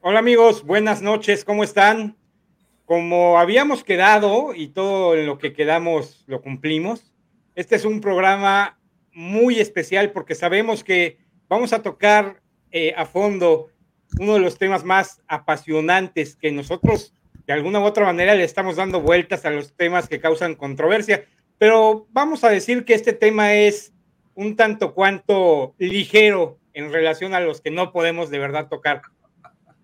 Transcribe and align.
Hola 0.00 0.20
amigos, 0.20 0.64
buenas 0.64 1.02
noches, 1.02 1.44
¿cómo 1.44 1.64
están? 1.64 2.16
Como 2.84 3.36
habíamos 3.36 3.82
quedado 3.82 4.54
y 4.54 4.68
todo 4.68 5.16
lo 5.16 5.38
que 5.38 5.52
quedamos 5.52 6.22
lo 6.28 6.40
cumplimos, 6.40 7.12
este 7.56 7.74
es 7.74 7.84
un 7.84 8.00
programa 8.00 8.78
muy 9.12 9.58
especial 9.58 10.12
porque 10.12 10.36
sabemos 10.36 10.84
que 10.84 11.18
vamos 11.48 11.72
a 11.72 11.82
tocar 11.82 12.40
eh, 12.70 12.94
a 12.96 13.06
fondo 13.06 13.70
uno 14.20 14.34
de 14.34 14.40
los 14.40 14.56
temas 14.56 14.84
más 14.84 15.20
apasionantes 15.26 16.36
que 16.36 16.52
nosotros 16.52 17.12
de 17.44 17.52
alguna 17.52 17.80
u 17.80 17.82
otra 17.82 18.06
manera 18.06 18.36
le 18.36 18.44
estamos 18.44 18.76
dando 18.76 19.00
vueltas 19.00 19.44
a 19.46 19.50
los 19.50 19.74
temas 19.74 20.08
que 20.08 20.20
causan 20.20 20.54
controversia, 20.54 21.24
pero 21.58 22.06
vamos 22.10 22.44
a 22.44 22.50
decir 22.50 22.84
que 22.84 22.94
este 22.94 23.14
tema 23.14 23.54
es 23.54 23.92
un 24.36 24.54
tanto 24.54 24.94
cuanto 24.94 25.74
ligero 25.76 26.60
en 26.72 26.92
relación 26.92 27.34
a 27.34 27.40
los 27.40 27.60
que 27.60 27.72
no 27.72 27.90
podemos 27.90 28.30
de 28.30 28.38
verdad 28.38 28.68
tocar. 28.68 29.02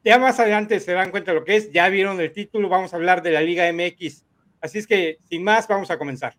Ya 0.05 0.19
más 0.19 0.39
adelante 0.39 0.81
se 0.81 0.93
dan 0.93 1.11
cuenta 1.11 1.33
de 1.33 1.39
lo 1.39 1.45
que 1.45 1.57
es, 1.57 1.73
ya 1.73 1.89
vieron 1.89 2.21
el 2.21 2.31
título, 2.31 2.69
vamos 2.69 2.93
a 2.93 2.97
hablar 2.97 3.23
de 3.23 3.31
la 3.31 3.41
Liga 3.41 3.73
MX. 3.73 4.25
Así 4.61 4.79
es 4.79 4.87
que, 4.87 5.19
sin 5.29 5.43
más, 5.43 5.67
vamos 5.67 5.91
a 5.91 5.99
comenzar. 5.99 6.37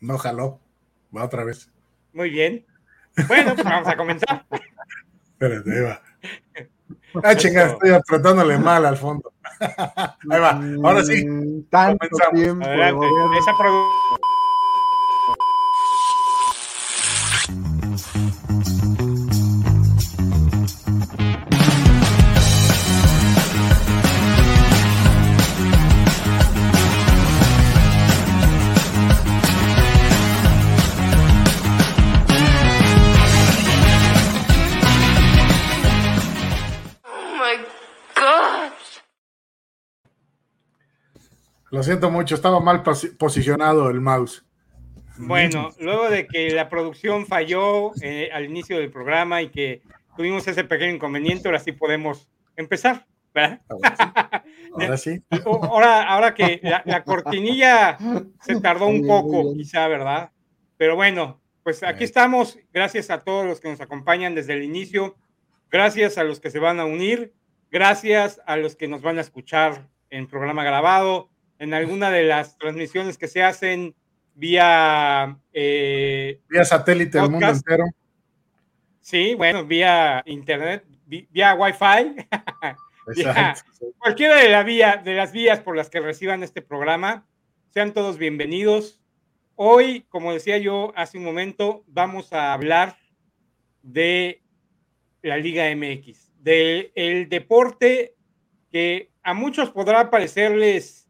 No 0.00 0.16
jaló, 0.18 0.60
va 1.16 1.24
otra 1.24 1.42
vez. 1.42 1.70
Muy 2.12 2.30
bien. 2.30 2.64
Bueno, 3.26 3.54
pues 3.54 3.64
vamos 3.64 3.88
a 3.88 3.96
comenzar. 3.96 4.44
Espérate, 5.32 5.80
va. 5.80 6.02
Ah, 7.22 7.34
chingada, 7.36 7.72
estoy 7.72 7.92
tratándole 8.08 8.58
mal 8.58 8.84
al 8.84 8.96
fondo. 8.96 9.32
Ahí 9.60 10.40
va, 10.40 10.60
ahora 10.82 11.04
sí. 11.04 11.24
Tanto 11.70 12.08
tiempo. 12.32 12.66
Adelante. 12.66 13.06
Esa 13.38 13.52
producción. 13.56 14.33
Lo 41.74 41.82
siento 41.82 42.08
mucho, 42.10 42.36
estaba 42.36 42.60
mal 42.60 42.84
posi- 42.84 43.16
posicionado 43.18 43.90
el 43.90 44.00
mouse. 44.00 44.44
Bueno, 45.18 45.70
luego 45.80 46.08
de 46.08 46.26
que 46.26 46.50
la 46.50 46.68
producción 46.68 47.26
falló 47.26 47.90
eh, 48.00 48.30
al 48.32 48.44
inicio 48.44 48.78
del 48.78 48.90
programa 48.90 49.42
y 49.42 49.48
que 49.48 49.82
tuvimos 50.16 50.46
ese 50.46 50.62
pequeño 50.64 50.94
inconveniente, 50.94 51.48
ahora 51.48 51.58
sí 51.58 51.72
podemos 51.72 52.28
empezar, 52.56 53.06
¿verdad? 53.34 53.60
Ahora 54.72 54.96
sí. 54.96 55.20
Ahora, 55.44 56.02
ahora 56.08 56.34
que 56.34 56.60
la, 56.62 56.82
la 56.84 57.02
cortinilla 57.02 57.98
se 58.40 58.60
tardó 58.60 58.86
un 58.86 59.06
poco, 59.06 59.52
quizá, 59.54 59.88
¿verdad? 59.88 60.30
Pero 60.76 60.94
bueno, 60.96 61.40
pues 61.64 61.82
aquí 61.82 62.04
estamos. 62.04 62.56
Gracias 62.72 63.10
a 63.10 63.24
todos 63.24 63.46
los 63.46 63.60
que 63.60 63.68
nos 63.70 63.80
acompañan 63.80 64.34
desde 64.36 64.52
el 64.54 64.62
inicio. 64.62 65.16
Gracias 65.70 66.18
a 66.18 66.24
los 66.24 66.38
que 66.38 66.50
se 66.50 66.58
van 66.60 66.78
a 66.78 66.84
unir. 66.84 67.32
Gracias 67.70 68.40
a 68.46 68.56
los 68.56 68.76
que 68.76 68.86
nos 68.86 69.02
van 69.02 69.18
a 69.18 69.22
escuchar 69.22 69.88
en 70.10 70.28
programa 70.28 70.62
grabado, 70.62 71.30
en 71.64 71.72
alguna 71.72 72.10
de 72.10 72.24
las 72.24 72.58
transmisiones 72.58 73.16
que 73.16 73.26
se 73.26 73.42
hacen 73.42 73.94
vía, 74.34 75.38
eh, 75.52 76.38
Vía 76.48 76.64
satélite 76.64 77.18
el 77.18 77.30
mundo 77.30 77.48
entero. 77.48 77.84
sí, 79.00 79.34
bueno, 79.34 79.64
vía 79.64 80.22
internet, 80.26 80.84
vía 81.06 81.54
Wi-Fi. 81.54 82.26
Exacto. 83.16 83.86
cualquiera 83.98 84.36
de, 84.36 84.48
la 84.48 84.62
vía, 84.62 85.00
de 85.02 85.14
las 85.14 85.32
vías 85.32 85.60
por 85.60 85.76
las 85.76 85.88
que 85.88 86.00
reciban 86.00 86.42
este 86.42 86.60
programa, 86.60 87.26
sean 87.70 87.94
todos 87.94 88.18
bienvenidos. 88.18 89.00
Hoy, 89.56 90.04
como 90.10 90.32
decía 90.34 90.58
yo 90.58 90.92
hace 90.96 91.16
un 91.16 91.24
momento, 91.24 91.82
vamos 91.86 92.32
a 92.34 92.52
hablar 92.52 92.98
de 93.82 94.42
la 95.22 95.38
Liga 95.38 95.64
MX, 95.74 96.30
del 96.42 96.92
el 96.94 97.30
deporte 97.30 98.16
que 98.70 99.10
a 99.22 99.32
muchos 99.32 99.70
podrá 99.70 100.10
parecerles 100.10 101.03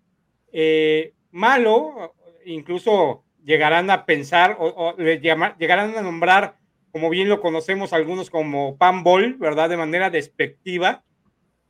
eh, 0.57 1.13
malo, 1.33 2.15
incluso 2.47 3.25
llegarán 3.45 3.91
a 3.91 4.07
pensar 4.07 4.57
o, 4.59 4.95
le 4.97 5.19
llegarán 5.19 5.97
a 5.97 6.01
nombrar, 6.03 6.57
como 6.93 7.11
bien 7.11 7.29
lo 7.29 7.41
conocemos 7.41 7.93
algunos 7.93 8.31
como 8.31 8.79
panball, 8.79 9.35
¿verdad? 9.35 9.69
De 9.69 9.77
manera 9.77 10.11
despectiva 10.11 11.03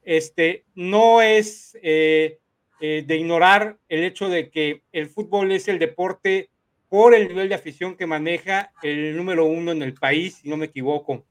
este, 0.03 0.67
no 0.75 1.23
es 1.23 1.79
eh, 1.83 2.39
eh, 2.81 3.05
de 3.07 3.17
ignorar 3.17 3.79
el 3.89 4.05
hecho 4.05 4.29
de 4.29 4.51
que 4.51 4.83
el 4.93 5.09
fútbol 5.09 5.51
es 5.53 5.67
el 5.69 5.79
deporte 5.79 6.51
por 6.91 7.15
el 7.15 7.27
nivel 7.27 7.49
de 7.49 7.55
afición 7.55 7.97
que 7.97 8.07
maneja 8.07 8.71
el 8.83 9.17
número 9.17 9.47
uno 9.47 9.73
en 9.73 9.83
el 9.83 9.95
país, 9.95 10.41
si 10.43 10.49
no 10.51 10.59
me 10.59 10.67
equivoco. 10.67 11.25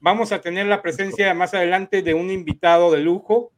Vamos 0.00 0.32
a 0.32 0.40
tener 0.40 0.66
la 0.66 0.82
presencia 0.82 1.32
más 1.32 1.54
adelante 1.54 2.02
de 2.02 2.12
un 2.12 2.30
invitado 2.30 2.90
de 2.90 3.00
lujo, 3.00 3.52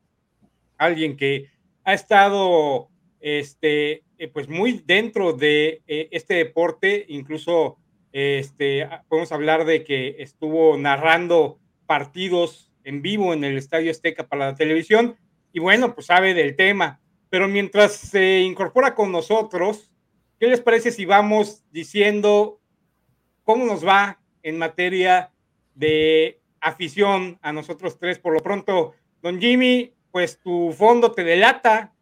alguien 0.76 1.16
que 1.16 1.48
ha 1.84 1.94
estado 1.94 2.90
este, 3.24 4.02
eh, 4.18 4.28
pues 4.28 4.50
muy 4.50 4.82
dentro 4.84 5.32
de 5.32 5.80
eh, 5.86 6.08
este 6.10 6.34
deporte, 6.34 7.06
incluso 7.08 7.78
este, 8.12 8.86
podemos 9.08 9.32
hablar 9.32 9.64
de 9.64 9.82
que 9.82 10.16
estuvo 10.18 10.76
narrando 10.76 11.58
partidos 11.86 12.70
en 12.84 13.00
vivo 13.00 13.32
en 13.32 13.42
el 13.42 13.56
Estadio 13.56 13.90
Azteca 13.90 14.28
para 14.28 14.50
la 14.50 14.54
televisión 14.54 15.16
y 15.54 15.58
bueno, 15.58 15.94
pues 15.94 16.08
sabe 16.08 16.34
del 16.34 16.54
tema. 16.54 17.00
Pero 17.30 17.48
mientras 17.48 17.94
se 17.94 18.40
incorpora 18.40 18.94
con 18.94 19.10
nosotros, 19.10 19.90
¿qué 20.38 20.46
les 20.46 20.60
parece 20.60 20.92
si 20.92 21.06
vamos 21.06 21.64
diciendo 21.70 22.60
cómo 23.42 23.64
nos 23.64 23.86
va 23.86 24.20
en 24.42 24.58
materia 24.58 25.32
de 25.74 26.42
afición 26.60 27.38
a 27.40 27.54
nosotros 27.54 27.98
tres? 27.98 28.18
Por 28.18 28.34
lo 28.34 28.40
pronto, 28.40 28.92
don 29.22 29.40
Jimmy, 29.40 29.94
pues 30.12 30.38
tu 30.38 30.74
fondo 30.76 31.12
te 31.12 31.24
delata. 31.24 31.93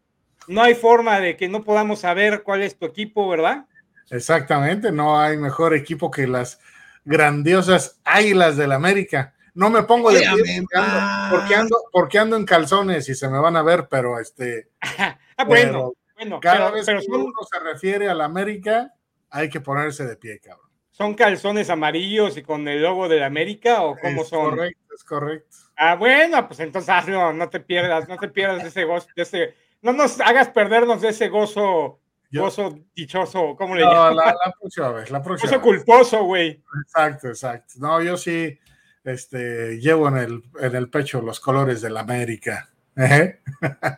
No 0.48 0.62
hay 0.62 0.74
forma 0.74 1.20
de 1.20 1.36
que 1.36 1.48
no 1.48 1.62
podamos 1.62 2.00
saber 2.00 2.42
cuál 2.42 2.62
es 2.62 2.76
tu 2.76 2.86
equipo, 2.86 3.28
¿verdad? 3.28 3.66
Exactamente, 4.10 4.92
no 4.92 5.18
hay 5.18 5.36
mejor 5.36 5.74
equipo 5.74 6.10
que 6.10 6.26
las 6.26 6.60
grandiosas 7.04 8.00
Águilas 8.04 8.56
del 8.56 8.72
América. 8.72 9.34
No 9.54 9.70
me 9.70 9.82
pongo 9.82 10.10
de 10.12 10.20
pie 10.20 10.62
porque 10.70 10.76
ando, 10.76 10.96
porque 11.30 11.54
ando, 11.54 11.76
porque 11.92 12.18
ando 12.18 12.36
en 12.36 12.44
calzones 12.44 13.08
y 13.08 13.14
se 13.14 13.28
me 13.28 13.38
van 13.38 13.56
a 13.56 13.62
ver, 13.62 13.86
pero 13.88 14.18
este, 14.18 14.70
ah, 14.98 15.44
bueno, 15.44 15.72
pero 15.72 15.94
bueno, 16.16 16.40
cada 16.40 16.56
pero, 16.56 16.72
vez 16.72 16.86
pero 16.86 17.00
que 17.00 17.06
son, 17.06 17.20
uno 17.20 17.32
se 17.50 17.58
refiere 17.60 18.08
al 18.08 18.22
América, 18.22 18.94
hay 19.30 19.50
que 19.50 19.60
ponerse 19.60 20.06
de 20.06 20.16
pie, 20.16 20.40
cabrón. 20.40 20.70
son 20.90 21.14
calzones 21.14 21.68
amarillos 21.68 22.36
y 22.38 22.42
con 22.42 22.66
el 22.66 22.82
logo 22.82 23.08
de 23.08 23.20
la 23.20 23.26
América 23.26 23.82
o 23.82 23.96
cómo 23.98 24.22
es 24.22 24.28
son. 24.28 24.50
correcto, 24.50 24.94
es 24.94 25.04
correcto. 25.04 25.56
Ah, 25.76 25.96
bueno, 25.96 26.46
pues 26.46 26.60
entonces 26.60 26.88
hazlo, 26.88 27.32
no 27.34 27.50
te 27.50 27.60
pierdas, 27.60 28.08
no 28.08 28.16
te 28.16 28.28
pierdas 28.28 28.62
de 28.62 28.68
ese 28.68 28.86
de 28.86 29.22
ese, 29.22 29.54
no 29.82 29.92
nos 29.92 30.20
hagas 30.20 30.48
perdernos 30.48 31.00
de 31.02 31.08
ese 31.10 31.28
gozo, 31.28 32.00
Yo- 32.30 32.42
gozo 32.42 32.78
dichoso, 32.94 33.54
¿cómo 33.56 33.74
le 33.74 33.82
No, 33.82 33.92
llaman? 33.92 34.16
la, 34.16 34.26
la 34.44 34.52
próxima 34.58 34.88
vez, 34.92 35.10
la 35.10 35.22
próxima 35.22 35.50
Gozo 35.56 35.70
vez. 35.70 35.84
culposo, 35.84 36.24
güey. 36.24 36.62
Exacto, 36.86 37.28
exacto. 37.28 37.74
No, 37.78 38.00
yo 38.02 38.16
sí 38.16 38.58
este, 39.04 39.78
llevo 39.80 40.08
en 40.08 40.16
el, 40.16 40.42
en 40.60 40.74
el 40.76 40.88
pecho 40.88 41.20
los 41.20 41.40
colores 41.40 41.82
del 41.82 41.96
América. 41.96 42.68
Ejé. 42.96 43.40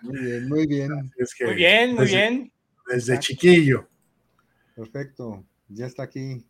Muy 0.03 0.19
bien, 0.19 0.49
muy 0.49 0.67
bien. 0.67 1.12
Es 1.19 1.34
que 1.34 1.45
Muy 1.47 1.55
bien, 1.55 1.95
muy 1.95 2.05
desde- 2.06 2.16
bien. 2.16 2.53
Desde 2.87 3.19
chiquillo. 3.19 3.89
Perfecto. 4.75 5.45
Ya 5.69 5.87
está 5.87 6.03
aquí. 6.05 6.45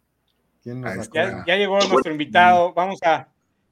¿Quién 0.63 0.81
nos. 0.81 1.11
Ya, 1.11 1.45
ya 1.47 1.57
llegó 1.57 1.79
nuestro 1.79 2.11
invitado, 2.11 2.73
vamos 2.73 2.99
a, 3.05 3.29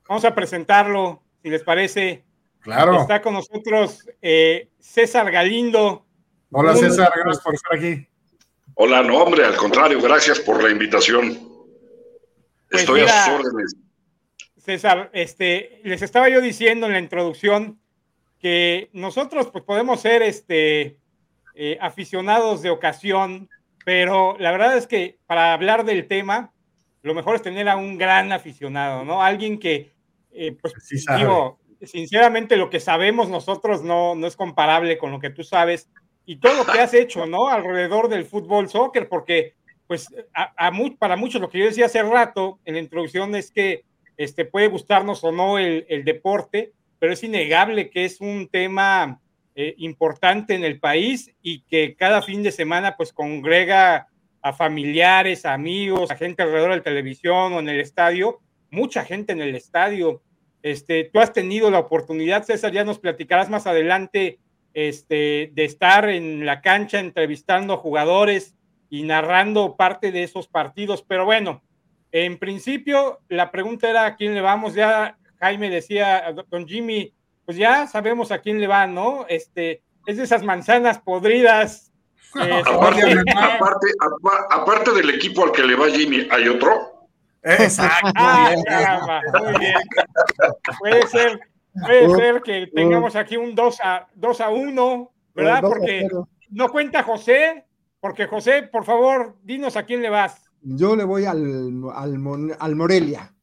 vamos 0.09 0.25
a 0.25 0.35
presentarlo, 0.35 1.23
si 1.43 1.49
les 1.51 1.63
parece. 1.63 2.25
Claro. 2.63 3.01
Está 3.01 3.21
con 3.21 3.35
nosotros 3.35 4.09
eh, 4.21 4.69
César 4.79 5.31
Galindo. 5.31 6.07
Hola 6.51 6.77
César, 6.77 7.13
gracias 7.15 7.43
por 7.43 7.55
estar 7.55 7.77
aquí. 7.77 8.07
Hola, 8.75 9.03
no, 9.03 9.19
hombre, 9.19 9.45
al 9.45 9.57
contrario, 9.57 10.01
gracias 10.01 10.41
por 10.41 10.63
la 10.63 10.71
invitación. 10.71 11.39
Pues 12.71 12.83
Estoy 12.83 13.01
mira, 13.01 13.25
a 13.25 13.27
sus 13.27 13.35
órdenes. 13.35 13.77
César, 14.57 15.11
este, 15.13 15.81
les 15.83 16.03
estaba 16.03 16.29
yo 16.29 16.41
diciendo 16.41 16.87
en 16.87 16.93
la 16.93 17.01
introducción 17.01 17.81
que 18.39 18.91
nosotros 18.93 19.49
pues, 19.51 19.65
podemos 19.65 20.01
ser 20.01 20.23
este, 20.23 20.99
eh, 21.55 21.79
aficionados 21.81 22.63
de 22.63 22.71
ocasión, 22.71 23.49
pero 23.85 24.37
la 24.39 24.53
verdad 24.53 24.77
es 24.77 24.87
que 24.87 25.19
para 25.27 25.53
hablar 25.53 25.85
del 25.85 26.07
tema, 26.07 26.53
lo 27.03 27.15
mejor 27.15 27.35
es 27.35 27.43
tener 27.43 27.69
a 27.69 27.77
un 27.77 27.99
gran 27.99 28.31
aficionado, 28.31 29.05
¿no? 29.05 29.23
Alguien 29.23 29.59
que, 29.59 29.93
eh, 30.31 30.57
pues, 30.61 30.75
Sí 30.79 31.05
digo, 31.17 31.59
sinceramente 31.87 32.57
lo 32.57 32.71
que 32.71 32.81
sabemos 32.81 33.29
nosotros 33.29 33.83
no, 33.83 34.15
no 34.15 34.27
es 34.27 34.37
comparable 34.37 34.99
con 34.99 35.11
lo 35.11 35.19
que 35.21 35.31
tú 35.31 35.45
sabes 35.45 35.89
y 36.25 36.37
todo 36.37 36.55
lo 36.55 36.65
que 36.71 36.81
has 36.81 36.95
hecho, 36.95 37.27
¿no? 37.27 37.49
Alrededor 37.49 38.09
del 38.09 38.25
fútbol, 38.25 38.69
soccer, 38.69 39.09
porque, 39.09 39.55
pues, 39.87 40.09
a, 40.35 40.53
a 40.67 40.71
mu- 40.71 40.97
para 40.97 41.17
muchos, 41.17 41.41
lo 41.41 41.49
que 41.51 41.59
yo 41.59 41.65
decía 41.67 41.87
hace 41.87 42.03
rato 42.03 42.61
en 42.65 42.75
la 42.75 42.81
introducción 42.81 43.35
es 43.35 43.51
que 43.51 43.85
este, 44.17 44.45
puede 44.45 44.69
gustarnos 44.69 45.25
o 45.25 45.33
no 45.33 45.59
el, 45.59 45.85
el 45.89 46.05
deporte, 46.05 46.73
pero 46.99 47.13
es 47.13 47.25
innegable 47.25 47.91
que 47.91 48.05
es 48.05 48.21
un 48.21 48.49
tema 48.49 49.21
eh, 49.57 49.75
importante 49.79 50.55
en 50.55 50.65
el 50.65 50.79
país 50.79 51.35
y 51.43 51.63
que 51.63 51.97
cada 51.97 52.23
fin 52.23 52.43
de 52.43 52.53
semana 52.53 52.97
pues 52.97 53.13
congrega 53.13 54.07
a 54.41 54.53
familiares, 54.53 55.45
amigos, 55.45 56.11
a 56.11 56.17
gente 56.17 56.43
alrededor 56.43 56.71
de 56.71 56.77
la 56.79 56.83
televisión 56.83 57.53
o 57.53 57.61
en 57.61 57.69
el 57.69 57.81
estadio, 57.81 58.41
mucha 58.71 59.05
gente 59.05 59.33
en 59.33 59.41
el 59.41 59.55
estadio. 59.55 60.23
Este, 60.63 61.11
tú 61.13 61.19
has 61.21 61.33
tenido 61.33 61.71
la 61.71 61.81
oportunidad, 61.81 62.45
César, 62.45 62.73
ya 62.73 62.85
nos 62.85 62.99
platicarás 62.99 63.51
más 63.51 63.67
adelante, 63.67 64.39
este, 64.75 65.51
de 65.53 65.65
estar 65.65 66.09
en 66.09 66.47
la 66.47 66.61
cancha 66.61 66.99
entrevistando 66.99 67.75
a 67.75 67.79
jugadores 67.79 68.55
y 68.89 69.03
narrando 69.03 69.77
parte 69.77 70.13
de 70.13 70.23
esos 70.23 70.49
partidos. 70.49 71.03
Pero 71.03 71.25
bueno, 71.25 71.63
en 72.13 72.39
principio 72.39 73.21
la 73.29 73.51
pregunta 73.51 73.89
era 73.89 74.07
a 74.07 74.17
quién 74.17 74.35
le 74.35 74.41
vamos. 74.41 74.75
Ya 74.75 75.19
Jaime 75.41 75.71
decía, 75.71 76.33
don 76.51 76.67
Jimmy, 76.67 77.13
pues 77.45 77.57
ya 77.57 77.87
sabemos 77.87 78.31
a 78.31 78.39
quién 78.39 78.61
le 78.61 78.67
va, 78.67 78.87
¿no? 78.87 79.27
Este, 79.29 79.83
es 80.07 80.17
de 80.17 80.25
esas 80.25 80.43
manzanas 80.43 80.99
podridas. 80.99 81.89
Eh, 82.35 82.63
aparte, 82.65 83.03
aparte, 83.31 83.87
aparte, 84.49 84.93
del 84.93 85.11
equipo 85.11 85.45
al 85.45 85.53
que 85.53 85.65
le 85.65 85.75
va 85.75 85.91
Jimmy, 85.91 86.27
¿hay 86.31 86.49
otro? 86.49 86.92
Exacto. 87.43 88.13
Ah, 88.15 88.55
muy 89.41 89.59
bien. 89.59 89.75
Puede 90.79 91.07
ser, 91.09 91.41
puede 91.75 92.15
ser 92.15 92.43
que 92.43 92.67
tengamos 92.69 93.17
aquí 93.17 93.37
un 93.37 93.55
2 93.55 93.81
a, 93.83 94.07
2 94.15 94.41
a 94.41 94.51
1, 94.51 95.13
¿verdad? 95.35 95.61
Porque 95.61 96.09
no 96.51 96.69
cuenta 96.69 97.03
José, 97.03 97.67
porque 98.01 98.27
José, 98.27 98.63
por 98.65 98.85
favor, 98.85 99.37
dinos 99.43 99.77
a 99.77 99.85
quién 99.85 100.03
le 100.03 100.11
vas. 100.11 100.43
Yo 100.61 100.95
le 100.95 101.05
voy 101.05 101.25
al, 101.25 101.83
al, 101.95 102.57
al 102.59 102.77
Morelia. 102.77 103.35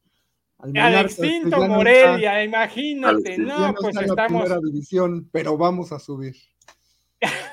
Al, 0.58 0.94
extinto 0.94 1.66
Morelia, 1.66 2.44
imagínate, 2.44 3.38
no, 3.38 3.74
pues 3.80 3.96
estamos. 3.96 4.50
En 4.50 4.60
división, 4.60 5.28
pero 5.32 5.56
vamos 5.56 5.92
a 5.92 5.98
subir. 5.98 6.36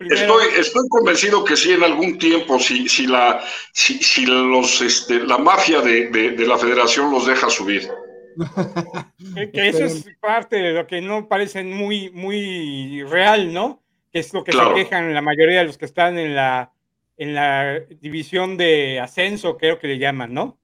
estoy, 0.00 0.46
estoy 0.56 0.88
convencido 0.88 1.44
que 1.44 1.56
sí 1.56 1.72
en 1.72 1.84
algún 1.84 2.18
tiempo, 2.18 2.58
si, 2.58 2.88
si 2.88 3.06
la, 3.06 3.42
si, 3.72 4.02
si 4.02 4.26
los, 4.26 4.80
este, 4.80 5.20
la 5.20 5.38
mafia 5.38 5.80
de, 5.80 6.08
de, 6.08 6.46
la 6.46 6.56
federación 6.56 7.10
los 7.10 7.26
deja 7.26 7.50
subir. 7.50 7.88
que, 9.52 9.68
eso 9.68 9.84
es 9.84 10.06
parte 10.20 10.56
de 10.56 10.72
lo 10.72 10.86
que 10.86 11.00
no 11.00 11.28
parece 11.28 11.62
muy, 11.64 12.10
muy 12.10 13.02
real, 13.04 13.52
¿no? 13.52 13.82
Que 14.12 14.20
es 14.20 14.32
lo 14.32 14.44
que 14.44 14.52
se 14.52 14.74
quejan 14.74 15.12
la 15.12 15.22
mayoría 15.22 15.60
de 15.60 15.66
los 15.66 15.78
que 15.78 15.84
están 15.84 16.18
en 16.18 16.34
la, 16.34 16.72
en 17.16 17.34
la 17.34 17.80
división 18.00 18.56
de 18.56 19.00
ascenso, 19.00 19.56
creo 19.56 19.78
que 19.78 19.88
le 19.88 19.98
llaman, 19.98 20.32
¿no? 20.32 20.59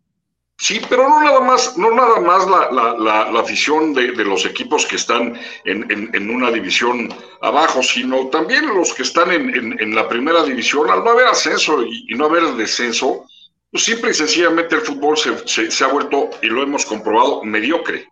Sí, 0.59 0.81
pero 0.89 1.07
no 1.09 1.21
nada 1.21 1.41
más, 1.41 1.77
no 1.77 1.91
nada 1.91 2.19
más 2.21 2.49
la, 2.49 2.71
la, 2.73 3.31
la, 3.31 3.41
afición 3.41 3.93
de, 3.93 4.13
de, 4.13 4.25
los 4.25 4.47
equipos 4.47 4.87
que 4.87 4.97
están 4.97 5.39
en, 5.65 6.11
en, 6.15 6.31
una 6.31 6.51
división 6.51 7.13
abajo, 7.43 7.83
sino 7.83 8.29
también 8.29 8.67
los 8.75 8.95
que 8.95 9.03
están 9.03 9.31
en, 9.33 9.79
en 9.79 9.95
la 9.95 10.09
primera 10.09 10.43
división. 10.43 10.89
Al 10.91 11.05
no 11.05 11.11
haber 11.11 11.27
ascenso 11.27 11.83
y, 11.83 12.15
no 12.15 12.25
haber 12.25 12.45
descenso, 12.55 13.27
pues 13.71 13.85
simple 13.85 14.13
y 14.13 14.15
sencillamente 14.15 14.77
el 14.77 14.81
fútbol 14.81 15.19
se, 15.19 15.71
se 15.71 15.85
ha 15.85 15.89
vuelto, 15.89 16.31
y 16.41 16.47
lo 16.47 16.63
hemos 16.63 16.87
comprobado, 16.87 17.45
mediocre. 17.45 18.09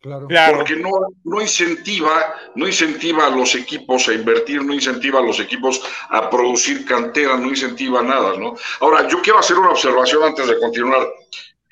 Claro. 0.00 0.28
Porque 0.56 0.76
no, 0.76 0.90
no 1.24 1.42
incentiva, 1.42 2.34
no 2.54 2.66
incentiva 2.66 3.26
a 3.26 3.30
los 3.30 3.54
equipos 3.54 4.08
a 4.08 4.14
invertir, 4.14 4.64
no 4.64 4.72
incentiva 4.72 5.20
a 5.20 5.22
los 5.22 5.38
equipos 5.40 5.82
a 6.08 6.30
producir 6.30 6.86
cantera, 6.86 7.36
no 7.36 7.48
incentiva 7.48 8.02
nada, 8.02 8.34
¿no? 8.38 8.56
Ahora, 8.80 9.06
yo 9.08 9.20
quiero 9.20 9.38
hacer 9.40 9.58
una 9.58 9.70
observación 9.70 10.22
antes 10.22 10.48
de 10.48 10.58
continuar. 10.58 11.06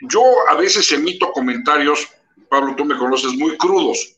Yo 0.03 0.23
a 0.51 0.55
veces 0.57 0.93
emito 0.93 1.33
comentarios, 1.33 2.07
Pablo, 2.51 2.75
tú 2.77 2.85
me 2.85 2.99
conoces, 2.99 3.33
muy 3.33 3.57
crudos. 3.57 4.17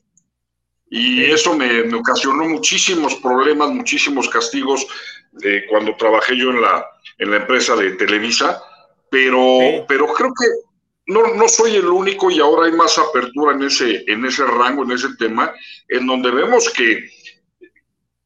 Y 0.90 1.22
eso 1.22 1.54
me, 1.54 1.84
me 1.84 1.96
ocasionó 1.96 2.44
muchísimos 2.46 3.14
problemas, 3.16 3.70
muchísimos 3.70 4.28
castigos 4.28 4.88
eh, 5.44 5.66
cuando 5.70 5.94
trabajé 5.96 6.36
yo 6.36 6.50
en 6.50 6.60
la, 6.60 6.84
en 7.18 7.30
la 7.30 7.36
empresa 7.36 7.76
de 7.76 7.92
Televisa, 7.92 8.60
pero, 9.08 9.58
sí. 9.60 9.84
pero 9.86 10.08
creo 10.08 10.34
que 10.34 10.46
no, 11.10 11.34
no 11.34 11.48
soy 11.48 11.76
el 11.76 11.86
único 11.86 12.30
y 12.30 12.38
ahora 12.38 12.66
hay 12.66 12.72
más 12.72 12.96
apertura 12.98 13.54
en 13.54 13.62
ese, 13.64 14.04
en 14.06 14.24
ese 14.24 14.46
rango, 14.46 14.84
en 14.84 14.92
ese 14.92 15.08
tema, 15.18 15.52
en 15.88 16.06
donde 16.06 16.30
vemos 16.30 16.70
que, 16.70 17.10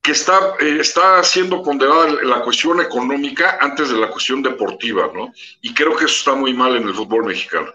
que 0.02 0.12
está, 0.12 0.54
eh, 0.60 0.78
está 0.80 1.22
siendo 1.22 1.62
ponderada 1.62 2.22
la 2.22 2.42
cuestión 2.42 2.80
económica 2.80 3.56
antes 3.60 3.88
de 3.88 3.96
la 3.96 4.10
cuestión 4.10 4.42
deportiva, 4.42 5.10
¿no? 5.14 5.32
Y 5.62 5.72
creo 5.72 5.96
que 5.96 6.04
eso 6.04 6.16
está 6.16 6.34
muy 6.34 6.52
mal 6.52 6.76
en 6.76 6.86
el 6.86 6.94
fútbol 6.94 7.24
mexicano. 7.24 7.72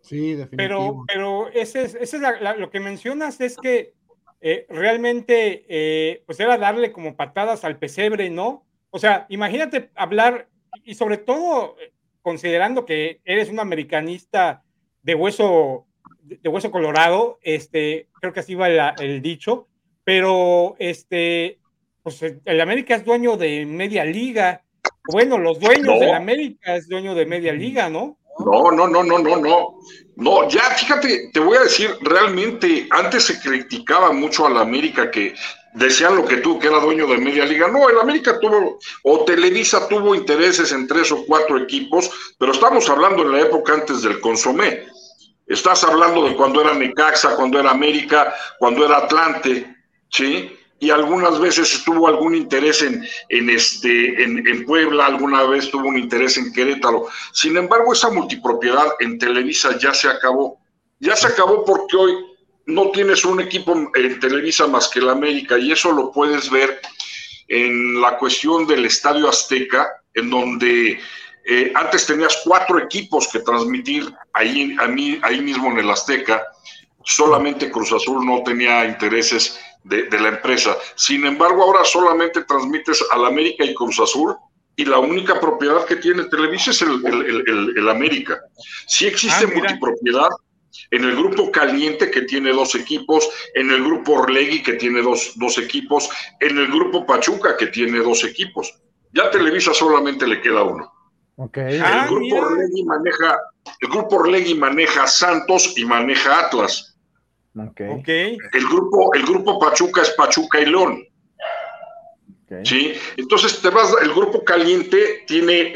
Sí, 0.00 0.34
definitivamente. 0.34 0.56
Pero, 0.56 1.04
pero 1.08 1.48
ese 1.48 1.82
es, 1.82 1.94
ese 1.96 2.16
es 2.16 2.22
la, 2.22 2.40
la, 2.40 2.56
lo 2.56 2.70
que 2.70 2.78
mencionas 2.78 3.40
es 3.40 3.56
que 3.56 3.94
eh, 4.40 4.66
realmente 4.68 5.64
eh, 5.68 6.22
pues 6.24 6.38
era 6.38 6.56
darle 6.56 6.92
como 6.92 7.16
patadas 7.16 7.64
al 7.64 7.78
pesebre, 7.78 8.30
¿no? 8.30 8.64
O 8.90 8.98
sea, 8.98 9.26
imagínate 9.28 9.90
hablar 9.94 10.48
y 10.84 10.94
sobre 10.94 11.16
todo 11.18 11.76
considerando 12.22 12.86
que 12.86 13.20
eres 13.24 13.50
un 13.50 13.60
americanista 13.60 14.62
de 15.02 15.14
hueso, 15.14 15.86
de 16.22 16.48
hueso 16.48 16.70
colorado, 16.70 17.38
este, 17.42 18.08
creo 18.20 18.32
que 18.32 18.40
así 18.40 18.54
va 18.54 18.68
el, 18.68 18.80
el 19.00 19.22
dicho, 19.22 19.68
pero 20.04 20.76
este, 20.78 21.58
pues 22.02 22.22
el 22.22 22.60
América 22.60 22.96
es 22.96 23.04
dueño 23.04 23.36
de 23.36 23.66
media 23.66 24.04
liga. 24.04 24.62
Bueno, 25.10 25.38
los 25.38 25.58
dueños 25.60 25.86
no. 25.86 25.98
del 25.98 26.14
América 26.14 26.76
es 26.76 26.88
dueño 26.88 27.14
de 27.14 27.26
media 27.26 27.52
liga, 27.52 27.88
¿no? 27.88 28.18
No, 28.38 28.70
no, 28.70 28.88
no, 28.88 29.02
no, 29.02 29.18
no, 29.18 29.36
no. 29.36 29.78
No, 30.16 30.48
ya 30.48 30.62
fíjate, 30.62 31.30
te 31.32 31.40
voy 31.40 31.56
a 31.56 31.62
decir, 31.62 31.96
realmente 32.00 32.86
antes 32.90 33.24
se 33.24 33.40
criticaba 33.40 34.12
mucho 34.12 34.46
a 34.46 34.50
la 34.50 34.60
América 34.60 35.10
que 35.10 35.34
decían 35.74 36.16
lo 36.16 36.24
que 36.24 36.38
tú, 36.38 36.58
que 36.58 36.68
era 36.68 36.80
dueño 36.80 37.06
de 37.06 37.18
media 37.18 37.44
liga. 37.44 37.68
No, 37.68 37.88
el 37.88 37.98
América 37.98 38.38
tuvo, 38.38 38.78
o 39.04 39.24
Televisa 39.24 39.88
tuvo 39.88 40.14
intereses 40.14 40.72
en 40.72 40.86
tres 40.86 41.10
o 41.12 41.24
cuatro 41.26 41.58
equipos, 41.58 42.10
pero 42.38 42.52
estamos 42.52 42.88
hablando 42.88 43.22
en 43.22 43.32
la 43.32 43.40
época 43.40 43.74
antes 43.74 44.02
del 44.02 44.20
consomé. 44.20 44.86
Estás 45.46 45.84
hablando 45.84 46.24
de 46.28 46.36
cuando 46.36 46.60
era 46.60 46.74
Necaxa, 46.74 47.36
cuando 47.36 47.58
era 47.58 47.70
América, 47.70 48.34
cuando 48.58 48.84
era 48.84 48.98
Atlante, 48.98 49.76
¿sí? 50.10 50.56
Y 50.82 50.90
algunas 50.90 51.38
veces 51.38 51.84
tuvo 51.84 52.08
algún 52.08 52.34
interés 52.34 52.82
en, 52.82 53.06
en, 53.28 53.50
este, 53.50 54.20
en, 54.20 54.44
en 54.44 54.66
Puebla, 54.66 55.06
alguna 55.06 55.44
vez 55.44 55.70
tuvo 55.70 55.86
un 55.86 55.96
interés 55.96 56.36
en 56.36 56.52
Querétaro. 56.52 57.06
Sin 57.32 57.56
embargo, 57.56 57.92
esa 57.92 58.10
multipropiedad 58.10 58.88
en 58.98 59.16
Televisa 59.16 59.78
ya 59.78 59.94
se 59.94 60.08
acabó. 60.08 60.58
Ya 60.98 61.14
se 61.14 61.28
acabó 61.28 61.64
porque 61.64 61.96
hoy 61.96 62.12
no 62.66 62.90
tienes 62.90 63.24
un 63.24 63.40
equipo 63.40 63.92
en 63.94 64.18
Televisa 64.18 64.66
más 64.66 64.88
que 64.88 64.98
el 64.98 65.08
América 65.08 65.56
y 65.56 65.70
eso 65.70 65.92
lo 65.92 66.10
puedes 66.10 66.50
ver 66.50 66.80
en 67.46 68.00
la 68.00 68.18
cuestión 68.18 68.66
del 68.66 68.84
Estadio 68.84 69.28
Azteca, 69.28 69.88
en 70.14 70.30
donde 70.30 70.98
eh, 71.48 71.72
antes 71.76 72.06
tenías 72.06 72.40
cuatro 72.44 72.80
equipos 72.80 73.28
que 73.28 73.38
transmitir 73.38 74.12
ahí, 74.32 74.76
ahí 75.22 75.40
mismo 75.40 75.70
en 75.70 75.78
el 75.78 75.90
Azteca, 75.90 76.42
solamente 77.04 77.70
Cruz 77.70 77.92
Azul 77.92 78.26
no 78.26 78.42
tenía 78.42 78.84
intereses 78.84 79.60
de, 79.84 80.04
de 80.04 80.20
la 80.20 80.28
empresa. 80.28 80.76
Sin 80.94 81.24
embargo, 81.26 81.62
ahora 81.62 81.84
solamente 81.84 82.44
transmites 82.44 83.04
al 83.10 83.24
América 83.24 83.64
y 83.64 83.74
Cruz 83.74 83.98
Azul 84.00 84.34
y 84.76 84.84
la 84.84 84.98
única 84.98 85.38
propiedad 85.40 85.84
que 85.84 85.96
tiene 85.96 86.24
Televisa 86.24 86.70
es 86.70 86.82
el, 86.82 87.04
el, 87.04 87.44
el, 87.46 87.78
el 87.78 87.88
América. 87.88 88.40
Sí 88.86 89.06
existe 89.06 89.44
ah, 89.44 89.50
multipropiedad, 89.54 90.28
en 90.90 91.04
el 91.04 91.16
grupo 91.16 91.50
Caliente, 91.50 92.10
que 92.10 92.22
tiene 92.22 92.52
dos 92.52 92.74
equipos, 92.74 93.28
en 93.54 93.70
el 93.70 93.84
grupo 93.84 94.12
Orlegui, 94.12 94.62
que 94.62 94.74
tiene 94.74 95.02
dos, 95.02 95.32
dos 95.36 95.58
equipos, 95.58 96.08
en 96.40 96.58
el 96.58 96.68
grupo 96.68 97.06
Pachuca, 97.06 97.56
que 97.56 97.66
tiene 97.66 97.98
dos 97.98 98.24
equipos. 98.24 98.72
Ya 99.12 99.30
Televisa 99.30 99.74
solamente 99.74 100.26
le 100.26 100.40
queda 100.40 100.62
uno. 100.62 100.90
Okay. 101.36 101.76
El, 101.76 101.82
ah, 101.82 102.06
grupo 102.08 102.36
Orlegui 102.36 102.84
maneja, 102.84 103.38
el 103.80 103.88
grupo 103.88 104.16
Orlegui 104.16 104.54
maneja 104.54 105.06
Santos 105.06 105.74
y 105.76 105.84
maneja 105.84 106.46
Atlas. 106.46 106.91
Okay. 107.54 107.88
okay. 107.88 108.38
El, 108.52 108.66
grupo, 108.66 109.14
el 109.14 109.22
grupo 109.24 109.58
Pachuca 109.58 110.02
es 110.02 110.10
Pachuca 110.10 110.60
y 110.60 110.66
León. 110.66 111.04
Okay. 112.46 112.64
¿Sí? 112.64 112.92
Entonces 113.16 113.60
te 113.60 113.68
vas, 113.70 113.94
el 114.02 114.12
grupo 114.12 114.44
caliente 114.44 115.24
tiene 115.26 115.72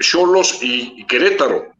Cholos 0.00 0.60
eh, 0.62 0.66
y, 0.66 0.94
y, 1.00 1.06
Querétaro. 1.06 1.72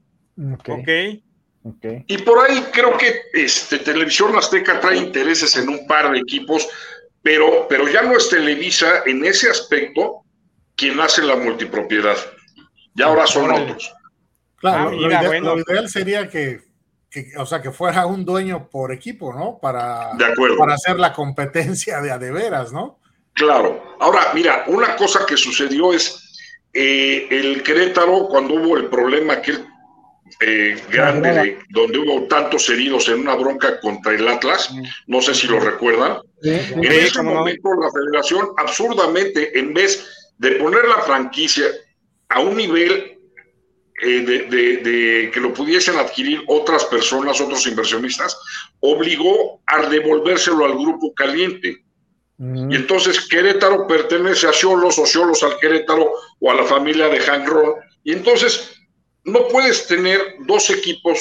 Ok. 0.55 0.69
okay. 0.81 1.23
Okay. 1.65 2.05
Y 2.07 2.19
por 2.19 2.39
ahí 2.39 2.65
creo 2.73 2.97
que 2.97 3.15
este, 3.35 3.79
Televisión 3.79 4.35
Azteca 4.37 4.81
trae 4.81 4.97
intereses 4.97 5.55
en 5.57 5.69
un 5.69 5.87
par 5.87 6.11
de 6.11 6.19
equipos, 6.19 6.67
pero, 7.21 7.67
pero 7.69 7.89
ya 7.89 8.03
no 8.03 8.17
es 8.17 8.31
Televisa 8.31 9.03
en 9.05 9.25
ese 9.25 9.51
aspecto 9.51 10.23
quien 10.77 10.99
hace 11.01 11.23
la 11.23 11.37
multipropiedad. 11.37 12.17
Ya 12.95 13.07
ahora 13.07 13.27
son 13.27 13.51
otros. 13.51 13.93
Claro, 14.57 14.89
ah, 14.89 14.91
mira, 14.91 15.01
lo, 15.01 15.09
ideal, 15.09 15.27
bueno. 15.27 15.57
lo, 15.57 15.63
ideal, 15.63 15.89
sería 15.89 16.29
que, 16.29 16.61
que, 17.11 17.33
o 17.39 17.47
sea, 17.47 17.61
que 17.63 17.71
fuera 17.73 18.07
un 18.07 18.25
dueño 18.25 18.69
por 18.69 18.93
equipo, 18.93 19.33
¿no? 19.33 19.59
Para, 19.61 20.11
de 20.17 20.27
acuerdo. 20.27 20.57
para 20.59 20.75
hacer 20.75 20.99
la 20.99 21.13
competencia 21.13 22.01
de 22.01 22.11
a 22.11 22.19
de 22.19 22.31
veras, 22.31 22.73
¿no? 22.73 22.99
Claro. 23.33 23.97
Ahora, 24.01 24.31
mira, 24.35 24.65
una 24.67 24.97
cosa 24.97 25.25
que 25.27 25.37
sucedió 25.37 25.93
es 25.93 26.25
eh, 26.75 27.27
el 27.31 27.63
Querétaro, 27.63 28.29
cuando 28.29 28.55
hubo 28.55 28.77
el 28.77 28.87
problema 28.87 29.35
aquel 29.35 29.65
eh, 30.41 30.77
grande 30.91 31.33
de- 31.33 31.59
donde 31.71 31.99
hubo 31.99 32.25
tantos 32.29 32.69
heridos 32.69 33.09
en 33.09 33.21
una 33.21 33.35
bronca 33.35 33.81
contra 33.81 34.13
el 34.13 34.29
Atlas, 34.29 34.71
no 35.07 35.23
sé 35.23 35.35
si 35.35 35.47
lo 35.47 35.59
recuerdan. 35.61 36.19
En 36.43 36.85
ese 36.85 37.23
momento 37.23 37.71
la 37.81 37.91
federación 37.91 38.49
absurdamente, 38.59 39.59
en 39.59 39.73
vez 39.73 40.07
de 40.37 40.53
poner 40.53 40.85
la 40.85 40.99
franquicia 41.03 41.65
a 42.29 42.41
un 42.41 42.57
nivel 42.57 43.18
eh, 44.03 44.21
de, 44.21 44.39
de- 44.45 44.77
de 44.79 45.31
que 45.33 45.41
lo 45.41 45.53
pudiesen 45.53 45.97
adquirir 45.97 46.43
otras 46.47 46.85
personas, 46.87 47.41
otros 47.41 47.67
inversionistas, 47.67 48.37
obligó 48.81 49.61
a 49.67 49.87
devolvérselo 49.89 50.65
al 50.65 50.75
grupo 50.75 51.13
caliente. 51.15 51.85
Y 52.41 52.77
entonces 52.77 53.27
Querétaro 53.29 53.89
pertenece 53.89 54.47
a 54.47 54.53
Cholos 54.53 54.97
o 55.01 55.07
Cholos 55.07 55.43
al 55.43 55.59
Querétaro 55.59 56.13
o 56.39 56.51
a 56.51 56.55
la 56.55 56.63
familia 56.65 57.09
de 57.09 57.19
Hank 57.19 57.49
Ron. 57.49 57.75
Y 58.05 58.13
entonces 58.13 58.81
no 59.25 59.49
puedes 59.49 59.89
tener 59.89 60.21
dos 60.47 60.71
equipos 60.71 61.19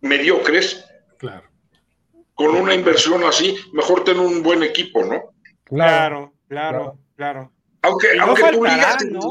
mediocres 0.00 0.84
Claro. 1.18 1.48
con 2.34 2.54
una 2.54 2.74
inversión 2.74 3.24
así, 3.24 3.56
mejor 3.72 4.04
tener 4.04 4.20
un 4.24 4.42
buen 4.42 4.62
equipo, 4.62 5.04
¿no? 5.04 5.34
Claro, 5.64 6.32
claro, 6.48 6.98
claro. 7.16 7.50
Aunque, 7.82 8.14
no 8.14 8.24
aunque 8.24 8.42
tú 8.52 8.60
faltará, 8.64 8.96
digas... 9.00 9.06
¿no? 9.10 9.30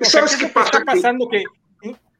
¿Sabes 0.00 0.08
O 0.08 0.10
sea, 0.10 0.20
¿qué 0.20 0.26
es 0.26 0.36
qué 0.36 0.42
lo 0.42 0.48
que 0.48 0.54
pasa? 0.54 0.78
está 0.78 0.84
pasando? 0.84 1.28
Que 1.28 1.44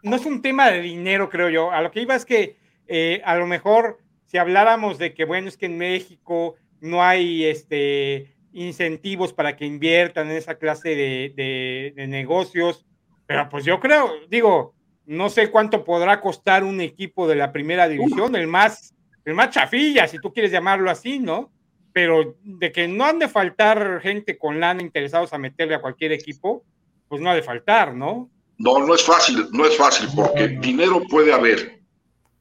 no 0.03 0.17
es 0.17 0.27
un 0.27 0.43
tema 0.43 0.71
de 0.71 0.81
dinero, 0.83 1.29
creo 1.31 1.49
yo. 1.49 1.71
A 1.71 1.81
lo 1.81 1.91
que 1.91 2.01
iba 2.03 2.15
es 2.15 2.25
que 2.25 2.57
eh, 2.89 3.23
a 3.25 3.37
lo 3.37 3.47
mejor 3.47 3.99
si 4.27 4.39
habláramos 4.39 4.99
de 4.99 5.15
que, 5.15 5.25
bueno, 5.25 5.49
es 5.49 5.57
que 5.57 5.67
en 5.67 5.79
México 5.79 6.57
no 6.81 7.03
hay 7.05 7.45
este, 7.45 8.35
incentivos 8.53 9.33
para 9.33 9.57
que 9.57 9.65
inviertan 9.67 10.31
en 10.31 10.37
esa 10.37 10.57
clase 10.57 10.91
de, 10.91 11.33
de- 11.37 11.93
de 11.95 12.07
negocios, 12.07 12.85
pero 13.27 13.49
pues 13.49 13.65
yo 13.65 13.79
creo, 13.79 14.11
digo, 14.29 14.75
no 15.07 15.29
sé 15.31 15.51
cuánto 15.51 15.85
podrá 15.85 16.21
costar 16.21 16.65
un 16.65 16.81
equipo 16.81 17.29
de 17.29 17.37
la 17.37 17.53
primera 17.53 17.89
división, 17.89 18.35
el 18.37 18.47
más, 18.47 18.95
el 19.25 19.35
más 19.35 19.51
chafilla, 19.51 20.07
si 20.09 20.19
tú 20.19 20.33
quieres 20.33 20.51
llamarlo 20.51 20.91
así, 20.91 21.19
¿no? 21.19 21.53
Pero 21.93 22.37
de 22.43 22.73
que 22.73 22.89
no 22.89 23.05
han 23.05 23.19
de 23.19 23.29
faltar 23.29 24.01
gente 24.01 24.39
con 24.39 24.59
lana 24.61 24.83
interesados 24.83 25.33
a 25.33 25.39
meterle 25.39 25.75
a 25.75 25.81
cualquier 25.81 26.13
equipo, 26.13 26.65
pues 27.13 27.21
no 27.21 27.31
ha 27.31 27.35
de 27.35 27.43
faltar, 27.43 27.95
¿no? 27.95 28.31
No, 28.57 28.79
no 28.79 28.95
es 28.95 29.03
fácil, 29.03 29.47
no 29.53 29.67
es 29.67 29.77
fácil, 29.77 30.09
porque 30.17 30.49
dinero 30.49 31.03
puede 31.11 31.31
haber. 31.31 31.79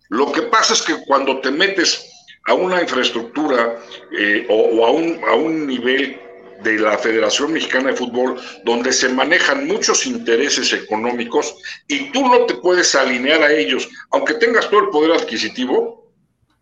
Lo 0.07 0.31
que 0.31 0.43
pasa 0.43 0.73
es 0.73 0.81
que 0.81 0.95
cuando 1.05 1.41
te 1.41 1.51
metes 1.51 2.09
a 2.45 2.53
una 2.53 2.81
infraestructura 2.81 3.77
eh, 4.17 4.47
o, 4.49 4.55
o 4.55 4.85
a, 4.85 4.91
un, 4.91 5.19
a 5.27 5.35
un 5.35 5.67
nivel 5.67 6.17
de 6.63 6.79
la 6.79 6.97
Federación 6.97 7.51
Mexicana 7.51 7.89
de 7.89 7.97
Fútbol 7.97 8.39
donde 8.63 8.93
se 8.93 9.09
manejan 9.09 9.67
muchos 9.67 10.05
intereses 10.05 10.71
económicos 10.71 11.53
y 11.89 12.09
tú 12.13 12.25
no 12.25 12.45
te 12.45 12.53
puedes 12.53 12.95
alinear 12.95 13.41
a 13.41 13.51
ellos, 13.51 13.89
aunque 14.11 14.35
tengas 14.35 14.69
todo 14.69 14.85
el 14.85 14.89
poder 14.89 15.11
adquisitivo, 15.11 16.13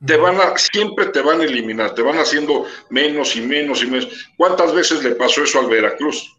te 0.04 0.18
van 0.18 0.42
a, 0.42 0.58
siempre 0.58 1.06
te 1.10 1.22
van 1.22 1.42
a 1.42 1.44
eliminar, 1.44 1.94
te 1.94 2.02
van 2.02 2.18
haciendo 2.18 2.66
menos 2.90 3.36
y 3.36 3.42
menos 3.42 3.84
y 3.84 3.86
menos. 3.86 4.32
¿Cuántas 4.36 4.74
veces 4.74 5.04
le 5.04 5.12
pasó 5.12 5.44
eso 5.44 5.60
al 5.60 5.70
Veracruz? 5.70 6.39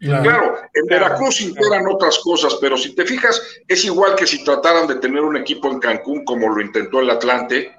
Claro. 0.00 0.22
Claro, 0.22 0.56
en 0.74 0.86
Claro, 0.86 1.04
Veracruz 1.04 1.40
integran 1.40 1.86
otras 1.88 2.18
cosas, 2.20 2.56
pero 2.60 2.76
si 2.76 2.94
te 2.94 3.04
fijas, 3.04 3.42
es 3.66 3.84
igual 3.84 4.14
que 4.14 4.26
si 4.26 4.44
trataran 4.44 4.86
de 4.86 4.96
tener 4.96 5.22
un 5.22 5.36
equipo 5.36 5.70
en 5.70 5.80
Cancún 5.80 6.24
como 6.24 6.48
lo 6.48 6.60
intentó 6.60 7.00
el 7.00 7.10
Atlante, 7.10 7.74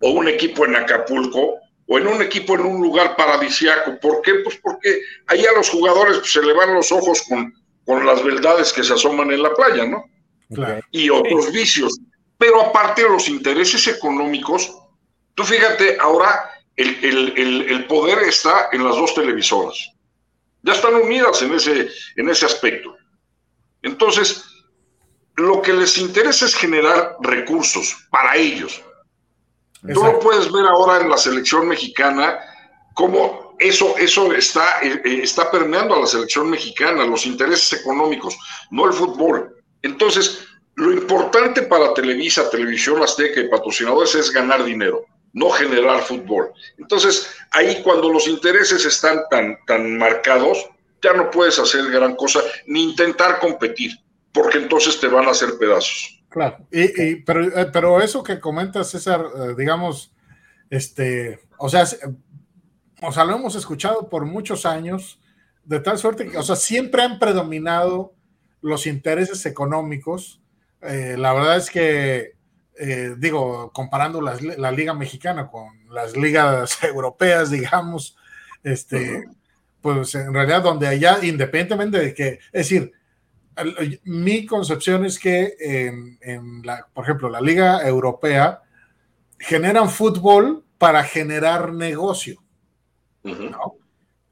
o 0.00 0.10
un 0.10 0.28
equipo 0.28 0.64
en 0.64 0.76
Acapulco, 0.76 1.56
o 1.86 1.98
en 1.98 2.06
un 2.06 2.22
equipo 2.22 2.54
en 2.54 2.60
un 2.62 2.80
lugar 2.80 3.14
paradisiaco. 3.16 3.98
¿Por 4.00 4.22
qué? 4.22 4.34
Pues 4.44 4.56
porque 4.62 5.00
ahí 5.26 5.44
a 5.44 5.52
los 5.52 5.68
jugadores 5.68 6.18
pues, 6.18 6.32
se 6.32 6.42
le 6.42 6.52
van 6.54 6.72
los 6.74 6.90
ojos 6.92 7.22
con, 7.28 7.52
con 7.84 8.06
las 8.06 8.22
verdades 8.24 8.72
que 8.72 8.82
se 8.84 8.94
asoman 8.94 9.30
en 9.30 9.42
la 9.42 9.52
playa, 9.54 9.84
¿no? 9.86 10.04
Claro. 10.54 10.80
y 10.90 11.08
otros 11.10 11.52
vicios. 11.52 12.00
Pero 12.38 12.60
aparte 12.62 13.02
de 13.04 13.08
los 13.10 13.28
intereses 13.28 13.86
económicos, 13.86 14.72
tú 15.34 15.44
fíjate, 15.44 15.96
ahora 16.00 16.50
el, 16.76 16.96
el- 17.04 17.34
el- 17.36 17.62
el 17.70 17.84
poder 17.86 18.18
está 18.24 18.68
en 18.72 18.82
las 18.84 18.96
dos 18.96 19.14
televisoras. 19.14 19.90
Ya 20.62 20.72
están 20.72 20.94
unidas 20.94 21.40
en 21.42 21.54
ese, 21.54 21.88
en 22.16 22.28
ese 22.28 22.46
aspecto. 22.46 22.96
Entonces, 23.82 24.44
lo 25.36 25.62
que 25.62 25.72
les 25.72 25.96
interesa 25.98 26.44
es 26.46 26.54
generar 26.54 27.16
recursos 27.20 27.96
para 28.10 28.36
ellos. 28.36 28.82
Tú 29.80 29.88
lo 29.88 30.00
Exacto. 30.00 30.20
puedes 30.20 30.52
ver 30.52 30.66
ahora 30.66 31.02
en 31.02 31.08
la 31.08 31.16
selección 31.16 31.66
mexicana, 31.66 32.38
cómo 32.94 33.56
eso, 33.58 33.96
eso 33.96 34.32
está, 34.32 34.80
eh, 34.82 35.00
eh, 35.04 35.20
está 35.22 35.50
permeando 35.50 35.94
a 35.94 36.00
la 36.00 36.06
selección 36.06 36.50
mexicana, 36.50 37.04
los 37.04 37.26
intereses 37.26 37.80
económicos, 37.80 38.36
no 38.70 38.86
el 38.86 38.92
fútbol. 38.92 39.56
Entonces, 39.82 40.46
lo 40.74 40.92
importante 40.92 41.62
para 41.62 41.94
Televisa, 41.94 42.50
Televisión 42.50 43.02
Azteca 43.02 43.40
y 43.40 43.48
patrocinadores 43.48 44.14
es 44.14 44.30
ganar 44.30 44.64
dinero, 44.64 45.04
no 45.32 45.50
generar 45.50 46.00
fútbol. 46.02 46.52
Entonces, 46.78 47.30
ahí 47.50 47.82
cuando 47.82 48.12
los 48.12 48.26
intereses 48.26 48.84
están 48.84 49.20
tan, 49.30 49.58
tan 49.66 49.96
marcados, 49.96 50.68
ya 51.02 51.12
no 51.12 51.30
puedes 51.30 51.58
hacer 51.58 51.90
gran 51.90 52.16
cosa 52.16 52.40
ni 52.66 52.90
intentar 52.90 53.38
competir, 53.38 53.92
porque 54.32 54.58
entonces 54.58 54.98
te 55.00 55.08
van 55.08 55.26
a 55.26 55.30
hacer 55.30 55.58
pedazos. 55.58 56.22
Claro, 56.28 56.58
y, 56.70 57.16
pero, 57.16 57.44
eh, 57.44 57.70
pero 57.72 58.00
eso 58.00 58.22
que 58.22 58.38
comenta 58.38 58.84
César, 58.84 59.24
eh, 59.34 59.54
digamos, 59.56 60.12
este, 60.68 61.40
o 61.58 61.68
sea, 61.68 61.84
o 63.02 63.12
sea, 63.12 63.24
lo 63.24 63.34
hemos 63.34 63.56
escuchado 63.56 64.08
por 64.08 64.26
muchos 64.26 64.64
años, 64.66 65.18
de 65.64 65.80
tal 65.80 65.98
suerte 65.98 66.28
que, 66.28 66.36
o 66.36 66.42
sea, 66.42 66.56
siempre 66.56 67.02
han 67.02 67.18
predominado 67.18 68.14
los 68.62 68.86
intereses 68.86 69.44
económicos. 69.46 70.40
Eh, 70.82 71.16
la 71.18 71.32
verdad 71.32 71.56
es 71.56 71.70
que, 71.70 72.36
eh, 72.80 73.14
digo, 73.18 73.70
comparando 73.72 74.22
las 74.22 74.40
la 74.42 74.72
Liga 74.72 74.94
Mexicana 74.94 75.48
con 75.48 75.68
las 75.90 76.16
ligas 76.16 76.78
europeas, 76.82 77.50
digamos, 77.50 78.16
este, 78.62 79.28
pues 79.82 80.14
en 80.14 80.32
realidad 80.32 80.62
donde 80.62 80.88
allá, 80.88 81.18
independientemente 81.22 81.98
de 81.98 82.14
que, 82.14 82.28
es 82.52 82.70
decir, 82.70 82.92
mi 84.04 84.46
concepción 84.46 85.04
es 85.04 85.18
que 85.18 85.54
en, 85.60 86.18
en 86.22 86.62
la, 86.64 86.86
por 86.94 87.04
ejemplo, 87.04 87.28
la 87.28 87.42
Liga 87.42 87.86
Europea 87.86 88.62
generan 89.38 89.90
fútbol 89.90 90.64
para 90.78 91.04
generar 91.04 91.74
negocio. 91.74 92.42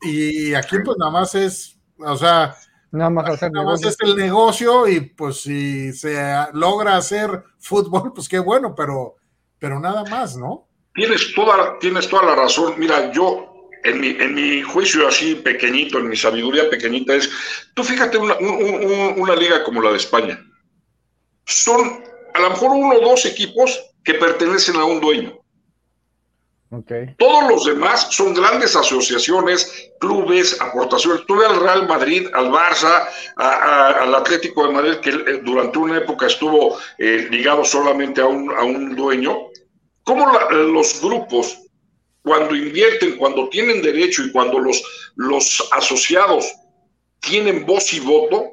Y 0.01 0.55
aquí 0.55 0.77
pues 0.83 0.97
nada 0.99 1.11
más 1.11 1.35
es, 1.35 1.79
o 1.99 2.17
sea, 2.17 2.57
Nada 2.91 3.11
más 3.11 3.29
hacer 3.31 3.53
nada 3.53 3.67
más 3.67 3.81
negocio. 3.81 4.07
es 4.07 4.11
el 4.11 4.17
negocio 4.17 4.89
y 4.89 5.01
pues 5.01 5.43
si 5.43 5.93
se 5.93 6.17
logra 6.55 6.97
hacer 6.97 7.45
fútbol, 7.59 8.13
pues 8.15 8.29
qué 8.29 8.39
bueno, 8.39 8.75
pero, 8.75 9.17
pero 9.59 9.79
nada 9.79 10.05
más, 10.05 10.37
¿no? 10.37 10.67
Tienes 10.95 11.35
toda, 11.35 11.79
tienes 11.79 12.09
toda 12.09 12.25
la 12.25 12.35
razón. 12.35 12.75
Mira, 12.79 13.13
yo, 13.13 13.69
en 13.85 14.01
mi, 14.01 14.09
en 14.09 14.35
mi 14.35 14.63
juicio 14.63 15.07
así 15.07 15.35
pequeñito, 15.37 15.99
en 15.99 16.09
mi 16.09 16.17
sabiduría 16.17 16.69
pequeñita, 16.71 17.15
es, 17.15 17.31
tú 17.75 17.85
fíjate 17.85 18.17
una, 18.19 18.37
un- 18.39 18.49
un- 18.49 19.15
una 19.21 19.37
liga 19.37 19.63
como 19.65 19.83
la 19.83 19.91
de 19.91 19.99
España. 19.99 20.43
Son 21.45 22.03
a 22.35 22.41
lo 22.41 22.51
mejor 22.51 22.71
uno 22.73 22.97
o 22.97 23.01
dos 23.01 23.25
equipos 23.27 23.81
que 24.05 24.15
pertenecen 24.15 24.77
a 24.77 24.85
un 24.85 25.01
dueño. 25.01 25.39
Ok. 26.71 26.93
Todos 27.17 27.49
los 27.49 27.65
demás 27.65 28.09
son 28.11 28.35
grandes 28.35 28.77
asociaciones, 28.77 29.91
clubes, 30.01 30.61
aportaciones. 30.61 31.25
Tuve 31.27 31.47
al 31.47 31.61
Real 31.61 31.89
Madrid, 31.89 32.27
al 32.35 32.51
Barça, 32.51 33.09
al 33.37 34.15
Atlético 34.15 34.67
de 34.67 34.73
Madrid, 34.75 34.97
que 34.97 35.11
eh, 35.11 35.41
durante 35.43 35.79
una 35.79 35.97
época 35.99 36.27
estuvo 36.27 36.79
eh, 36.99 37.27
ligado 37.31 37.65
solamente 37.65 38.21
a 38.21 38.27
un, 38.27 38.51
a 38.55 38.65
un 38.65 38.95
dueño. 38.95 39.49
¿Cómo 40.05 40.27
los 40.51 41.01
grupos, 41.01 41.59
cuando 42.23 42.55
invierten, 42.55 43.17
cuando 43.17 43.49
tienen 43.49 43.81
derecho 43.81 44.23
y 44.25 44.33
cuando 44.33 44.59
los, 44.59 44.83
los 45.17 45.67
asociados 45.73 46.53
tienen 47.21 47.65
voz 47.65 47.93
y 47.95 48.01
voto, 48.01 48.53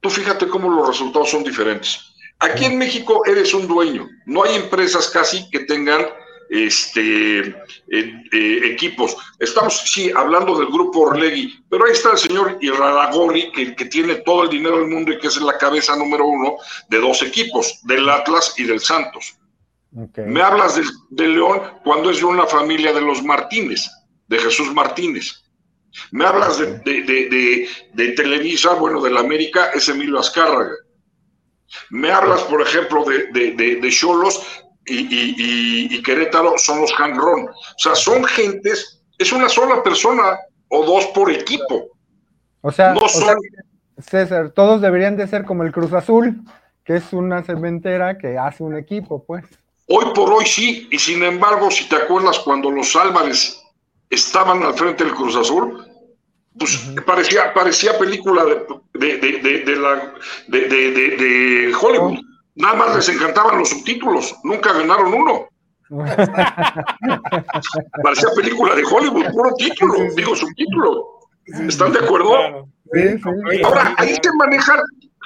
tú 0.00 0.10
fíjate 0.10 0.48
cómo 0.48 0.70
los 0.70 0.88
resultados 0.88 1.30
son 1.30 1.44
diferentes. 1.44 2.00
Aquí 2.38 2.64
en 2.64 2.78
México 2.78 3.22
eres 3.26 3.52
un 3.52 3.68
dueño. 3.68 4.08
No 4.24 4.44
hay 4.44 4.56
empresas 4.56 5.08
casi 5.08 5.48
que 5.50 5.60
tengan 5.60 6.06
este, 6.50 7.38
eh, 7.38 7.54
eh, 7.88 8.60
equipos. 8.64 9.16
Estamos, 9.38 9.82
sí, 9.86 10.10
hablando 10.14 10.58
del 10.58 10.66
grupo 10.66 11.02
Orlegui, 11.02 11.64
pero 11.70 11.84
ahí 11.86 11.92
está 11.92 12.10
el 12.10 12.18
señor 12.18 12.58
Iraragorri, 12.60 13.52
que, 13.52 13.76
que 13.76 13.84
tiene 13.84 14.16
todo 14.16 14.42
el 14.42 14.50
dinero 14.50 14.78
del 14.78 14.88
mundo 14.88 15.12
y 15.12 15.18
que 15.18 15.28
es 15.28 15.40
la 15.40 15.56
cabeza 15.56 15.94
número 15.94 16.26
uno 16.26 16.56
de 16.88 16.98
dos 16.98 17.22
equipos, 17.22 17.80
del 17.84 18.08
Atlas 18.08 18.54
y 18.58 18.64
del 18.64 18.80
Santos. 18.80 19.36
Me 19.92 20.42
hablas 20.42 20.76
del 20.76 20.86
de 21.10 21.28
León 21.28 21.62
cuando 21.84 22.10
es 22.10 22.18
de 22.18 22.24
una 22.24 22.46
familia 22.46 22.92
de 22.92 23.00
los 23.00 23.22
Martínez, 23.22 23.88
de 24.26 24.38
Jesús 24.38 24.72
Martínez. 24.72 25.44
Me 26.10 26.24
hablas 26.24 26.58
de, 26.58 26.78
de, 26.84 27.68
de, 27.94 28.08
Televisa, 28.12 28.74
bueno, 28.74 29.00
de 29.00 29.10
la 29.10 29.20
América, 29.20 29.70
es 29.74 29.88
Emilio 29.88 30.18
Azcárraga. 30.18 30.74
Me 31.90 32.10
hablas, 32.10 32.42
por 32.42 32.62
ejemplo, 32.62 33.04
de, 33.04 33.26
de, 33.32 33.52
de, 33.52 33.76
de 33.76 33.90
Cholos 33.90 34.40
y, 34.90 35.06
y, 35.10 35.34
y- 35.38 35.94
y 35.96 36.02
Querétaro, 36.02 36.54
son 36.58 36.80
los 36.80 36.92
Hangrón. 36.92 37.48
O 37.48 37.78
sea, 37.78 37.94
son 37.94 38.24
gentes, 38.24 39.02
es 39.18 39.32
una 39.32 39.48
sola 39.48 39.82
persona 39.82 40.38
o 40.68 40.84
dos 40.84 41.06
por 41.08 41.30
equipo. 41.30 41.88
O 42.62 42.70
sea, 42.70 42.92
No 42.92 43.00
o 43.00 43.08
sea, 43.08 43.26
son, 43.28 43.36
César, 43.98 44.50
todos 44.50 44.80
deberían 44.80 45.16
de 45.16 45.26
ser 45.26 45.44
como 45.44 45.62
el 45.62 45.72
Cruz 45.72 45.92
Azul, 45.92 46.40
que 46.84 46.96
es 46.96 47.12
una 47.12 47.42
cementera 47.42 48.18
que 48.18 48.38
hace 48.38 48.62
un 48.62 48.76
equipo, 48.76 49.24
pues. 49.24 49.44
Hoy 49.86 50.06
por 50.14 50.32
hoy 50.32 50.46
sí, 50.46 50.88
y 50.90 50.98
sin 50.98 51.22
embargo, 51.22 51.70
si 51.70 51.88
te 51.88 51.96
acuerdas 51.96 52.38
cuando 52.38 52.70
los 52.70 52.94
Álvarez 52.96 53.60
estaban 54.08 54.62
al 54.62 54.74
frente 54.74 55.04
del 55.04 55.14
Cruz 55.14 55.36
Azul, 55.36 55.84
pues 56.58 56.76
parecía, 57.06 57.52
parecía 57.54 57.98
película 57.98 58.44
de, 58.44 58.66
de, 58.94 59.16
de, 59.18 59.38
de- 59.38 59.60
de 59.64 59.76
la, 59.76 60.14
de, 60.48 60.60
de- 60.68 60.90
de- 60.92 61.16
de 61.16 61.74
Hollywood. 61.74 62.18
Nada 62.60 62.74
más 62.74 62.94
les 62.96 63.08
encantaban 63.08 63.58
los 63.58 63.70
subtítulos, 63.70 64.34
nunca 64.44 64.72
ganaron 64.72 65.12
uno. 65.14 65.48
Parecía 68.02 68.28
película 68.36 68.74
de 68.74 68.84
Hollywood, 68.84 69.26
puro 69.32 69.54
título, 69.56 69.94
digo 70.14 70.36
subtítulo. 70.36 71.20
¿Están 71.68 71.92
de 71.92 71.98
acuerdo? 72.00 72.68
Ahora, 73.64 73.94
ahí 73.98 74.14
se 74.22 74.32
manejan, 74.36 74.78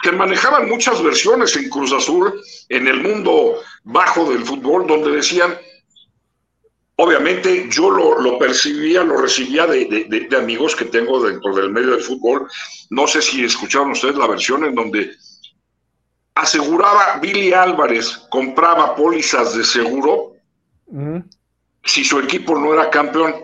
se 0.02 0.12
manejaban 0.12 0.68
muchas 0.68 1.02
versiones 1.02 1.54
en 1.56 1.68
Cruz 1.68 1.92
Azul, 1.92 2.32
en 2.68 2.88
el 2.88 3.02
mundo 3.02 3.56
bajo 3.84 4.30
del 4.30 4.44
fútbol, 4.44 4.86
donde 4.86 5.10
decían, 5.12 5.54
obviamente 6.96 7.68
yo 7.70 7.90
lo, 7.90 8.20
lo 8.20 8.38
percibía, 8.38 9.02
lo 9.02 9.18
recibía 9.18 9.66
de- 9.66 10.06
de 10.30 10.36
amigos 10.36 10.74
que 10.76 10.84
tengo 10.86 11.22
dentro 11.22 11.54
del 11.54 11.70
medio 11.70 11.90
del 11.92 12.00
fútbol. 12.02 12.48
No 12.90 13.06
sé 13.06 13.20
si 13.20 13.44
escucharon 13.44 13.90
ustedes 13.90 14.16
la 14.16 14.26
versión 14.28 14.64
en 14.64 14.74
donde 14.74 15.10
aseguraba 16.44 17.18
Billy 17.20 17.52
Álvarez, 17.52 18.16
compraba 18.30 18.94
pólizas 18.94 19.56
de 19.56 19.64
seguro 19.64 20.32
si 21.82 22.04
su 22.04 22.20
equipo 22.20 22.56
no 22.58 22.72
era 22.72 22.88
campeón 22.90 23.34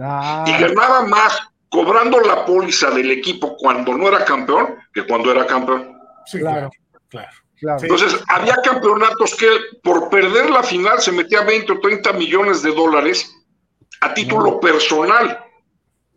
Ah, 0.00 0.44
y 0.46 0.52
ganaba 0.52 1.02
más 1.02 1.38
cobrando 1.68 2.18
la 2.20 2.46
póliza 2.46 2.90
del 2.90 3.10
equipo 3.10 3.56
cuando 3.58 3.94
no 3.94 4.08
era 4.08 4.24
campeón 4.24 4.76
que 4.94 5.06
cuando 5.06 5.30
era 5.30 5.46
campeón. 5.46 5.98
Sí, 6.24 6.38
Claro. 6.38 6.70
claro. 7.10 7.28
claro. 7.58 7.78
Sí. 7.78 7.86
Entonces, 7.86 8.18
había 8.28 8.56
campeonatos 8.64 9.34
que 9.34 9.48
por 9.82 10.08
perder 10.08 10.48
la 10.48 10.62
final 10.62 10.98
se 11.00 11.12
metía 11.12 11.42
20 11.42 11.72
o 11.72 11.80
30 11.80 12.12
millones 12.14 12.62
de 12.62 12.72
dólares 12.72 13.34
a 14.00 14.14
título 14.14 14.58
personal. 14.60 15.44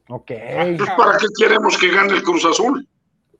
Ok. 0.08 0.32
Entonces, 0.32 0.96
¿para 0.96 1.18
qué 1.18 1.28
queremos 1.38 1.78
que 1.78 1.90
gane 1.90 2.14
el 2.14 2.24
Cruz 2.24 2.46
Azul? 2.46 2.88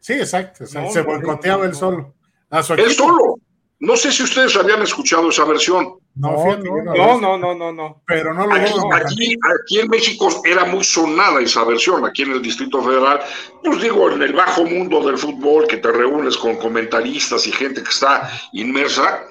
Sí, 0.02 0.14
exacto. 0.14 0.66
exacto. 0.66 0.88
No, 0.88 0.94
se 0.94 1.00
no, 1.02 1.06
boicoteaba 1.06 1.64
no, 1.66 1.72
no. 1.72 1.76
solo. 1.78 2.15
A 2.50 2.64
su 2.64 2.74
Él 2.74 2.92
solo. 2.92 3.36
No 3.80 3.98
sé 3.98 4.12
si 4.12 4.24
ustedes 4.24 4.56
habían 4.56 4.82
escuchado 4.82 5.30
esa 5.30 5.44
versión. 5.46 6.00
No, 6.16 6.32
No, 6.32 6.44
fíjate, 6.44 6.64
no, 6.64 6.94
No, 6.94 7.20
no, 7.20 7.38
no, 7.38 7.56
no, 7.56 7.72
no. 7.74 8.02
Pero 8.08 8.34
no 8.34 8.48
lo 8.48 8.56
Aquí, 8.56 8.72
aquí, 8.94 9.36
aquí 9.36 9.80
en 9.80 9.90
México 9.90 10.30
era 10.46 10.64
muy 10.64 10.84
sonada 10.84 11.42
esa 11.42 11.66
versión, 11.66 12.06
aquí 12.06 12.22
en 12.22 12.32
el 12.32 12.42
Distrito 12.42 12.82
Federal. 12.82 13.20
Pues 13.64 13.82
digo, 13.82 14.10
en 14.10 14.22
el 14.22 14.32
bajo 14.32 14.64
mundo 14.64 15.06
del 15.06 15.18
fútbol, 15.18 15.68
que 15.68 15.78
te 15.78 15.92
reúnes 15.92 16.38
con 16.38 16.56
comentaristas 16.56 17.46
y 17.48 17.52
gente 17.52 17.84
que 17.84 17.90
está 17.90 18.32
inmersa, 18.54 19.24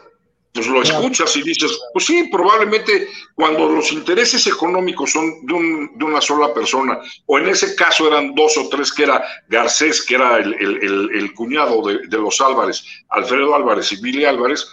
pues 0.55 0.69
lo 0.69 0.83
escuchas 0.83 1.35
y 1.37 1.43
dices, 1.43 1.81
pues 1.93 2.07
sí, 2.07 2.29
probablemente 2.31 3.09
cuando 3.35 3.69
los 3.69 3.91
intereses 3.91 4.47
económicos 4.47 5.11
son 5.11 5.45
de, 5.45 5.53
un- 5.53 5.99
de 5.99 6.05
una 6.05 6.21
sola 6.21 6.55
persona, 6.55 7.01
o 7.27 7.39
en 7.41 7.49
ese 7.49 7.75
caso 7.75 8.07
eran 8.07 8.35
dos 8.37 8.57
o 8.57 8.69
tres, 8.69 8.93
que 8.93 9.03
era 9.03 9.25
Garcés, 9.49 10.03
que 10.07 10.15
era 10.15 10.39
el, 10.39 10.55
el- 10.55 10.77
el- 10.85 11.11
el 11.13 11.35
cuñado 11.35 11.83
de, 11.83 12.07
de 12.07 12.19
los 12.19 12.41
Álvarez, 12.41 12.85
Alfredo 13.09 13.53
Álvarez 13.57 13.91
y 13.93 14.01
Billy 14.01 14.25
Álvarez, 14.25 14.65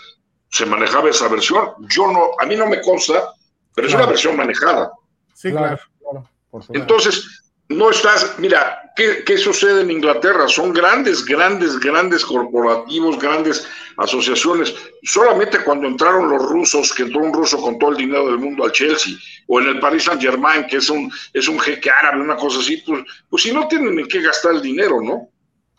se 0.49 0.67
manejaba 0.67 1.09
esa 1.09 1.27
versión. 1.27 1.71
Yo 1.89 2.11
no, 2.11 2.29
a 2.39 2.45
mí 2.45 2.55
no 2.55 2.67
me 2.67 2.79
consta, 2.81 3.33
pero 3.73 3.87
es 3.87 3.93
Claro. 3.93 4.03
una 4.05 4.11
versión 4.11 4.37
manejada. 4.37 4.91
Sí, 5.33 5.49
claro. 5.49 5.79
claro, 5.99 6.29
por 6.51 6.61
supuesto. 6.61 6.73
Entonces, 6.75 7.40
no 7.77 7.89
estás, 7.89 8.37
mira, 8.39 8.91
¿qué, 8.95 9.23
qué 9.25 9.37
sucede 9.37 9.81
en 9.81 9.91
Inglaterra? 9.91 10.47
Son 10.47 10.73
grandes, 10.73 11.25
grandes, 11.25 11.79
grandes 11.79 12.25
corporativos, 12.25 13.19
grandes 13.19 13.67
asociaciones. 13.97 14.75
Solamente 15.03 15.63
cuando 15.63 15.87
entraron 15.87 16.29
los 16.29 16.41
rusos, 16.49 16.93
que 16.93 17.03
entró 17.03 17.21
un 17.21 17.33
ruso 17.33 17.61
con 17.61 17.77
todo 17.79 17.91
el 17.91 17.97
dinero 17.97 18.27
del 18.27 18.39
mundo 18.39 18.63
al 18.63 18.71
Chelsea, 18.71 19.15
o 19.47 19.59
en 19.59 19.67
el 19.67 19.79
Paris 19.79 20.03
Saint 20.03 20.21
Germain, 20.21 20.65
que 20.67 20.77
es 20.77 20.89
un, 20.89 21.11
es 21.33 21.47
un 21.47 21.59
jeque 21.59 21.89
árabe, 21.89 22.21
una 22.21 22.35
cosa 22.35 22.59
así, 22.59 22.77
pues, 22.85 23.03
pues 23.29 23.43
si 23.43 23.51
no 23.51 23.67
tienen 23.67 23.97
en 23.99 24.07
qué 24.07 24.21
gastar 24.21 24.53
el 24.53 24.61
dinero, 24.61 25.01
¿no? 25.01 25.29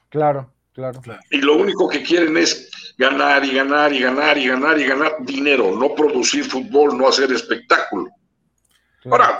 Claro, 0.09 0.53
claro. 0.73 1.01
Y 1.31 1.39
lo 1.39 1.57
único 1.57 1.89
que 1.89 2.03
quieren 2.03 2.37
es 2.37 2.71
ganar 2.99 3.45
y 3.45 3.55
ganar 3.55 3.93
y 3.93 4.01
ganar 4.01 4.37
y 4.39 4.47
ganar 4.47 4.79
y 4.79 4.85
ganar 4.85 5.17
dinero, 5.21 5.75
no 5.77 5.95
producir 5.95 6.45
fútbol, 6.45 6.97
no 6.97 7.09
hacer 7.09 7.33
espectáculo. 7.33 8.11
claro. 9.01 9.25
Ahora, 9.25 9.39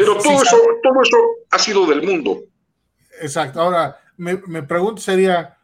pero 0.00 0.16
todo 0.16 0.38
sí, 0.38 0.46
eso, 0.46 0.56
todo 0.82 1.02
eso 1.02 1.16
ha 1.50 1.58
sido 1.58 1.86
del 1.86 2.02
mundo. 2.02 2.40
Exacto. 3.20 3.60
Ahora, 3.60 4.00
mi, 4.16 4.32
mi 4.46 4.62
pregunta 4.62 5.00
sería, 5.00 5.58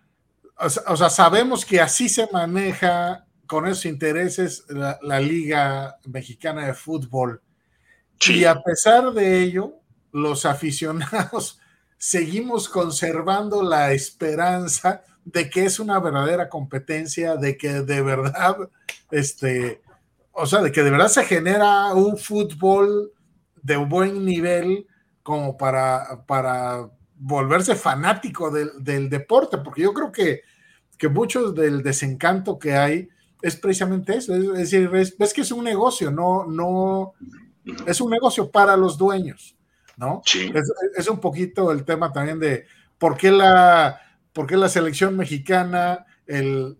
o 0.58 0.68
sea, 0.68 0.82
o 0.88 0.96
sea, 0.96 1.10
sabemos 1.10 1.64
que 1.64 1.80
así 1.80 2.08
se 2.08 2.28
maneja 2.32 3.26
con 3.46 3.66
esos 3.66 3.86
intereses 3.86 4.64
la, 4.68 4.98
la 5.02 5.20
Liga 5.20 5.96
Mexicana 6.04 6.66
de 6.66 6.74
Fútbol. 6.74 7.40
Sí. 8.18 8.40
Y 8.40 8.44
a 8.44 8.60
pesar 8.62 9.12
de 9.12 9.42
ello, 9.42 9.74
los 10.12 10.46
aficionados 10.46 11.60
seguimos 11.98 12.68
conservando 12.68 13.62
la 13.62 13.92
esperanza 13.92 15.02
de 15.24 15.50
que 15.50 15.64
es 15.64 15.80
una 15.80 15.98
verdadera 15.98 16.48
competencia, 16.48 17.36
de 17.36 17.56
que 17.56 17.82
de 17.82 18.00
verdad, 18.00 18.56
este, 19.10 19.82
o 20.32 20.46
sea, 20.46 20.62
de 20.62 20.70
que 20.70 20.82
de 20.82 20.90
verdad 20.90 21.08
se 21.08 21.24
genera 21.24 21.92
un 21.94 22.16
fútbol 22.16 23.12
de 23.66 23.76
buen 23.76 24.24
nivel 24.24 24.86
como 25.24 25.56
para, 25.56 26.24
para 26.24 26.88
volverse 27.16 27.74
fanático 27.74 28.48
del, 28.50 28.70
del 28.78 29.10
deporte, 29.10 29.58
porque 29.58 29.82
yo 29.82 29.92
creo 29.92 30.12
que, 30.12 30.42
que 30.96 31.08
mucho 31.08 31.50
del 31.50 31.82
desencanto 31.82 32.60
que 32.60 32.76
hay 32.76 33.08
es 33.42 33.56
precisamente 33.56 34.16
eso, 34.16 34.36
es, 34.36 34.52
decir, 34.52 34.88
es, 34.94 35.16
es 35.18 35.34
que 35.34 35.40
es 35.40 35.50
un 35.50 35.64
negocio, 35.64 36.12
no, 36.12 36.46
no, 36.46 37.14
es 37.86 38.00
un 38.00 38.10
negocio 38.10 38.50
para 38.50 38.76
los 38.76 38.96
dueños, 38.96 39.56
¿no? 39.96 40.22
Sí. 40.24 40.50
Es, 40.54 40.72
es 40.96 41.08
un 41.08 41.18
poquito 41.18 41.72
el 41.72 41.84
tema 41.84 42.12
también 42.12 42.38
de 42.38 42.66
por 42.98 43.16
qué 43.16 43.32
la, 43.32 44.00
por 44.32 44.46
qué 44.46 44.56
la 44.56 44.68
selección 44.68 45.16
mexicana, 45.16 46.06
el 46.26 46.78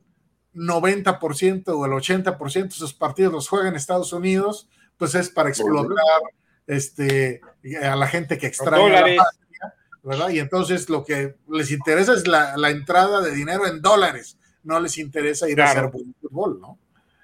90% 0.54 1.64
o 1.68 1.84
el 1.84 1.92
80% 1.92 2.62
de 2.62 2.70
sus 2.70 2.94
partidos 2.94 3.32
los 3.32 3.48
juega 3.48 3.68
en 3.68 3.74
Estados 3.74 4.12
Unidos, 4.12 4.68
pues 4.96 5.16
es 5.16 5.28
para 5.28 5.48
explotar 5.48 6.20
este, 6.66 7.40
a 7.82 7.96
la 7.96 8.06
gente 8.06 8.38
que 8.38 8.46
extrae 8.46 8.78
la 8.90 9.00
dólares. 9.00 9.18
patria, 9.18 9.74
¿verdad? 10.02 10.28
Y 10.30 10.38
entonces 10.38 10.88
lo 10.88 11.04
que 11.04 11.34
les 11.48 11.70
interesa 11.70 12.14
es 12.14 12.26
la, 12.26 12.56
la 12.56 12.70
entrada 12.70 13.20
de 13.20 13.30
dinero 13.32 13.66
en 13.66 13.80
dólares, 13.82 14.36
no 14.64 14.80
les 14.80 14.98
interesa 14.98 15.48
ir 15.48 15.60
a 15.60 15.70
hacer 15.70 15.86
buen 15.88 16.14
fútbol, 16.20 16.60
¿no? 16.60 16.78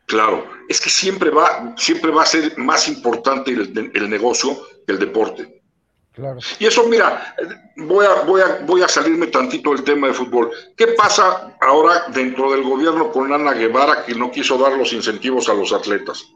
Claro, 0.07 0.47
es 0.69 0.81
que 0.81 0.91
siempre 0.91 1.31
va, 1.31 1.75
siempre 1.77 2.11
va 2.11 2.23
a 2.23 2.27
ser 2.27 2.59
más 2.59 2.87
importante 2.89 3.51
el, 3.53 3.91
el 3.95 4.11
negocio 4.11 4.59
que 4.87 4.93
el 4.93 4.99
deporte. 4.99 5.63
claro. 6.13 6.39
Y 6.59 6.67
eso, 6.67 6.87
mira, 6.87 7.35
voy 7.77 8.05
a, 8.05 8.23
voy, 8.23 8.41
a, 8.43 8.59
voy 8.67 8.83
a 8.83 8.89
salirme 8.89 9.29
tantito 9.29 9.71
del 9.73 9.85
tema 9.85 10.09
de 10.09 10.13
fútbol. 10.15 10.51
¿Qué 10.77 10.89
pasa 10.89 11.57
ahora 11.61 12.05
dentro 12.13 12.51
del 12.53 12.63
gobierno 12.63 13.11
con 13.11 13.33
Ana 13.33 13.53
Guevara 13.53 14.05
que 14.05 14.15
no 14.15 14.31
quiso 14.31 14.59
dar 14.59 14.73
los 14.73 14.93
incentivos 14.93 15.49
a 15.49 15.55
los 15.55 15.73
atletas? 15.73 16.27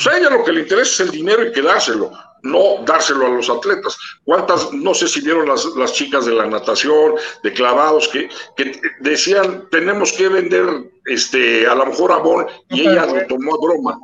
O 0.00 0.02
sea, 0.02 0.14
a 0.14 0.18
ella 0.18 0.30
lo 0.30 0.42
que 0.42 0.52
le 0.52 0.60
interesa 0.60 0.90
es 0.90 1.00
el 1.00 1.10
dinero 1.10 1.44
y 1.44 1.52
quedárselo, 1.52 2.10
no 2.42 2.82
dárselo 2.86 3.26
a 3.26 3.28
los 3.28 3.50
atletas. 3.50 3.98
¿Cuántas, 4.24 4.72
no 4.72 4.94
sé 4.94 5.06
si 5.06 5.20
vieron 5.20 5.46
las, 5.46 5.66
las 5.76 5.92
chicas 5.92 6.24
de 6.24 6.32
la 6.32 6.46
natación, 6.46 7.16
de 7.42 7.52
clavados, 7.52 8.08
que, 8.08 8.30
que 8.56 8.80
decían, 9.00 9.68
tenemos 9.70 10.14
que 10.14 10.30
vender 10.30 10.90
este, 11.04 11.66
a 11.66 11.74
lo 11.74 11.84
mejor 11.84 12.12
abón, 12.12 12.46
y 12.70 12.80
ella 12.80 13.04
lo 13.04 13.26
tomó 13.26 13.54
a 13.54 13.58
broma. 13.60 13.98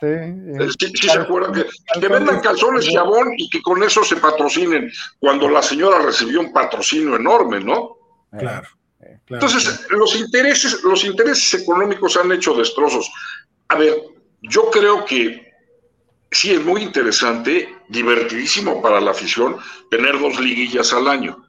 Sí, 0.00 0.06
Eh, 0.06 0.68
Sí, 0.76 0.92
sí 0.94 1.08
se 1.08 1.18
acuerdan 1.20 1.52
que, 1.52 1.66
que 2.00 2.08
vendan 2.08 2.40
calzones 2.40 2.88
y 2.88 2.96
abón 2.96 3.28
y 3.36 3.48
que 3.48 3.62
con 3.62 3.80
eso 3.84 4.02
se 4.02 4.16
patrocinen, 4.16 4.90
cuando 5.20 5.48
la 5.48 5.62
señora 5.62 6.00
recibió 6.00 6.40
un 6.40 6.52
patrocinio 6.52 7.14
enorme, 7.14 7.60
¿no? 7.60 7.96
Claro. 8.36 8.66
eh, 9.02 9.20
claro, 9.24 9.46
Entonces, 9.46 9.86
los 9.90 10.16
intereses, 10.16 10.82
los 10.82 11.04
intereses 11.04 11.62
económicos 11.62 12.16
han 12.16 12.32
hecho 12.32 12.54
destrozos. 12.54 13.08
A 13.68 13.76
ver, 13.76 13.94
yo 14.42 14.70
creo 14.70 15.04
que 15.04 15.52
sí 16.30 16.52
es 16.52 16.64
muy 16.64 16.82
interesante, 16.82 17.68
divertidísimo 17.88 18.82
para 18.82 19.00
la 19.00 19.12
afición, 19.12 19.56
tener 19.90 20.18
dos 20.18 20.38
liguillas 20.40 20.92
al 20.92 21.08
año. 21.08 21.44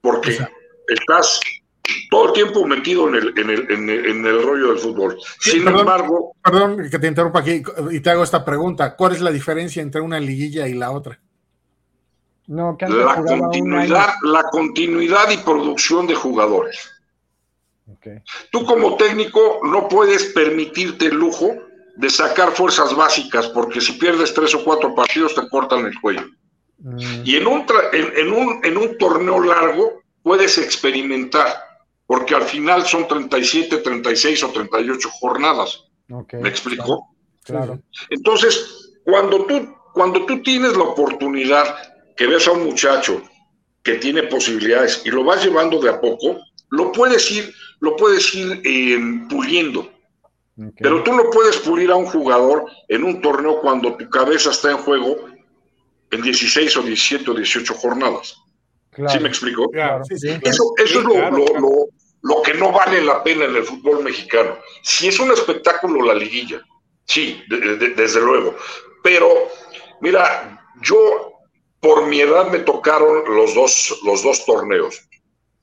Porque 0.00 0.30
Exacto. 0.30 0.54
estás 0.88 1.40
todo 2.10 2.28
el 2.28 2.32
tiempo 2.32 2.66
metido 2.66 3.08
en 3.08 3.14
el, 3.16 3.38
en 3.38 3.50
el, 3.50 3.70
en 3.70 3.90
el, 3.90 4.06
en 4.06 4.26
el 4.26 4.42
rollo 4.42 4.68
del 4.68 4.78
fútbol. 4.78 5.18
Sí, 5.40 5.52
Sin 5.52 5.64
perdón. 5.64 5.80
embargo, 5.80 6.32
Perdón 6.42 6.88
que 6.90 6.98
te 6.98 7.06
interrumpa 7.06 7.40
aquí 7.40 7.62
y 7.90 8.00
te 8.00 8.10
hago 8.10 8.24
esta 8.24 8.44
pregunta. 8.44 8.96
¿Cuál 8.96 9.12
es 9.12 9.20
la 9.20 9.30
diferencia 9.30 9.82
entre 9.82 10.00
una 10.00 10.18
liguilla 10.20 10.66
y 10.68 10.74
la 10.74 10.90
otra? 10.90 11.20
No, 12.46 12.76
que 12.78 12.88
la 12.88 13.16
continuidad, 13.16 14.08
la 14.22 14.42
continuidad 14.44 15.30
y 15.30 15.36
producción 15.38 16.06
de 16.06 16.14
jugadores. 16.14 16.90
Ok, 17.90 18.06
Tú 18.50 18.64
como 18.66 18.96
técnico 18.96 19.60
no 19.62 19.88
puedes 19.88 20.24
permitirte 20.32 21.06
el 21.06 21.14
lujo 21.16 21.54
de 21.96 22.10
sacar 22.10 22.52
fuerzas 22.52 22.94
básicas 22.94 23.48
porque 23.48 23.80
si 23.80 23.92
pierdes 23.92 24.32
tres 24.34 24.54
o 24.54 24.62
cuatro 24.62 24.94
partidos 24.94 25.34
te 25.34 25.48
cortan 25.48 25.86
el 25.86 25.98
cuello. 26.00 26.26
mm, 26.78 27.22
Y 27.24 27.36
en 27.36 27.46
un, 27.46 27.66
tra- 27.66 27.88
en, 27.92 28.12
en 28.16 28.32
un, 28.32 28.64
en 28.64 28.76
un 28.76 28.98
torneo 28.98 29.40
largo 29.42 30.02
puedes 30.22 30.58
experimentar, 30.58 31.54
porque 32.06 32.34
al 32.34 32.42
final 32.42 32.84
son 32.86 33.08
37, 33.08 33.78
36 33.78 34.44
o 34.44 34.50
38 34.50 35.08
jornadas. 35.20 35.84
¿Me 36.38 36.48
explico? 36.50 37.08
Claro. 37.44 37.80
Entonces, 38.10 38.92
cuando 39.04 39.44
tú, 39.46 39.74
cuando 39.94 40.26
tú 40.26 40.42
tienes 40.42 40.76
la 40.76 40.84
oportunidad 40.84 41.76
que 42.16 42.26
ves 42.26 42.46
a 42.46 42.52
un 42.52 42.64
muchacho 42.64 43.22
que 43.82 43.94
tiene 43.94 44.24
posibilidades 44.24 45.02
y 45.04 45.10
lo 45.10 45.24
vas 45.24 45.42
llevando 45.44 45.80
de 45.80 45.88
a 45.90 46.00
poco, 46.00 46.38
lo 46.70 46.92
puedes 46.92 47.30
ir, 47.30 47.54
lo 47.80 47.96
puedes 47.96 48.34
ir 48.34 48.60
eh, 48.64 48.98
puliendo. 49.28 49.90
Pero 50.78 51.04
tú 51.04 51.12
no 51.12 51.30
puedes 51.30 51.56
pulir 51.58 51.88
a 51.90 51.94
un 51.96 52.06
jugador 52.06 52.64
en 52.88 53.04
un 53.04 53.20
torneo 53.20 53.60
cuando 53.60 53.96
tu 53.96 54.08
cabeza 54.10 54.50
está 54.50 54.72
en 54.72 54.78
juego 54.78 55.16
en 56.10 56.20
16 56.22 56.76
o 56.78 56.82
17 56.82 57.30
o 57.30 57.34
18 57.34 57.74
jornadas. 57.74 58.36
Claro. 58.90 59.12
¿Sí 59.12 59.20
me 59.20 59.28
explico? 59.28 59.70
Claro. 59.70 60.04
Sí, 60.04 60.18
sí. 60.18 60.28
Eso, 60.42 60.72
eso 60.78 60.86
Sí, 60.86 60.98
es 60.98 61.04
lo, 61.04 61.10
claro, 61.12 61.36
lo- 61.38 61.44
claro. 61.44 61.60
lo- 61.60 61.86
lo 62.34 62.42
que 62.42 62.54
no 62.54 62.72
vale 62.72 63.00
la 63.02 63.22
pena 63.22 63.44
en 63.44 63.54
el 63.54 63.62
fútbol 63.62 64.02
mexicano. 64.02 64.58
Si 64.82 65.06
es 65.06 65.20
un 65.20 65.30
espectáculo 65.30 66.04
la 66.04 66.14
liguilla, 66.14 66.60
sí, 67.04 67.40
de- 67.48 67.76
de- 67.76 67.90
desde 67.90 68.20
luego. 68.20 68.56
Pero, 69.04 69.28
mira, 70.00 70.60
yo 70.82 71.34
por 71.78 72.06
mi 72.06 72.20
edad 72.20 72.50
me 72.50 72.58
tocaron 72.58 73.22
los 73.36 73.54
dos, 73.54 74.00
los 74.04 74.24
dos 74.24 74.44
torneos. 74.44 75.07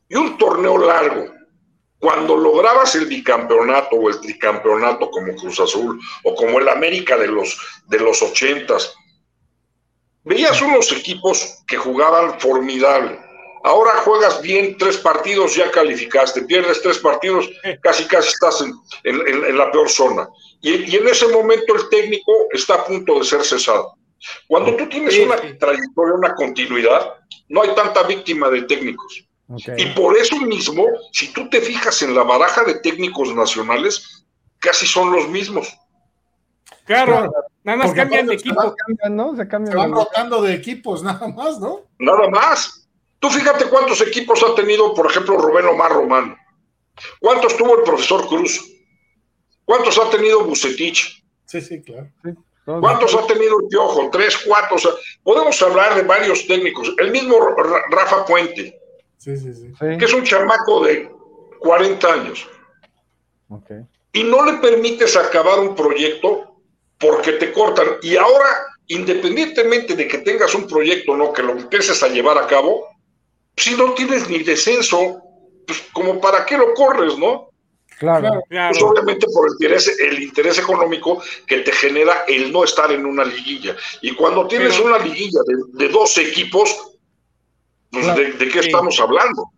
Y 0.10 0.16
un 0.16 0.38
torneo 0.38 0.78
largo, 0.78 1.26
cuando 2.00 2.38
lograbas 2.38 2.94
el 2.96 3.06
bicampeonato 3.08 3.96
o 3.96 4.10
el 4.10 4.20
tricampeonato 4.22 5.10
como 5.10 5.36
Cruz 5.36 5.60
Azul 5.60 6.00
o 6.24 6.36
como 6.36 6.60
el 6.60 6.70
América 6.70 7.18
de 7.18 7.28
los, 7.28 7.58
de 7.88 8.00
los 8.00 8.22
ochentas, 8.22 8.94
veías 10.24 10.62
unos 10.62 10.92
equipos 10.92 11.64
que 11.68 11.78
jugaban 11.78 12.40
formidable. 12.40 13.20
Ahora 13.64 13.94
juegas 14.04 14.42
bien 14.44 14.78
tres 14.78 14.98
partidos, 14.98 15.56
ya 15.56 15.72
calificaste, 15.72 16.44
pierdes 16.44 16.82
tres 16.84 17.00
partidos, 17.00 17.50
casi 17.82 18.06
casi 18.06 18.30
estás 18.30 18.62
en, 18.62 18.74
en- 19.04 19.28
en- 19.28 19.46
en 19.46 19.58
la 19.58 19.72
peor 19.72 19.90
zona. 19.90 20.30
Y, 20.62 20.92
y 20.92 20.96
en 20.98 21.08
ese 21.08 21.28
momento 21.30 21.74
el 21.76 21.90
técnico 21.90 22.32
está 22.52 22.76
a 22.76 22.86
punto 22.86 23.18
de 23.18 23.26
ser 23.26 23.44
cesado. 23.44 23.96
Cuando 24.48 24.76
tú 24.76 24.88
tienes 24.88 25.18
una 25.20 25.36
trayectoria, 25.58 26.14
una 26.14 26.36
continuidad, 26.36 27.14
no 27.50 27.64
hay 27.64 27.70
tanta 27.76 28.04
víctima 28.04 28.50
de 28.50 28.64
técnicos. 28.64 29.24
Y 29.78 29.86
por 29.88 30.18
eso 30.18 30.38
mismo, 30.38 30.86
si 31.12 31.32
tú 31.32 31.50
te 31.50 31.62
fijas 31.62 32.02
en 32.02 32.16
la 32.16 32.24
baraja 32.24 32.64
de 32.64 32.80
técnicos 32.80 33.34
nacionales, 33.36 34.26
casi 34.60 34.88
son 34.88 35.12
los 35.12 35.28
mismos. 35.30 35.68
Claro, 36.86 37.32
nada 37.64 37.78
más 37.78 37.88
Porque 37.88 38.02
cambian 38.02 38.28
de 38.28 38.34
equipo. 38.36 38.62
Se 38.62 38.76
cambian, 38.76 39.16
¿no? 39.16 39.36
Se 39.36 39.48
cambian. 39.48 39.72
Se 39.72 39.78
van 39.78 39.92
de- 39.92 39.98
rotando 39.98 40.42
de 40.42 40.54
equipos 40.54 41.04
nada 41.04 41.28
más, 41.28 41.60
¿no? 41.60 41.82
Nada 42.00 42.30
más. 42.30 42.88
Tú 43.20 43.30
fíjate 43.30 43.66
cuántos 43.66 44.02
equipos 44.02 44.44
ha 44.44 44.54
tenido, 44.56 44.94
por 44.94 45.10
ejemplo, 45.10 45.38
Rubén 45.38 45.66
Omar 45.68 45.92
Romano. 45.94 46.36
¿Cuántos 47.20 47.56
tuvo 47.58 47.78
el 47.78 47.84
profesor 47.84 48.28
Cruz? 48.28 48.64
¿Cuántos 49.64 49.98
ha 49.98 50.10
tenido 50.10 50.44
Bucetich? 50.46 51.24
Sí, 51.46 51.62
sí, 51.62 51.82
claro. 51.82 52.10
¿Cuántos 52.66 53.14
ha 53.16 53.26
tenido 53.28 53.60
el 53.62 53.68
Piojo? 53.68 54.10
Tres, 54.12 54.38
cuatro. 54.46 54.76
O 54.76 54.80
sea, 54.80 54.92
podemos 55.24 55.60
hablar 55.62 55.96
de 55.96 56.02
varios 56.04 56.46
técnicos. 56.48 56.94
El 56.98 57.12
mismo 57.12 57.40
Ra- 57.40 57.84
Rafa 57.90 58.26
Puente, 58.26 58.80
Sí, 59.26 59.36
sí, 59.54 59.98
que 59.98 60.06
es 60.06 60.14
un 60.14 60.24
chamaco 60.24 60.84
de 60.86 61.10
40 61.60 62.14
años. 62.14 62.48
ok. 63.50 63.72
y 64.14 64.24
no 64.24 64.46
le 64.46 64.54
permites 64.60 65.16
acabar 65.18 65.60
un 65.60 65.76
proyecto 65.76 66.56
porque 67.00 67.34
te 67.34 67.52
cortan. 67.52 67.88
Y 68.02 68.16
ahora, 68.16 68.48
independientemente 68.88 69.96
de 69.96 70.08
que 70.08 70.20
tengas 70.20 70.54
un 70.56 70.68
proyecto 70.68 71.12
o 71.14 71.18
no, 71.18 71.34
que 71.34 71.44
lo 71.44 71.52
empieces 71.54 72.02
a 72.04 72.08
llevar 72.08 72.38
a 72.38 72.48
cabo, 72.48 72.88
si 73.58 73.76
no 73.76 73.94
tienes 73.94 74.30
ni 74.30 74.40
descenso, 74.44 75.22
pues 75.68 75.84
como 75.92 76.22
para 76.22 76.46
qué 76.46 76.58
lo 76.58 76.74
corres, 76.74 77.18
¿no? 77.18 77.50
Claro. 78.00 78.30
Pues 78.30 78.44
Claro. 78.50 78.88
obviamente 78.88 79.26
por 79.34 79.48
el 79.48 79.54
interés, 79.54 80.00
el 80.00 80.22
interés 80.24 80.60
económico 80.60 81.22
que 81.48 81.60
te 81.60 81.72
genera 81.72 82.24
el 82.28 82.52
no 82.54 82.64
estar 82.64 82.92
en 82.92 83.06
una 83.06 83.24
liguilla. 83.26 83.76
Y 84.02 84.12
cuando 84.16 84.48
tienes 84.48 84.76
Pero- 84.78 84.88
una 84.88 85.00
liguilla 85.00 85.40
de, 85.48 85.86
de 85.86 85.92
dos 85.92 86.18
equipos, 86.18 86.74
pues 86.74 86.95
Claro. 88.02 88.20
¿de, 88.22 88.32
de 88.34 88.48
qué 88.50 88.62
Sí. 88.62 88.68
estamos 88.70 89.00
hablando? 89.00 89.52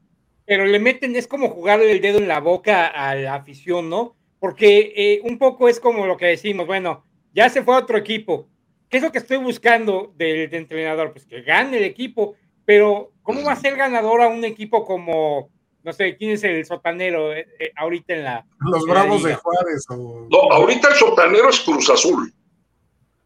pero 0.47 0.65
le 0.65 0.79
meten, 0.79 1.13
es 1.17 1.27
como 1.27 1.49
jugarle 1.49 1.91
el 1.91 1.99
dedo 1.99 2.19
en 2.19 2.29
la 2.29 2.39
boca 2.39 2.87
a 2.87 3.13
la 3.15 3.35
afición, 3.35 3.89
¿no? 3.89 4.15
Porque 4.39 4.93
eh, 4.95 5.19
un 5.25 5.37
poco 5.37 5.67
es 5.67 5.77
como 5.77 6.07
lo 6.07 6.15
que 6.15 6.27
decimos, 6.27 6.65
bueno, 6.65 7.03
ya 7.33 7.49
se 7.49 7.63
fue 7.63 7.75
a 7.75 7.79
otro 7.79 7.97
equipo. 7.97 8.47
¿Qué 8.87 8.97
es 8.97 9.03
lo 9.03 9.11
que 9.11 9.17
estoy 9.17 9.37
buscando 9.39 10.13
del, 10.15 10.53
entrenador? 10.53 11.11
Pues 11.11 11.25
que 11.25 11.41
gane 11.41 11.79
el 11.79 11.83
equipo, 11.83 12.35
pero 12.63 13.11
¿cómo 13.23 13.43
va 13.43 13.51
a 13.51 13.55
ser 13.57 13.75
ganador 13.75 14.21
a 14.21 14.29
un 14.29 14.45
equipo 14.45 14.85
como, 14.85 15.49
no 15.83 15.91
sé, 15.91 16.15
quién 16.15 16.31
es 16.31 16.45
el 16.45 16.65
sotanero 16.65 17.33
eh, 17.33 17.45
eh, 17.59 17.71
ahorita 17.75 18.13
en 18.13 18.23
la... 18.23 18.45
Los 18.59 18.83
en 18.83 18.87
la 18.87 18.93
Bravos 18.93 19.23
de? 19.23 19.35
Juárez. 19.35 19.85
O... 19.89 20.27
No, 20.31 20.49
ahorita 20.49 20.87
el 20.87 20.95
sotanero 20.95 21.49
es 21.49 21.59
Cruz 21.59 21.89
Azul. 21.89 22.33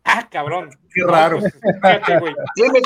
Ah, 0.04 0.28
cabrón. 0.30 0.70
Qué 0.94 1.04
raro. 1.06 1.38
No, 1.38 1.42
pues, 1.42 1.54
fíjate, 1.82 2.20
güey. 2.20 2.34
Tiene, 2.56 2.82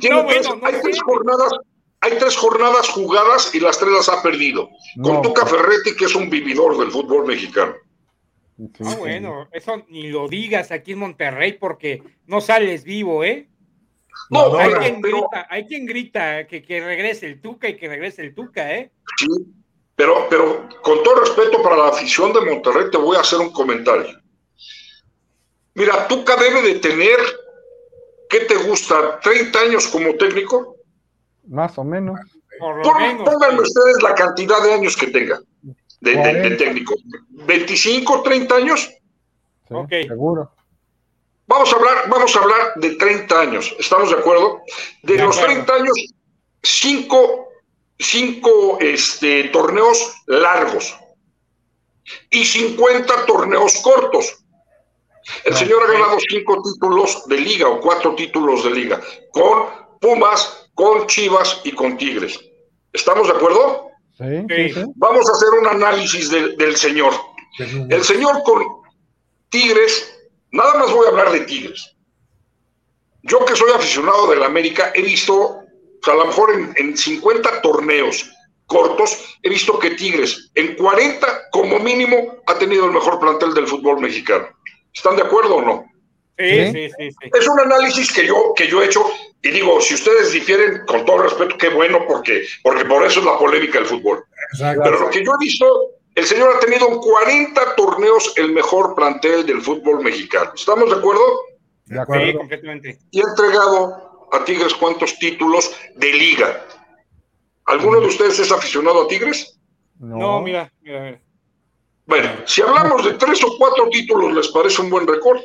tiene 0.00 0.16
No, 0.16 0.26
tres, 0.26 0.46
bueno, 0.46 0.60
no 0.62 0.66
hay 0.68 0.82
tres 0.82 1.02
jornadas, 1.02 1.52
hay 2.00 2.12
tres 2.18 2.36
jornadas 2.36 2.88
jugadas 2.90 3.54
y 3.54 3.60
las 3.60 3.78
tres 3.78 3.90
las 3.92 4.08
ha 4.08 4.22
perdido. 4.22 4.68
Con 5.02 5.14
No, 5.14 5.22
Tuca 5.22 5.46
Ferretti, 5.46 5.94
que 5.96 6.04
es 6.06 6.14
un 6.14 6.30
vividor 6.30 6.78
del 6.78 6.90
fútbol 6.90 7.26
mexicano. 7.26 7.74
Ah, 8.84 8.90
sí. 8.90 8.96
bueno, 8.98 9.48
eso 9.52 9.84
ni 9.88 10.08
lo 10.10 10.28
digas 10.28 10.70
aquí 10.70 10.92
en 10.92 11.00
Monterrey 11.00 11.54
porque 11.54 12.02
no 12.26 12.40
sales 12.40 12.84
vivo, 12.84 13.24
¿eh? 13.24 13.48
No, 14.30 14.48
No, 14.50 14.58
hay, 14.58 14.68
pero, 14.68 14.80
quien 14.80 15.00
pero- 15.00 15.16
grita, 15.22 15.46
hay 15.50 15.66
quien 15.66 15.86
grita 15.86 16.46
que, 16.46 16.62
que 16.62 16.80
regrese 16.80 17.26
el 17.26 17.40
Tuca 17.40 17.68
y 17.68 17.76
que 17.76 17.88
regrese 17.88 18.22
el 18.22 18.32
Tuca, 18.34 18.72
¿eh? 18.76 18.92
sí, 19.16 19.26
pero, 19.96 20.28
pero 20.30 20.68
con 20.82 21.02
todo 21.02 21.16
respeto 21.20 21.60
para 21.62 21.76
la 21.76 21.88
afición 21.88 22.32
de 22.32 22.40
Monterrey, 22.42 22.90
te 22.92 22.96
voy 22.98 23.16
a 23.16 23.20
hacer 23.20 23.40
un 23.40 23.50
comentario. 23.50 24.20
Mira, 25.74 26.06
Tuca 26.08 26.36
debe 26.36 26.62
de 26.62 26.74
tener, 26.76 27.18
¿qué 28.28 28.40
te 28.40 28.54
gusta? 28.56 29.20
¿30 29.20 29.56
años 29.56 29.86
como 29.88 30.14
técnico? 30.14 30.76
Más 31.48 31.76
o 31.78 31.84
menos. 31.84 32.18
Por 32.58 32.80
Pon-. 32.82 33.24
Pónganme 33.24 33.60
ustedes 33.60 34.00
la 34.02 34.14
cantidad 34.14 34.62
de 34.62 34.74
años 34.74 34.96
que 34.96 35.08
tenga 35.08 35.40
de, 35.62 35.74
de- 36.00 36.16
de 36.16 36.22
Cuarenta. 36.22 36.56
técnico. 36.64 36.94
¿25, 37.46 38.22
30 38.22 38.54
años? 38.56 38.80
Sí, 39.68 39.74
Ok. 39.74 39.90
Seguro. 40.08 40.50
Vamos 41.46 41.70
a 41.72 41.76
hablar, 41.76 42.08
vamos 42.08 42.34
a 42.34 42.38
hablar 42.40 42.72
de 42.76 42.94
30 42.96 43.38
años, 43.40 43.74
¿estamos 43.78 44.08
de 44.10 44.16
acuerdo? 44.16 44.62
De 45.02 45.14
De 45.16 45.22
los 45.24 45.36
acuerdo. 45.36 45.54
30 45.66 45.74
años, 45.74 45.94
cinco, 46.62 47.48
cinco 47.98 48.78
este, 48.80 49.44
torneos 49.48 50.14
largos 50.26 50.96
y 52.30 52.44
50 52.46 53.26
torneos 53.26 53.74
cortos. 53.82 54.43
El 55.44 55.54
señor 55.56 55.82
ha 55.84 55.92
ganado 55.92 56.18
cinco 56.28 56.60
títulos 56.62 57.26
de 57.26 57.38
liga 57.38 57.68
o 57.68 57.80
cuatro 57.80 58.14
títulos 58.14 58.64
de 58.64 58.70
liga, 58.70 59.00
con 59.32 59.64
Pumas, 60.00 60.68
con 60.74 61.06
Chivas 61.06 61.60
y 61.64 61.72
con 61.72 61.96
Tigres. 61.96 62.38
¿Estamos 62.92 63.26
de 63.28 63.32
acuerdo? 63.34 63.88
Sí, 64.18 64.24
Sí. 64.48 64.68
sí, 64.68 64.74
sí. 64.80 64.86
Vamos 64.96 65.28
a 65.28 65.32
hacer 65.32 65.48
un 65.60 65.66
análisis 65.66 66.30
del- 66.30 66.56
del 66.56 66.76
señor. 66.76 67.12
El 67.88 68.02
señor 68.04 68.42
con 68.44 68.62
Tigres, 69.48 70.14
nada 70.50 70.74
más 70.74 70.92
voy 70.92 71.06
a 71.06 71.10
hablar 71.10 71.32
de 71.32 71.40
Tigres. 71.40 71.90
Yo 73.22 73.44
que 73.44 73.56
soy 73.56 73.70
aficionado 73.72 74.26
del 74.28 74.42
América, 74.42 74.92
he 74.94 75.02
visto, 75.02 75.60
pues, 76.02 76.14
a 76.14 76.18
lo 76.18 76.26
mejor 76.26 76.52
en, 76.52 76.74
en 76.76 76.96
50 76.96 77.62
torneos 77.62 78.30
cortos, 78.66 79.36
he 79.42 79.48
visto 79.48 79.78
que 79.78 79.90
Tigres 79.90 80.50
en 80.54 80.74
40 80.76 81.48
como 81.50 81.78
mínimo 81.78 82.36
ha 82.46 82.58
tenido 82.58 82.84
el 82.86 82.92
mejor 82.92 83.18
plantel 83.20 83.54
del 83.54 83.66
fútbol 83.66 84.00
mexicano. 84.00 84.48
¿Están 84.94 85.16
de 85.16 85.22
acuerdo 85.22 85.56
o 85.56 85.62
no? 85.62 85.84
Sí, 86.38 86.48
¿Sí? 86.50 86.72
sí, 86.72 86.90
sí, 86.98 87.10
sí. 87.10 87.30
Es 87.32 87.46
un 87.48 87.60
análisis 87.60 88.12
que 88.12 88.26
yo, 88.26 88.52
que 88.56 88.66
yo 88.68 88.82
he 88.82 88.86
hecho 88.86 89.04
y 89.42 89.50
digo, 89.50 89.80
si 89.80 89.94
ustedes 89.94 90.32
difieren, 90.32 90.82
con 90.86 91.04
todo 91.04 91.18
respeto, 91.18 91.56
qué 91.58 91.68
bueno, 91.68 92.00
porque, 92.08 92.44
porque 92.62 92.84
por 92.86 93.04
eso 93.04 93.20
es 93.20 93.26
la 93.26 93.38
polémica 93.38 93.78
del 93.78 93.86
fútbol. 93.86 94.24
Exacto. 94.52 94.82
Pero 94.84 94.98
lo 95.00 95.10
que 95.10 95.24
yo 95.24 95.32
he 95.32 95.44
visto, 95.44 95.90
el 96.14 96.24
señor 96.24 96.56
ha 96.56 96.60
tenido 96.60 96.88
en 96.88 96.98
40 96.98 97.76
torneos 97.76 98.32
el 98.36 98.52
mejor 98.52 98.94
plantel 98.94 99.44
del 99.46 99.60
fútbol 99.60 100.02
mexicano. 100.02 100.52
¿Estamos 100.54 100.88
de 100.90 100.96
acuerdo? 100.96 101.22
De 101.86 101.94
Sí, 101.96 102.00
acuerdo. 102.00 102.38
completamente. 102.38 102.98
Y 103.10 103.20
ha 103.20 103.24
entregado 103.28 104.26
a 104.32 104.44
Tigres 104.44 104.74
cuántos 104.74 105.18
títulos 105.18 105.70
de 105.96 106.12
liga. 106.12 106.64
¿Alguno 107.66 108.00
de 108.00 108.06
ustedes 108.06 108.38
es 108.40 108.50
aficionado 108.50 109.02
a 109.02 109.08
Tigres? 109.08 109.58
No, 110.00 110.16
No, 110.18 110.40
mira, 110.40 110.72
mira, 110.82 111.00
mira. 111.02 111.20
Bueno, 112.06 112.30
si 112.46 112.60
hablamos 112.62 113.04
de 113.04 113.14
tres 113.14 113.42
o 113.44 113.56
cuatro 113.58 113.88
títulos, 113.90 114.34
¿les 114.34 114.48
parece 114.48 114.82
un 114.82 114.90
buen 114.90 115.06
récord? 115.06 115.40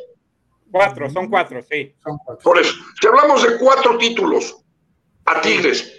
Cuatro, 0.72 1.10
son 1.10 1.30
cuatro, 1.30 1.62
sí. 1.64 1.96
Son 2.04 2.18
cuatro. 2.24 2.44
Por 2.44 2.60
eso, 2.60 2.74
si 3.00 3.08
hablamos 3.08 3.42
de 3.44 3.58
cuatro 3.58 3.98
títulos 3.98 4.58
a 5.26 5.42
Tigres 5.42 5.92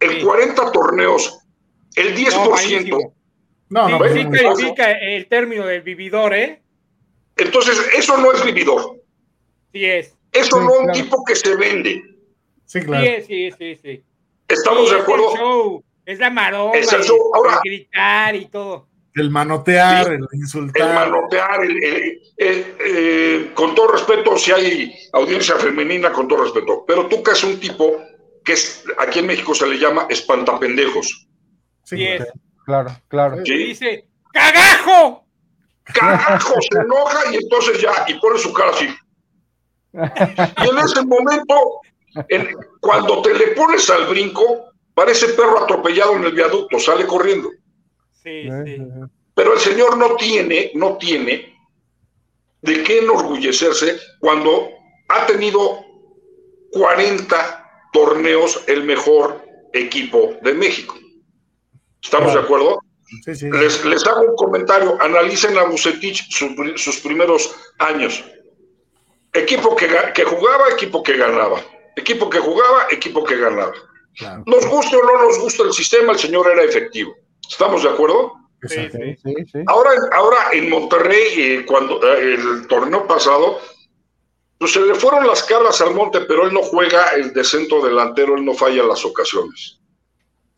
en 0.00 0.10
Sí. 0.12 0.22
40 0.22 0.72
torneos, 0.72 1.38
el 1.96 2.14
10%, 2.16 3.12
No. 3.68 3.88
No, 3.88 3.98
Sí, 3.98 4.14
no, 4.14 4.14
sí 4.14 4.24
pues, 4.28 4.42
califica 4.42 4.92
el 4.92 5.26
término 5.28 5.66
del 5.66 5.82
vividor, 5.82 6.32
¿eh? 6.34 6.62
entonces 7.36 7.78
eso 7.94 8.16
no 8.16 8.32
es 8.32 8.44
vividor. 8.44 8.96
Sí 9.72 9.84
es. 9.84 10.16
Eso 10.32 10.58
Sí, 10.58 10.64
no 10.64 10.72
es 10.74 10.80
un 10.86 10.92
tipo 10.92 11.24
que 11.24 11.34
se 11.36 11.56
vende. 11.56 12.02
sí, 12.64 12.80
claro. 12.82 13.04
Sí 13.04 13.10
es, 13.10 13.26
sí, 13.26 13.50
sí, 13.58 13.80
sí. 13.82 14.04
¿Estamos 14.48 14.84
Sí, 14.88 14.90
de 14.94 14.96
es 14.98 15.02
acuerdo? 15.02 15.32
el 15.32 15.38
show. 15.38 15.84
Es 16.04 16.18
la 16.20 16.30
maroma, 16.30 16.74
Es 16.76 16.92
y 16.92 16.96
eso. 16.96 17.14
Ahora- 17.34 17.60
el 17.64 17.70
gritar 17.70 18.36
y 18.36 18.46
todo. 18.46 18.86
El 19.16 19.30
manotear, 19.30 20.12
el 20.12 20.26
El 20.30 20.38
insultar. 20.38 20.94
manotear, 20.94 21.64
el- 21.64 21.82
el- 21.82 22.20
el- 22.36 22.76
eh, 22.78 23.50
con 23.54 23.74
todo 23.74 23.88
respeto, 23.92 24.36
si 24.36 24.52
hay 24.52 24.94
audiencia 25.12 25.56
femenina, 25.56 26.12
con 26.12 26.28
todo 26.28 26.44
respeto. 26.44 26.84
Pero 26.86 27.06
tú 27.06 27.22
que 27.22 27.30
es 27.32 27.42
un 27.42 27.58
tipo 27.58 27.96
que 28.44 28.52
es, 28.52 28.84
aquí 28.98 29.18
en 29.20 29.26
México 29.26 29.54
se 29.54 29.66
le 29.66 29.78
llama 29.78 30.06
espantapendejos. 30.08 31.26
Sí, 31.82 31.96
Sí 31.96 32.06
es. 32.06 32.26
Claro, 32.64 32.90
claro. 33.08 33.42
Y 33.42 33.46
¿sí? 33.46 33.54
dice, 33.56 34.08
¡cagajo! 34.32 35.24
Carajo, 35.84 36.54
se 36.70 36.78
enoja 36.78 37.32
y 37.32 37.36
entonces 37.36 37.80
ya, 37.80 38.04
y 38.08 38.14
pone 38.20 38.38
su 38.38 38.52
cara 38.52 38.70
así. 38.70 38.88
Y 39.94 40.68
en 40.68 40.78
ese 40.78 41.02
momento, 41.06 41.54
en- 42.28 42.54
cuando 42.80 43.22
te 43.22 43.32
le 43.34 43.48
pones 43.48 43.88
al 43.88 44.06
brinco, 44.08 44.72
parece 44.94 45.28
perro 45.28 45.62
atropellado 45.64 46.16
en 46.16 46.24
el 46.24 46.32
viaducto, 46.32 46.78
sale 46.78 47.06
corriendo. 47.06 47.48
Sí, 48.26 48.48
sí. 48.64 48.82
Pero 49.34 49.52
el 49.54 49.60
señor 49.60 49.96
no 49.96 50.16
tiene, 50.16 50.72
no 50.74 50.96
tiene 50.96 51.54
de 52.62 52.82
qué 52.82 52.98
enorgullecerse 52.98 53.98
cuando 54.18 54.68
ha 55.08 55.26
tenido 55.26 55.84
40 56.72 57.88
torneos 57.92 58.62
el 58.66 58.82
mejor 58.84 59.44
equipo 59.72 60.34
de 60.42 60.54
México. 60.54 60.96
¿Estamos 62.02 62.34
de 62.34 62.40
acuerdo? 62.40 62.80
sí, 63.24 63.34
sí. 63.36 63.50
Les, 63.50 63.84
les 63.84 64.04
hago 64.06 64.22
un 64.22 64.36
comentario. 64.36 64.96
Analicen 65.00 65.56
a 65.58 65.64
Bucetich 65.64 66.28
sus, 66.30 66.52
pri- 66.56 66.76
sus 66.76 66.98
primeros 67.00 67.54
años. 67.78 68.24
Equipo 69.32 69.76
que, 69.76 69.88
que 70.14 70.24
jugaba, 70.24 70.70
equipo 70.72 71.02
que 71.02 71.16
ganaba. 71.16 71.60
Equipo 71.96 72.28
que 72.28 72.38
jugaba, 72.38 72.86
equipo 72.90 73.22
que 73.24 73.36
ganaba. 73.36 73.72
Claro, 74.16 74.42
Nos 74.46 74.66
guste 74.66 74.96
o 74.96 75.02
no 75.04 75.22
nos 75.24 75.38
gusta 75.38 75.62
el 75.62 75.72
sistema, 75.72 76.12
el 76.12 76.18
señor 76.18 76.50
era 76.50 76.62
efectivo. 76.64 77.14
¿Estamos 77.48 77.82
de 77.82 77.88
acuerdo? 77.90 78.32
Sí, 78.62 78.88
sí. 78.90 79.16
Sí. 79.52 79.58
Ahora, 79.66 79.90
ahora 80.12 80.36
en 80.52 80.68
Monterrey, 80.70 81.26
eh, 81.36 81.64
cuando 81.66 82.02
eh, 82.16 82.34
el 82.34 82.66
torneo 82.66 83.06
pasado, 83.06 83.60
pues 84.58 84.72
se 84.72 84.80
le 84.80 84.94
fueron 84.94 85.26
las 85.26 85.42
cabras 85.44 85.80
al 85.80 85.94
monte, 85.94 86.20
pero 86.22 86.46
él 86.46 86.52
no 86.54 86.62
juega 86.62 87.10
el 87.10 87.32
de 87.32 87.44
centro 87.44 87.84
delantero, 87.84 88.34
él 88.36 88.44
no 88.44 88.54
falla 88.54 88.82
las 88.82 89.04
ocasiones. 89.04 89.78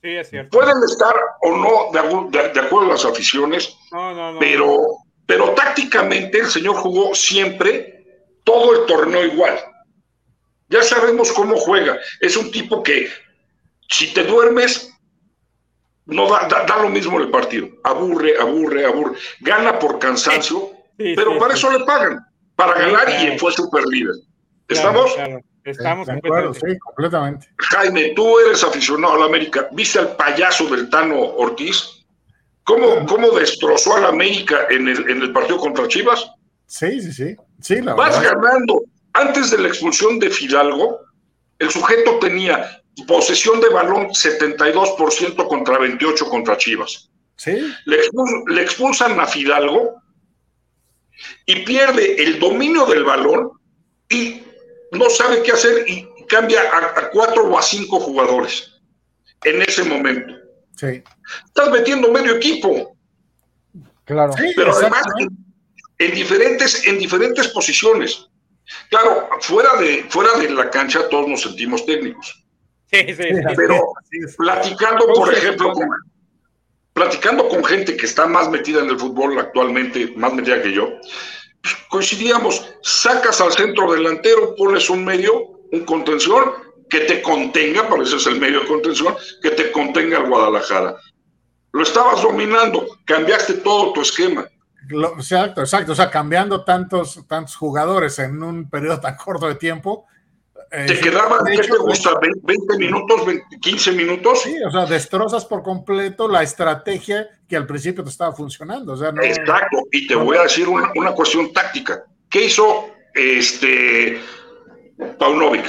Sí, 0.01 0.11
es 0.11 0.31
cierto. 0.31 0.57
Pueden 0.57 0.77
estar 0.89 1.15
o 1.43 1.57
no 1.57 1.91
de, 1.93 2.01
acu- 2.09 2.31
de- 2.31 2.49
de 2.51 2.61
acuerdo 2.61 2.89
a 2.91 2.93
las 2.93 3.05
aficiones, 3.05 3.77
No, 3.91 4.15
no, 4.15 4.33
no. 4.35 4.39
pero, 4.39 4.79
pero 5.27 5.51
tácticamente 5.51 6.39
el 6.39 6.47
señor 6.47 6.77
jugó 6.77 7.15
siempre 7.15 8.07
todo 8.45 8.81
el 8.81 8.87
torneo 8.87 9.25
igual. 9.27 9.59
Ya 10.69 10.83
sabemos 10.83 11.33
cómo 11.33 11.57
juega. 11.57 11.99
Es 12.21 12.37
un 12.37 12.51
tipo 12.53 12.83
que 12.83 13.11
si 13.91 14.15
te 14.15 14.23
duermes, 14.23 14.95
no 16.09 16.29
da, 16.29 16.49
da- 16.49 16.65
da 16.65 16.83
lo 16.83 16.89
mismo 16.89 17.19
el 17.21 17.31
partido. 17.31 17.69
Aburre, 17.85 18.39
aburre, 18.39 18.85
aburre. 18.85 19.17
Gana 19.41 19.79
por 19.79 19.99
cansancio, 19.99 20.71
Sí, 20.99 21.13
pero 21.15 21.33
sí, 21.35 21.39
para 21.39 21.55
sí. 21.55 21.59
eso 21.67 21.79
le 21.79 21.85
pagan, 21.85 22.19
para 22.57 22.75
Sí, 22.75 22.81
ganar 22.81 23.05
claro. 23.07 23.35
y 23.35 23.39
fue 23.39 23.53
super 23.53 23.87
líder. 23.87 24.15
Claro, 24.67 24.89
¿Estamos? 24.91 25.15
claro. 25.15 25.41
Estamos 25.65 26.09
acuerdo, 26.09 26.55
sí, 26.55 26.79
completamente. 26.79 27.47
Jaime, 27.59 28.13
tú 28.17 28.39
eres 28.41 28.65
aficionado 28.65 29.15
a 29.15 29.19
la 29.19 29.25
América. 29.27 29.69
¿Viste 29.73 29.99
al 29.99 30.17
payaso 30.17 30.67
del 30.75 30.89
Tano 30.89 31.21
Ortiz? 31.21 32.07
¿Cómo, 32.65 33.05
cómo 33.07 33.31
destrozó 33.31 33.97
a 33.97 34.01
la 34.01 34.09
América 34.09 34.67
en 34.71 34.89
el, 34.89 35.11
en 35.11 35.23
el 35.23 35.33
partido 35.33 35.59
contra 35.59 35.87
Chivas? 35.89 36.31
Sí, 36.67 37.01
sí, 37.03 37.13
sí. 37.13 37.37
Sí, 37.61 37.81
la 37.83 37.95
Vas 37.95 38.19
verdad. 38.21 38.39
ganando. 38.41 38.83
Antes 39.13 39.51
de 39.51 39.59
la 39.59 39.69
expulsión 39.69 40.19
de 40.19 40.31
Fidalgo, 40.31 41.01
el 41.59 41.71
sujeto 41.71 42.19
tenía 42.19 42.81
posesión 43.07 43.61
de 43.61 43.69
balón 43.69 44.09
72% 44.09 45.47
contra 45.49 45.79
28% 45.79 46.29
contra 46.29 46.57
Chivas. 46.57 47.11
Sí, 47.37 47.53
Le, 47.85 48.03
expul- 48.03 48.49
le 48.49 48.63
expulsan 48.63 49.19
a 49.21 49.27
Fidalgo 49.27 50.03
y 51.47 51.57
pierde 51.65 52.23
el 52.23 52.39
dominio 52.39 52.85
del 52.87 53.05
balón 53.05 53.51
y 54.09 54.43
no 54.93 55.09
sabe 55.11 55.43
qué 55.43 55.53
hacer 55.53 55.85
y 55.89 56.09
cambia 56.29 56.63
a, 56.63 56.79
a 57.01 57.11
cuatro 57.11 57.45
o 57.45 57.59
a 57.59 57.63
cinco 57.63 58.01
jugadores 58.01 58.73
en 59.45 59.63
ese 59.63 59.85
momento. 59.85 60.35
sí. 60.77 61.03
Estás 61.47 61.71
metiendo 61.71 62.11
medio 62.11 62.37
equipo, 62.37 62.97
Claro. 64.07 64.33
Sí, 64.33 64.53
pero 64.57 64.73
además 64.75 65.03
en 65.99 66.15
diferentes, 66.15 66.87
en 66.87 66.99
diferentes 66.99 67.49
posiciones. 67.49 68.27
Claro, 68.89 69.29
fuera 69.43 69.77
de, 69.77 70.07
fuera 70.09 70.39
de 70.39 70.49
la 70.49 70.71
cancha 70.71 71.07
todos 71.11 71.29
nos 71.29 71.43
sentimos 71.43 71.85
técnicos, 71.85 72.43
Sí, 72.91 73.05
sí, 73.09 73.23
sí. 73.23 73.43
pero 73.57 73.93
platicando, 74.37 75.07
por 75.15 75.33
ejemplo, 75.33 75.73
con, 75.73 75.89
platicando 76.93 77.49
con 77.49 77.63
gente 77.65 77.97
que 77.97 78.07
está 78.07 78.27
más 78.27 78.49
metida 78.51 78.81
en 78.81 78.89
el 78.89 78.99
fútbol 78.99 79.39
actualmente, 79.39 80.13
más 80.17 80.33
metida 80.33 80.63
que 80.63 80.73
yo, 80.73 80.89
pues, 81.63 81.77
coincidíamos, 81.91 82.75
sacas 82.83 83.41
al 83.41 83.53
centro 83.53 83.93
delantero, 83.93 84.55
pones 84.57 84.89
un 84.89 85.05
medio, 85.05 85.61
un 85.71 85.85
contención, 85.85 86.53
que 86.89 87.01
te 87.01 87.21
contenga, 87.23 87.87
por 87.89 88.03
eso 88.03 88.17
es 88.17 88.27
el 88.27 88.41
medio 88.41 88.61
de 88.61 88.67
contención, 88.67 89.15
que 89.43 89.51
te 89.51 89.71
contenga 89.71 90.19
al 90.19 90.29
Guadalajara. 90.29 90.97
Lo 91.73 91.83
estabas 91.83 92.23
dominando, 92.23 92.87
cambiaste 93.05 93.55
todo 93.55 93.93
tu 93.93 94.01
esquema. 94.01 94.49
Lo- 94.89 95.15
exacto, 95.17 95.61
exacto. 95.61 95.93
O 95.93 95.95
sea, 95.95 96.11
cambiando 96.11 96.65
tantos, 96.65 97.21
tantos 97.29 97.57
jugadores 97.57 98.19
en 98.19 98.43
un 98.43 98.71
periodo 98.71 99.01
tan 99.01 99.17
corto 99.17 99.47
de 99.47 99.57
tiempo. 99.57 100.07
Eh, 100.71 100.87
Te 100.87 101.01
quedaban, 101.01 101.45
de 101.45 101.53
¿qué 101.53 101.61
hecho, 101.63 101.75
te 101.75 101.79
gusta? 101.81 102.11
¿20 102.13 102.41
20 102.43 102.79
minutos, 102.79 103.27
20, 103.27 103.45
15 103.61 103.93
minutos? 103.93 104.43
Sí, 104.43 104.55
o 104.63 104.71
sea, 104.71 104.87
destrozas 104.87 105.45
por 105.45 105.63
completo 105.63 106.29
la 106.29 106.43
estrategia 106.43 107.29
que 107.49 107.57
al 107.57 107.67
principio 107.67 108.05
te 108.05 108.11
estaba 108.11 108.33
funcionando. 108.35 108.93
O 108.93 108.97
sea, 108.97 109.13
no, 109.13 109.23
Exacto, 109.23 109.79
y 109.93 110.07
te 110.07 110.15
voy 110.15 110.37
a 110.37 110.43
decir 110.43 110.69
una, 110.69 110.91
una 110.97 111.13
cuestión 111.13 111.53
táctica. 111.53 112.05
¿Qué 112.29 112.45
hizo 112.45 112.91
este 113.15 114.21
Paunovic? 115.19 115.67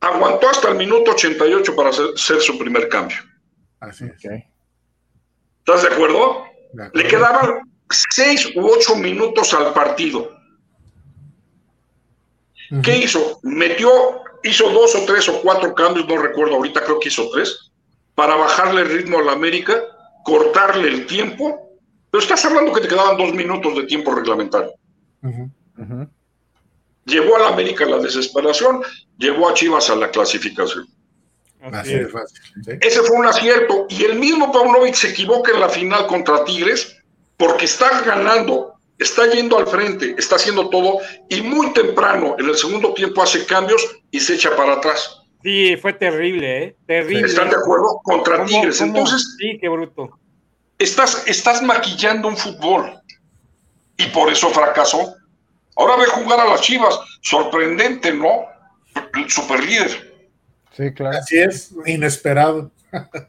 Aguantó 0.00 0.48
hasta 0.48 0.70
el 0.70 0.76
minuto 0.76 1.12
88 1.12 1.76
para 1.76 1.90
hacer, 1.90 2.40
su 2.40 2.58
primer 2.58 2.88
cambio. 2.88 3.18
Así 3.80 4.04
es. 4.04 4.12
Ok. 4.24 4.32
¿Estás 5.58 5.82
de 5.82 5.94
acuerdo? 5.94 6.44
de 6.72 6.82
Le 6.82 6.88
acuerdo. 6.88 7.08
quedaban 7.08 7.60
seis 8.10 8.50
u 8.56 8.66
ocho 8.66 8.96
minutos 8.96 9.52
al 9.54 9.72
partido. 9.72 10.30
¿Qué 12.82 12.98
hizo? 12.98 13.40
Metió, 13.42 13.90
hizo 14.42 14.70
dos 14.70 14.94
o 14.94 15.04
tres 15.04 15.28
o 15.28 15.42
cuatro 15.42 15.74
cambios, 15.74 16.06
no 16.08 16.16
recuerdo 16.16 16.54
ahorita, 16.54 16.82
creo 16.82 16.98
que 16.98 17.08
hizo 17.08 17.28
tres, 17.30 17.70
para 18.14 18.36
bajarle 18.36 18.82
el 18.82 18.88
ritmo 18.88 19.18
a 19.18 19.22
la 19.22 19.32
América, 19.32 19.82
cortarle 20.24 20.88
el 20.88 21.06
tiempo. 21.06 21.78
Pero 22.10 22.22
estás 22.22 22.44
hablando 22.44 22.72
que 22.72 22.82
te 22.82 22.88
quedaban 22.88 23.16
dos 23.16 23.34
minutos 23.34 23.74
de 23.76 23.84
tiempo 23.84 24.14
reglamentario. 24.14 24.72
Llevó 27.04 27.36
a 27.36 27.40
la 27.40 27.48
América 27.48 27.84
a 27.84 27.88
la 27.88 27.98
desesperación, 27.98 28.82
llevó 29.18 29.48
a 29.48 29.54
Chivas 29.54 29.90
a 29.90 29.96
la 29.96 30.10
clasificación. 30.10 30.86
Así 31.60 31.94
es. 31.94 32.08
sí. 32.64 32.72
Ese 32.80 33.02
fue 33.02 33.16
un 33.16 33.26
acierto. 33.26 33.86
Y 33.88 34.04
el 34.04 34.18
mismo 34.18 34.52
Paunovic 34.52 34.94
se 34.94 35.10
equivoca 35.10 35.52
en 35.52 35.60
la 35.60 35.68
final 35.68 36.06
contra 36.06 36.44
Tigres 36.44 36.96
porque 37.36 37.64
está 37.64 38.02
ganando, 38.02 38.71
está 38.98 39.26
yendo 39.30 39.58
al 39.58 39.66
frente, 39.66 40.14
está 40.18 40.36
haciendo 40.36 40.68
todo 40.70 40.98
y 41.28 41.40
muy 41.42 41.72
temprano 41.72 42.36
en 42.38 42.46
el 42.46 42.56
segundo 42.56 42.94
tiempo 42.94 43.22
hace 43.22 43.44
cambios 43.46 43.82
y 44.10 44.20
se 44.20 44.34
echa 44.34 44.54
para 44.56 44.74
atrás. 44.74 45.18
Sí, 45.42 45.76
fue 45.76 45.92
terrible, 45.94 46.64
¿eh? 46.64 46.76
Terrible. 46.86 47.26
¿Están 47.26 47.50
de 47.50 47.56
acuerdo? 47.56 48.00
Contra 48.04 48.36
¿Cómo- 48.36 48.48
Tigres. 48.48 48.78
cómo? 48.78 48.88
Entonces, 48.98 49.36
Sí, 49.38 49.58
qué 49.60 49.68
bruto. 49.68 50.18
estás, 50.78 51.24
estás 51.26 51.62
maquillando 51.62 52.28
un 52.28 52.36
fútbol 52.36 52.92
y 53.96 54.06
por 54.06 54.30
eso 54.30 54.50
fracasó. 54.50 55.14
Ahora 55.76 55.96
ve 55.96 56.06
jugar 56.06 56.38
a 56.40 56.44
las 56.44 56.60
Chivas. 56.60 56.98
Sorprendente, 57.22 58.12
¿no? 58.12 58.44
Super 59.28 59.64
líder. 59.64 60.12
Sí, 60.76 60.92
claro. 60.94 61.18
Así 61.18 61.38
es, 61.38 61.74
inesperado. 61.86 62.70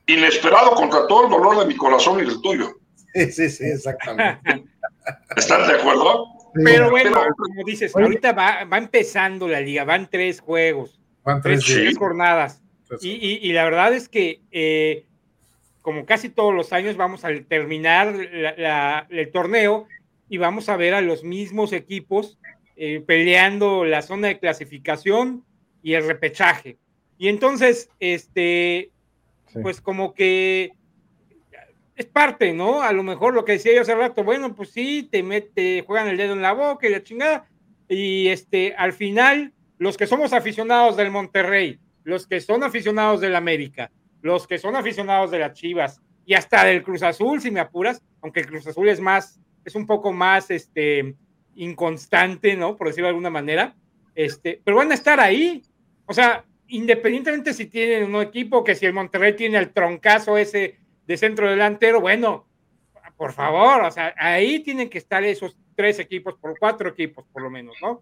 Inesperado 0.08 0.71
contra 0.76 1.08
todo 1.08 1.26
el 1.26 1.32
dolor 1.32 1.60
de 1.60 1.65
mi 1.65 1.76
corazón 1.76 2.19
y 2.19 2.26
del 2.26 2.41
tuyo. 2.41 2.73
Sí, 3.13 3.32
sí, 3.32 3.49
sí, 3.49 3.63
exactamente. 3.65 4.39
¿Están 5.35 5.67
de 5.67 5.73
acuerdo? 5.79 6.27
Pero 6.63 6.89
bueno, 6.91 7.11
Pero- 7.19 7.33
como 7.35 7.63
dices, 7.65 7.95
Oye. 7.95 8.05
ahorita 8.05 8.31
va, 8.33 8.63
va 8.65 8.77
empezando 8.77 9.47
la 9.47 9.59
liga, 9.59 9.83
van 9.83 10.09
tres 10.09 10.39
juegos, 10.39 10.99
Van 11.23 11.41
tres, 11.41 11.63
tres 11.63 11.75
Sí. 11.75 11.81
tres 11.83 11.97
jornadas. 11.97 12.61
Y, 13.01 13.09
y- 13.11 13.39
y 13.41 13.53
la 13.53 13.63
verdad 13.63 13.93
es 13.93 14.07
que, 14.09 14.41
eh, 14.51 15.05
como 15.81 16.05
casi 16.05 16.29
todos 16.29 16.53
los 16.53 16.71
años, 16.73 16.95
vamos 16.95 17.25
a 17.25 17.29
terminar 17.47 18.13
la- 18.31 18.55
la- 18.57 19.07
el 19.09 19.31
torneo 19.31 19.87
y 20.29 20.37
vamos 20.37 20.69
a 20.69 20.77
ver 20.77 20.93
a 20.93 21.01
los 21.01 21.23
mismos 21.23 21.73
equipos 21.73 22.37
eh, 22.75 23.03
peleando 23.05 23.85
la 23.85 24.01
zona 24.01 24.27
de 24.29 24.39
clasificación 24.39 25.43
y 25.83 25.93
el 25.93 26.07
repechaje. 26.07 26.77
Y 27.19 27.27
entonces, 27.29 27.89
este, 27.99 28.89
Sí. 29.47 29.59
pues 29.61 29.79
como 29.79 30.13
que 30.15 30.71
es 31.95 32.06
parte, 32.06 32.53
¿no? 32.53 32.82
A 32.82 32.91
lo 32.91 33.03
mejor 33.03 33.34
lo 33.34 33.45
que 33.45 33.53
decía 33.53 33.73
yo 33.73 33.82
hace 33.82 33.95
rato, 33.95 34.23
bueno, 34.23 34.56
pues 34.56 34.71
sí, 34.71 35.08
te 35.12 35.23
mete, 35.23 35.84
juegan 35.86 36.08
el 36.08 36.17
dedo 36.17 36.34
en 36.34 36.41
la 36.41 36.53
boca 36.53 36.88
y 36.88 36.91
la 36.91 37.03
chingada. 37.03 37.47
Y 37.88 38.29
este, 38.29 38.73
al 38.75 38.93
final, 38.93 39.53
los 39.77 39.97
que 39.97 40.08
somos 40.08 40.34
aficionados 40.34 40.97
del 40.97 41.12
Monterrey, 41.12 41.79
los 42.03 42.27
que 42.27 42.41
son 42.41 42.63
aficionados 42.63 43.21
del 43.21 43.36
América 43.36 43.91
los 44.23 44.47
que 44.47 44.58
son 44.58 44.75
aficionados 44.75 45.29
de 45.29 45.39
las 45.39 45.53
Chivas 45.53 46.01
y 46.25 46.34
hasta 46.34 46.63
del 46.63 46.82
Cruz 46.82 47.03
Azul, 47.03 47.41
si 47.41 47.51
me 47.51 47.60
apuras, 47.60 48.01
aunque 48.21 48.39
el 48.39 48.47
Cruz 48.47 48.65
Azul 48.65 48.88
es 48.88 49.01
más, 49.01 49.39
es 49.65 49.75
un 49.75 49.86
poco 49.86 50.13
más 50.13 50.49
este, 50.49 51.13
inconstante, 51.56 52.56
¿no? 52.56 52.77
Por 52.77 52.88
decirlo 52.88 53.08
de 53.08 53.10
alguna 53.10 53.29
manera, 53.29 53.75
este, 54.15 54.62
pero 54.63 54.77
van 54.77 54.91
a 54.91 54.95
estar 54.95 55.19
ahí. 55.19 55.62
O 56.06 56.13
sea, 56.13 56.45
independientemente 56.67 57.53
si 57.53 57.65
tienen 57.65 58.15
un 58.15 58.21
equipo, 58.21 58.63
que 58.63 58.75
si 58.75 58.86
el 58.86 58.93
Monterrey 58.93 59.36
tiene 59.36 59.58
el 59.58 59.73
troncazo 59.73 60.38
ese 60.38 60.77
de 61.05 61.17
centro 61.17 61.49
delantero, 61.49 62.01
bueno, 62.01 62.47
por 63.17 63.33
favor, 63.33 63.83
o 63.83 63.91
sea, 63.91 64.13
ahí 64.17 64.59
tienen 64.59 64.89
que 64.89 64.97
estar 64.97 65.23
esos 65.23 65.57
tres 65.75 65.99
equipos, 65.99 66.35
por 66.35 66.57
cuatro 66.57 66.89
equipos 66.89 67.25
por 67.31 67.41
lo 67.41 67.49
menos, 67.49 67.75
¿no? 67.81 68.01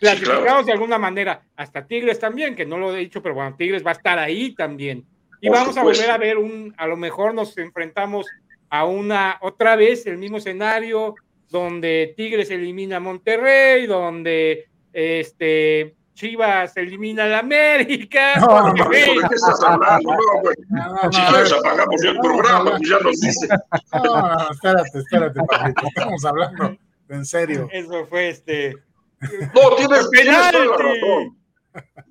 Clasificados 0.00 0.42
claro. 0.42 0.64
de 0.64 0.72
alguna 0.72 0.98
manera, 0.98 1.42
hasta 1.56 1.86
Tigres 1.86 2.18
también, 2.18 2.54
que 2.54 2.64
no 2.64 2.78
lo 2.78 2.94
he 2.94 3.00
dicho, 3.00 3.22
pero 3.22 3.34
bueno, 3.34 3.54
Tigres 3.56 3.84
va 3.84 3.90
a 3.90 3.94
estar 3.94 4.18
ahí 4.18 4.54
también. 4.54 5.04
Y 5.40 5.48
Por 5.48 5.58
vamos 5.58 5.74
supuesto. 5.74 6.02
a 6.02 6.06
volver 6.06 6.10
a 6.10 6.18
ver 6.18 6.38
un, 6.38 6.74
a 6.78 6.86
lo 6.86 6.96
mejor 6.96 7.34
nos 7.34 7.58
enfrentamos 7.58 8.26
a 8.70 8.86
una, 8.86 9.38
otra 9.42 9.76
vez 9.76 10.06
el 10.06 10.16
mismo 10.16 10.38
escenario, 10.38 11.14
donde 11.50 12.14
Tigres 12.16 12.50
elimina 12.50 12.96
a 12.96 13.00
Monterrey, 13.00 13.86
donde 13.86 14.66
este 14.92 15.95
Chivas 16.16 16.74
elimina 16.78 17.24
a 17.24 17.26
la 17.26 17.38
América. 17.40 18.36
No, 18.40 18.72
no, 18.72 18.84
güey, 18.86 19.18
¿De 19.18 19.28
qué 19.28 19.34
estás 19.34 19.62
hablando? 19.62 20.12
No, 20.12 20.40
güey. 20.40 20.56
No, 20.70 20.94
no, 20.94 21.10
quieres 21.10 21.52
apagamos 21.52 22.02
el 22.02 22.18
programa, 22.18 22.70
pues 22.78 22.88
ya 22.88 22.98
nos 23.00 23.20
dice. 23.20 23.48
no, 23.92 24.02
no, 24.02 24.50
espérate, 24.50 24.98
espérate, 24.98 25.40
Pablito, 25.46 25.86
estamos 25.86 26.24
hablando 26.24 26.76
en 27.10 27.24
serio. 27.26 27.68
Eso 27.70 28.06
fue 28.06 28.30
este. 28.30 28.74
No, 29.20 29.76
tienes, 29.76 30.10
tienes 30.10 30.34
toda 30.34 30.52
la 30.52 30.76
¡Penalti! 30.76 30.82
razón. 30.82 31.38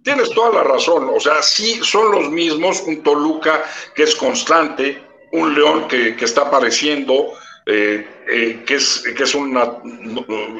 Tienes 0.03 0.29
toda 0.29 0.53
la 0.53 0.63
razón. 0.63 1.09
O 1.11 1.19
sea, 1.19 1.41
sí 1.41 1.79
son 1.83 2.11
los 2.11 2.29
mismos, 2.29 2.81
un 2.81 3.01
Toluca 3.01 3.63
que 3.95 4.03
es 4.03 4.15
constante, 4.15 5.03
un 5.31 5.55
León 5.55 5.87
que, 5.87 6.15
que 6.15 6.25
está 6.25 6.41
apareciendo, 6.43 7.33
eh, 7.67 8.07
eh, 8.27 8.63
que 8.65 8.75
es, 8.75 9.03
que 9.15 9.23
es 9.23 9.33
una, 9.35 9.63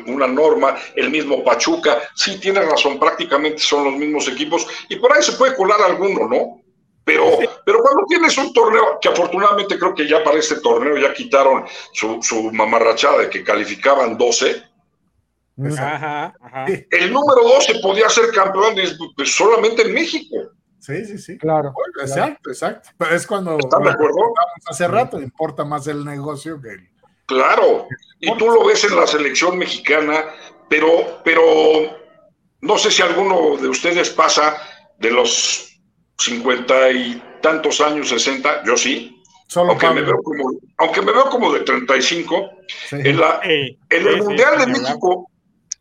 una 0.08 0.28
norma, 0.28 0.76
el 0.96 1.10
mismo 1.10 1.44
Pachuca. 1.44 1.98
Sí, 2.15 2.39
tienes 2.39 2.68
razón, 2.68 3.00
prácticamente 3.00 3.60
son 3.60 3.84
los 3.86 3.94
mismos 3.96 4.28
equipos 4.28 4.65
y 4.89 4.96
por 4.98 5.13
ahí 5.13 5.22
se 5.24 5.34
puede 5.34 5.56
colar 5.56 5.82
alguno, 5.82 6.28
¿no? 6.28 6.62
Pero, 7.04 7.38
pero 7.63 7.84
cuando 7.84 8.04
tienes 8.08 8.36
un 8.39 8.52
torneo, 8.52 8.98
que 9.00 9.10
afortunadamente 9.10 9.78
creo 9.78 9.94
que 9.94 10.08
ya 10.08 10.24
para 10.24 10.39
este 10.39 10.60
torneo 10.60 10.98
ya 10.98 11.13
quitaron 11.13 11.63
su, 11.94 12.18
su 12.24 12.52
mamarrachada 12.52 13.20
de 13.20 13.30
que 13.30 13.44
calificaban 13.44 14.18
12, 14.18 14.63
Mm. 15.58 15.72
Ajá, 15.72 16.34
ajá. 16.41 16.65
el 16.68 17.13
número 17.13 17.41
12 17.48 17.80
podía 17.82 18.10
ser 18.10 18.26
campeón 18.34 18.76
de- 18.76 18.91
pues, 19.15 19.34
solamente 19.34 19.84
en 19.84 19.94
México. 19.94 20.36
Sí, 20.80 21.06
sí, 21.06 21.18
sí. 21.18 21.38
Claro. 21.38 21.74
Exacto, 22.02 22.50
exacto. 22.50 22.89
Pero 22.98 23.15
es 23.15 23.26
cuando 23.26 23.58
¿Están 23.58 23.84
de 23.84 23.89
acuerdo? 23.91 24.15
comentábamos 24.15 24.63
hace 24.70 24.86
rato, 24.89 25.22
importa 25.22 25.63
más 25.63 25.88
el 25.88 26.04
negocio 26.04 26.60
que 26.62 26.72
el. 26.74 26.89
Claro, 27.26 27.88
y 28.20 28.36
tú 28.38 28.50
lo 28.50 28.66
ves 28.66 28.84
en 28.84 28.96
la 28.96 29.08
selección 29.08 29.58
mexicana, 29.58 30.26
pero, 30.70 31.22
pero 31.24 31.42
no 32.62 32.78
sé 32.78 32.92
si 32.92 33.02
alguno 33.02 33.58
de 33.58 33.68
ustedes 33.68 34.10
pasa 34.12 34.58
de 35.00 35.12
los 35.12 35.80
cincuenta 36.18 36.92
y 36.92 37.22
tantos 37.42 37.82
años, 37.82 38.10
60, 38.10 38.64
yo 38.66 38.78
sí, 38.78 39.12
Solo 39.48 39.72
aunque 39.72 39.90
me, 39.92 40.02
veo 40.02 40.22
como, 40.24 40.60
aunque 40.78 41.02
me 41.02 41.12
veo 41.12 41.30
como 41.30 41.54
de 41.54 41.62
35, 41.62 42.52
Sí. 42.90 42.96
en, 42.96 43.20
la, 43.20 43.40
en 43.44 43.78
el 43.90 44.04
sí, 44.04 44.10
sí, 44.16 44.22
Mundial 44.22 44.58
de. 44.58 44.68
México, 44.68 45.30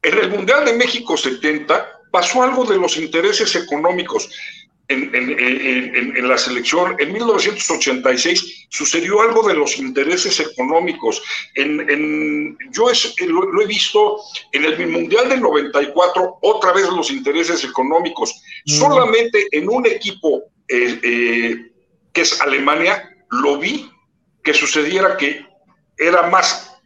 en 0.02 0.18
el 0.18 0.30
Mundial 0.30 0.64
de 0.66 0.74
México 0.74 1.16
70 1.16 2.00
pasó 2.10 2.42
algo 2.42 2.64
de 2.64 2.76
los 2.76 2.98
intereses 2.98 3.56
económicos 3.56 4.30
en, 4.88 5.14
en- 5.14 6.16
en- 6.16 6.28
la 6.28 6.36
selección. 6.38 6.96
En 6.98 7.12
1986 7.12 8.66
sucedió 8.70 9.20
algo 9.22 9.46
de 9.46 9.54
los 9.54 9.78
intereses 9.78 10.40
económicos. 10.40 11.22
En, 11.54 11.88
en- 11.88 12.58
yo 12.70 12.90
es- 12.90 13.14
lo, 13.26 13.50
lo 13.50 13.62
he 13.62 13.66
visto 13.66 14.18
en 14.52 14.64
el 14.64 14.86
Mundial 14.88 15.28
del 15.28 15.40
94, 15.40 16.38
otra 16.42 16.72
vez 16.72 16.88
los 16.90 17.10
intereses 17.10 17.64
económicos. 17.64 18.34
Mm. 18.66 18.70
Solamente 18.72 19.46
en 19.52 19.68
un 19.68 19.86
equipo 19.86 20.42
eh, 20.68 21.00
eh, 21.02 21.72
que 22.12 22.20
es 22.20 22.40
Alemania, 22.40 23.10
lo 23.30 23.58
vi 23.58 23.90
que 24.42 24.54
sucediera 24.54 25.16
que 25.16 25.46
era 25.96 26.28
más 26.28 26.76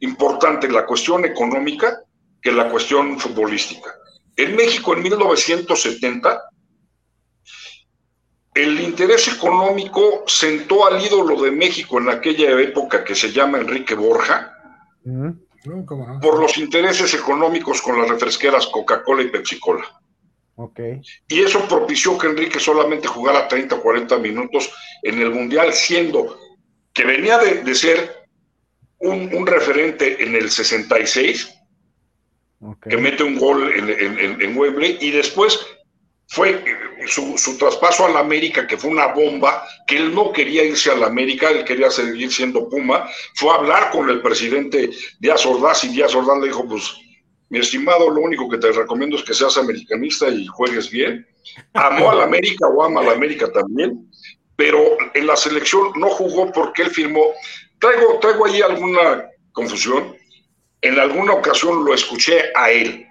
importante 0.00 0.68
la 0.68 0.84
cuestión 0.86 1.24
económica 1.24 2.00
que 2.40 2.52
la 2.52 2.68
cuestión 2.68 3.18
futbolística. 3.18 3.92
En 4.36 4.56
México, 4.56 4.94
en 4.94 5.02
1970, 5.02 6.40
el 8.54 8.80
interés 8.80 9.28
económico 9.28 10.24
sentó 10.26 10.86
al 10.86 11.02
ídolo 11.02 11.40
de 11.42 11.50
México 11.50 11.98
en 11.98 12.10
aquella 12.10 12.50
época 12.60 13.02
que 13.04 13.14
se 13.14 13.32
llama 13.32 13.58
Enrique 13.58 13.94
Borja 13.94 14.48
Mm. 15.04 15.30
Por 16.20 16.38
los 16.40 16.58
intereses 16.58 17.12
económicos 17.14 17.82
con 17.82 17.98
las 18.00 18.08
refresqueras 18.08 18.66
Coca-Cola 18.68 19.22
y 19.22 19.28
Pepsi-Cola. 19.30 19.84
Ok. 20.56 20.78
Y 21.28 21.40
eso 21.40 21.66
propició 21.68 22.16
que 22.18 22.26
Enrique 22.28 22.60
solamente 22.60 23.08
jugara 23.08 23.48
30 23.48 23.76
o 23.76 23.80
40 23.82 24.18
minutos 24.18 24.70
en 25.02 25.20
el 25.20 25.30
Mundial, 25.30 25.72
siendo 25.72 26.38
que 26.92 27.04
venía 27.04 27.38
de, 27.38 27.62
de 27.62 27.74
ser 27.74 28.26
un, 28.98 29.34
un 29.34 29.46
referente 29.46 30.22
en 30.22 30.36
el 30.36 30.50
66, 30.50 31.52
ok. 32.60 32.86
que 32.88 32.96
mete 32.96 33.22
un 33.24 33.38
gol 33.38 33.72
en, 33.72 33.88
en- 33.88 34.18
en- 34.18 34.42
en 34.42 34.56
Wembley, 34.58 34.98
y 35.00 35.10
después 35.10 35.58
fue 36.32 36.50
eh, 36.50 37.06
su, 37.08 37.36
su 37.36 37.58
traspaso 37.58 38.06
a 38.06 38.10
la 38.10 38.20
América, 38.20 38.66
que 38.66 38.78
fue 38.78 38.88
una 38.88 39.08
bomba, 39.08 39.66
que 39.86 39.98
él 39.98 40.14
no 40.14 40.32
quería 40.32 40.64
irse 40.64 40.90
a 40.90 40.96
la 40.96 41.08
América, 41.08 41.50
él 41.50 41.62
quería 41.62 41.90
seguir 41.90 42.32
siendo 42.32 42.70
Puma, 42.70 43.06
fue 43.34 43.50
a 43.50 43.56
hablar 43.56 43.90
con 43.90 44.08
el 44.08 44.22
presidente 44.22 44.88
Díaz 45.20 45.44
Ordaz, 45.44 45.84
y 45.84 45.88
Díaz 45.88 46.14
Ordaz 46.14 46.38
le 46.40 46.46
dijo, 46.46 46.66
pues, 46.66 46.90
mi 47.50 47.58
estimado, 47.58 48.08
lo 48.08 48.22
único 48.22 48.48
que 48.48 48.56
te 48.56 48.72
recomiendo 48.72 49.16
es 49.16 49.24
que 49.24 49.34
seas 49.34 49.58
americanista 49.58 50.26
y 50.30 50.46
juegues 50.46 50.90
bien. 50.90 51.26
Amó 51.74 52.10
a 52.10 52.14
la 52.14 52.24
América 52.24 52.66
o 52.66 52.82
ama 52.82 53.02
a 53.02 53.04
la 53.04 53.12
América 53.12 53.52
también, 53.52 54.10
pero 54.56 54.96
en 55.12 55.26
la 55.26 55.36
selección 55.36 55.92
no 55.96 56.08
jugó 56.08 56.50
porque 56.50 56.80
él 56.80 56.90
firmó. 56.90 57.26
Traigo, 57.78 58.18
traigo 58.20 58.46
ahí 58.46 58.62
alguna 58.62 59.28
confusión. 59.52 60.16
En 60.80 60.98
alguna 60.98 61.34
ocasión 61.34 61.84
lo 61.84 61.92
escuché 61.92 62.40
a 62.54 62.70
él 62.70 63.06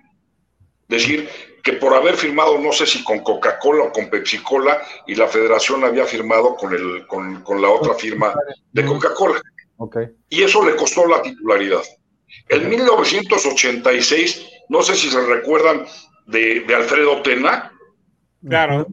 decir 0.87 1.29
que 1.63 1.73
por 1.73 1.93
haber 1.93 2.15
firmado, 2.15 2.57
no 2.59 2.71
sé 2.71 2.85
si 2.85 3.03
con 3.03 3.19
Coca-Cola 3.19 3.83
o 3.85 3.91
con 3.91 4.09
Pepsi-Cola, 4.09 4.81
y 5.07 5.15
la 5.15 5.27
federación 5.27 5.83
había 5.83 6.05
firmado 6.05 6.55
con, 6.55 6.73
el, 6.73 7.05
con, 7.07 7.41
con 7.43 7.61
la 7.61 7.69
otra 7.69 7.93
firma 7.93 8.33
de 8.71 8.85
Coca-Cola. 8.85 9.41
Ok. 9.77 9.97
Y 10.29 10.43
eso 10.43 10.63
le 10.65 10.75
costó 10.75 11.07
la 11.07 11.21
titularidad. 11.21 11.81
En 12.49 12.69
1986, 12.69 14.45
no 14.69 14.81
sé 14.81 14.95
si 14.95 15.09
se 15.09 15.21
recuerdan 15.21 15.85
de, 16.27 16.61
de 16.61 16.75
Alfredo 16.75 17.21
Tena, 17.21 17.71
Claro. 18.47 18.87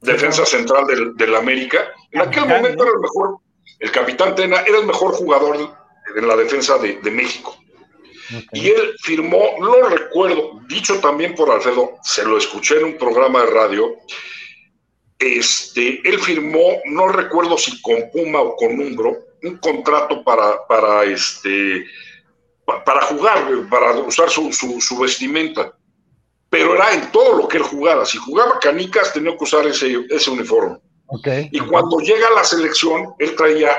defensa 0.00 0.44
central 0.44 0.86
del, 0.86 1.16
del 1.16 1.34
América. 1.34 1.78
En 2.10 2.20
aquel 2.20 2.46
momento 2.46 2.82
era 2.82 2.92
el 2.92 3.00
mejor, 3.00 3.38
el 3.78 3.90
capitán 3.90 4.34
Tena 4.34 4.60
era 4.60 4.78
el 4.78 4.86
mejor 4.86 5.12
jugador 5.12 5.56
en 6.14 6.28
la 6.28 6.36
defensa 6.36 6.76
de, 6.78 6.98
de 7.00 7.10
México. 7.10 7.56
Y 8.52 8.68
él 8.68 8.94
firmó, 9.02 9.42
no 9.60 9.76
lo 9.78 9.88
recuerdo, 9.88 10.60
dicho 10.68 10.98
también 11.00 11.34
por 11.34 11.50
Alfredo, 11.50 11.96
se 12.02 12.24
lo 12.24 12.36
escuché 12.38 12.78
en 12.78 12.84
un 12.84 12.98
programa 12.98 13.44
de 13.44 13.50
radio. 13.50 13.96
Este, 15.18 16.00
él 16.08 16.18
firmó, 16.20 16.80
no 16.86 17.08
recuerdo 17.08 17.56
si 17.56 17.80
con 17.80 18.10
Puma 18.12 18.40
o 18.40 18.56
con 18.56 18.78
Umbro, 18.78 19.16
un 19.42 19.56
contrato 19.58 20.22
para, 20.22 20.66
para 20.66 21.04
este, 21.04 21.86
pa- 22.64 22.84
para 22.84 23.02
jugar, 23.02 23.48
para 23.70 23.92
usar 24.00 24.28
su, 24.28 24.52
su- 24.52 24.80
su 24.80 24.98
vestimenta. 24.98 25.72
Pero 26.50 26.74
era 26.74 26.92
en 26.92 27.10
todo 27.12 27.38
lo 27.38 27.48
que 27.48 27.56
él 27.56 27.62
jugara. 27.62 28.04
Si 28.04 28.18
jugaba 28.18 28.58
canicas, 28.60 29.12
tenía 29.12 29.36
que 29.36 29.44
usar 29.44 29.66
ese, 29.66 30.04
ese 30.10 30.30
uniforme. 30.30 30.78
Ok. 31.06 31.28
Y 31.50 31.60
cuando 31.60 31.98
llega 31.98 32.28
a 32.28 32.34
la 32.34 32.44
selección, 32.44 33.14
él 33.18 33.34
traía 33.36 33.72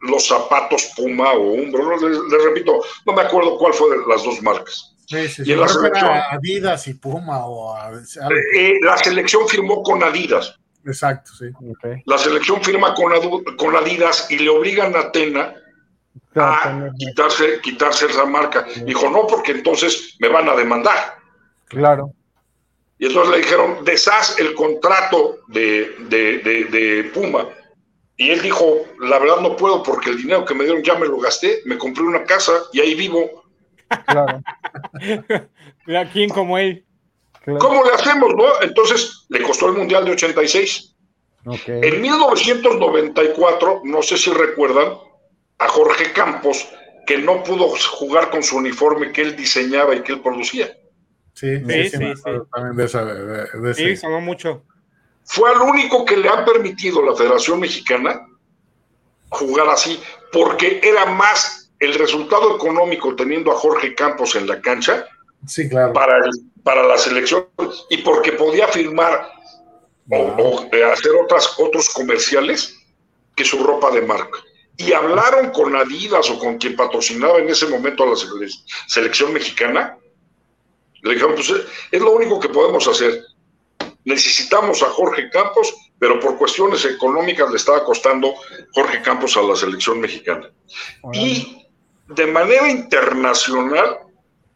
los 0.00 0.26
zapatos 0.26 0.92
Puma 0.96 1.32
o 1.32 1.52
Umbro. 1.52 1.84
No, 1.84 2.08
le, 2.08 2.14
le 2.38 2.44
repito, 2.44 2.80
no 3.06 3.12
me 3.12 3.22
acuerdo 3.22 3.56
cuál 3.58 3.72
fue 3.74 3.90
de 3.96 4.04
las 4.08 4.22
dos 4.24 4.40
marcas. 4.42 4.94
Sí, 5.06 5.26
sí, 5.28 5.42
Y 5.46 5.52
en 5.52 5.60
la 5.60 5.68
selección. 5.68 6.10
Adidas 6.30 6.86
y 6.88 6.94
Puma 6.94 7.46
o 7.46 7.74
a- 7.74 7.86
algo. 7.86 8.00
Eh, 8.54 8.74
la 8.82 8.96
selección 8.98 9.48
firmó 9.48 9.82
con 9.82 10.02
Adidas. 10.02 10.58
Exacto, 10.84 11.32
sí. 11.38 11.46
La 12.06 12.16
selección 12.18 12.62
firma 12.62 12.94
con, 12.94 13.12
con 13.56 13.76
Adidas 13.76 14.30
y 14.30 14.38
le 14.38 14.48
obligan 14.50 14.94
a 14.96 15.10
Tena 15.10 15.54
a 16.34 16.88
quitarse, 16.98 17.60
quitarse 17.62 18.06
esa 18.06 18.24
marca. 18.24 18.66
Dijo, 18.84 19.10
no, 19.10 19.26
porque 19.26 19.52
entonces 19.52 20.14
me 20.20 20.28
van 20.28 20.48
a 20.48 20.54
demandar. 20.54 21.16
Claro. 21.66 22.12
Y 22.98 23.06
entonces 23.06 23.32
le 23.32 23.38
dijeron, 23.42 23.84
deshaz 23.84 24.38
el 24.38 24.54
contrato 24.54 25.38
de, 25.48 25.94
de- 26.08 26.38
de- 26.38 26.64
de 26.64 27.04
Puma. 27.14 27.48
Y 28.18 28.30
él 28.30 28.42
dijo, 28.42 28.84
la 29.00 29.18
verdad 29.20 29.40
no 29.40 29.56
puedo 29.56 29.82
porque 29.82 30.10
el 30.10 30.16
dinero 30.18 30.44
que 30.44 30.52
me 30.54 30.64
dieron 30.64 30.82
ya 30.82 30.96
me 30.96 31.06
lo 31.06 31.18
gasté, 31.18 31.60
me 31.64 31.78
compré 31.78 32.02
una 32.02 32.24
casa 32.24 32.52
y 32.72 32.80
ahí 32.80 32.94
vivo. 32.94 33.44
Claro. 34.06 34.42
¿A 35.96 36.04
quién 36.12 36.28
como 36.28 36.58
él? 36.58 36.84
claro. 37.44 37.60
¿Cómo 37.60 37.84
le 37.84 37.92
hacemos, 37.92 38.34
no? 38.36 38.60
Entonces 38.60 39.24
le 39.28 39.40
costó 39.42 39.68
el 39.68 39.76
Mundial 39.78 40.04
de 40.04 40.10
86. 40.12 40.96
Ok. 41.46 41.68
En 41.68 42.02
1994, 42.02 43.82
no 43.84 44.02
sé 44.02 44.16
si 44.18 44.30
recuerdan, 44.32 44.94
a 45.58 45.68
Jorge 45.68 46.12
Campos, 46.12 46.68
que 47.06 47.18
no 47.18 47.42
pudo 47.42 47.68
jugar 47.92 48.30
con 48.30 48.42
su 48.42 48.56
uniforme 48.56 49.12
que 49.12 49.22
él 49.22 49.36
diseñaba 49.36 49.94
y 49.94 50.02
que 50.02 50.12
él 50.12 50.20
producía. 50.20 50.66
Sí, 51.34 51.56
Sí, 51.58 51.88
sí, 51.90 51.98
me 51.98 52.14
sí, 52.16 52.20
acuerdo 52.20 52.48
también 52.52 52.76
de 52.76 52.84
esa. 52.84 53.04
de- 53.04 53.60
de 53.60 53.74
Sí, 53.74 53.96
sonó 53.96 54.20
mucho. 54.20 54.64
Fue 55.28 55.50
al 55.50 55.60
único 55.60 56.04
que 56.04 56.16
le 56.16 56.28
ha 56.28 56.44
permitido 56.44 57.02
la 57.04 57.14
Federación 57.14 57.60
Mexicana 57.60 58.26
jugar 59.30 59.68
así, 59.68 60.00
porque 60.32 60.80
era 60.82 61.04
más 61.06 61.70
el 61.80 61.94
resultado 61.94 62.56
económico 62.56 63.14
teniendo 63.14 63.52
a 63.52 63.56
Jorge 63.56 63.94
Campos 63.94 64.34
en 64.34 64.46
la 64.46 64.60
cancha 64.60 65.06
Sí, 65.46 65.68
claro. 65.68 65.92
para, 65.92 66.16
el- 66.18 66.40
para 66.64 66.82
la 66.82 66.96
selección 66.98 67.46
y 67.90 67.98
porque 67.98 68.32
podía 68.32 68.66
firmar 68.68 69.30
o, 70.10 70.16
o, 70.18 70.68
eh, 70.74 70.82
hacer 70.84 71.12
otras, 71.22 71.54
otros 71.58 71.90
comerciales 71.90 72.74
que 73.36 73.44
su 73.44 73.62
ropa 73.62 73.90
de 73.90 74.00
marca. 74.02 74.38
Y 74.78 74.92
hablaron 74.92 75.50
con 75.50 75.76
Adidas 75.76 76.30
o 76.30 76.38
con 76.38 76.56
quien 76.56 76.74
patrocinaba 76.74 77.38
en 77.38 77.48
ese 77.50 77.66
momento 77.66 78.02
a 78.04 78.06
la 78.06 78.14
sele- 78.14 78.50
selección 78.86 79.32
mexicana. 79.32 79.96
Le 81.02 81.12
dijeron, 81.14 81.34
pues 81.34 81.50
eh, 81.50 81.64
es 81.92 82.00
lo 82.00 82.12
único 82.12 82.40
que 82.40 82.48
podemos 82.48 82.88
hacer. 82.88 83.22
Necesitamos 84.08 84.82
a 84.82 84.86
Jorge 84.86 85.28
Campos, 85.30 85.74
pero 85.98 86.18
por 86.18 86.38
cuestiones 86.38 86.82
económicas 86.86 87.50
le 87.50 87.56
estaba 87.56 87.84
costando 87.84 88.34
Jorge 88.72 89.02
Campos 89.02 89.36
a 89.36 89.42
la 89.42 89.54
selección 89.54 90.00
mexicana. 90.00 90.50
Y 91.12 91.66
de 92.08 92.26
manera 92.26 92.68
internacional 92.70 93.98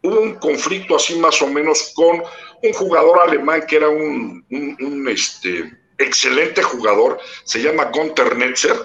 hubo 0.03 0.21
un 0.21 0.35
conflicto 0.37 0.97
así 0.97 1.17
más 1.19 1.41
o 1.43 1.49
menos 1.49 1.93
con 1.95 2.23
un 2.63 2.73
jugador 2.73 3.21
alemán 3.21 3.65
que 3.69 3.77
era 3.77 3.89
un, 3.91 4.45
un- 4.51 4.77
un, 4.81 5.09
este, 5.09 5.71
excelente 5.99 6.63
jugador, 6.63 7.19
se 7.45 7.61
llama 7.63 7.91
Gunter 7.93 8.35
Netzer. 8.37 8.77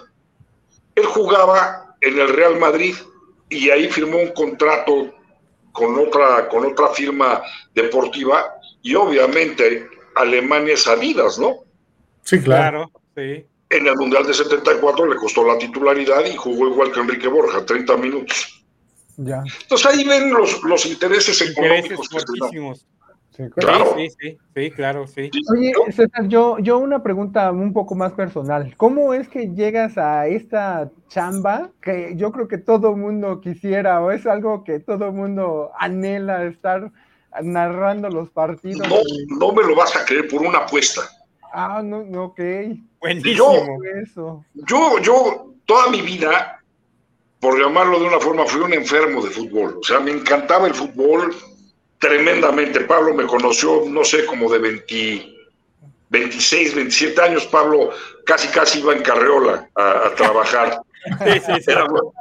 Él 0.95 1.05
jugaba 1.05 1.95
en 2.01 2.19
el 2.19 2.27
Real 2.29 2.59
Madrid 2.59 2.95
y 3.49 3.69
ahí 3.69 3.87
firmó 3.89 4.17
un 4.17 4.33
contrato 4.33 5.13
con 5.71 5.97
otra, 5.97 6.49
con 6.49 6.65
otra 6.65 6.89
firma 6.89 7.41
deportiva 7.73 8.53
y 8.81 8.95
obviamente 8.95 9.87
Alemania 10.19 10.73
es 10.73 10.87
Adidas, 10.87 11.39
¿no? 11.39 11.63
Sí, 12.23 12.39
claro. 12.41 12.91
Sí. 13.15 13.45
En 13.69 13.87
el 13.87 13.95
Mundial 13.95 14.25
de 14.25 14.33
74 14.33 15.05
le 15.05 15.15
costó 15.17 15.45
la 15.45 15.57
titularidad 15.57 16.25
y 16.25 16.35
jugó 16.35 16.69
igual 16.69 16.91
que 16.91 17.01
Enrique 17.01 17.27
Borja, 17.27 17.65
30 17.65 17.97
minutos. 17.97 18.63
Ya. 19.17 19.43
Entonces 19.61 19.87
ahí 19.87 20.03
ven 20.03 20.31
los, 20.31 20.63
los 20.63 20.85
intereses 20.85 21.41
Intereses 21.41 21.51
económicos 21.51 22.09
que 22.09 22.17
Claro. 23.55 23.93
Sí, 23.95 24.09
sí, 24.19 24.37
sí, 24.55 24.71
claro, 24.71 25.05
sí. 25.05 25.29
Oye. 25.51 25.71
César, 25.91 26.27
yo, 26.27 26.57
yo 26.59 26.79
una 26.79 27.03
pregunta 27.03 27.51
un 27.51 27.71
poco 27.71 27.93
más 27.93 28.13
personal. 28.13 28.73
¿Cómo 28.77 29.13
es 29.13 29.29
que 29.29 29.53
llegas 29.53 29.97
a 29.97 30.27
esta 30.27 30.89
chamba 31.07 31.69
que 31.81 32.15
yo 32.15 32.31
creo 32.31 32.47
que 32.47 32.57
todo 32.57 32.95
mundo 32.95 33.39
quisiera 33.39 34.01
o 34.01 34.11
es 34.11 34.25
algo 34.25 34.63
que 34.63 34.79
todo 34.79 35.11
mundo 35.11 35.71
anhela 35.77 36.45
estar 36.45 36.91
narrando 37.43 38.09
los 38.09 38.29
partidos? 38.29 38.87
No, 38.87 38.97
no 39.39 39.53
me 39.53 39.63
lo 39.63 39.75
vas 39.75 39.95
a 39.95 40.05
creer 40.05 40.27
por 40.27 40.41
una 40.41 40.59
apuesta. 40.59 41.01
Ah, 41.51 41.81
no, 41.83 42.03
no, 42.03 42.25
ok. 42.25 42.39
Buenísimo. 42.99 43.79
Eso. 44.03 44.45
Yo, 44.53 44.99
yo, 44.99 45.53
toda 45.65 45.89
mi 45.89 46.01
vida, 46.01 46.61
por 47.39 47.59
llamarlo 47.59 47.99
de 47.99 48.05
una 48.07 48.19
forma, 48.19 48.45
fui 48.45 48.61
un 48.61 48.73
enfermo 48.73 49.23
de 49.23 49.31
fútbol. 49.31 49.77
O 49.79 49.83
sea, 49.83 49.99
me 49.99 50.11
encantaba 50.11 50.67
el 50.67 50.73
fútbol 50.73 51.35
tremendamente. 51.99 52.81
Pablo 52.81 53.13
me 53.13 53.25
conoció, 53.25 53.83
no 53.87 54.03
sé, 54.03 54.25
como 54.25 54.51
de 54.51 54.59
20, 54.59 55.35
26, 56.09 56.75
27 56.75 57.21
años. 57.21 57.45
Pablo 57.47 57.91
casi, 58.25 58.47
casi 58.49 58.79
iba 58.79 58.93
en 58.93 59.01
carreola 59.01 59.69
a, 59.75 60.07
a 60.07 60.15
trabajar. 60.15 60.81
Sí, 61.05 61.39
sí, 61.45 61.53
sí. 61.63 61.71
Era 61.71 61.85
bueno. 61.85 62.13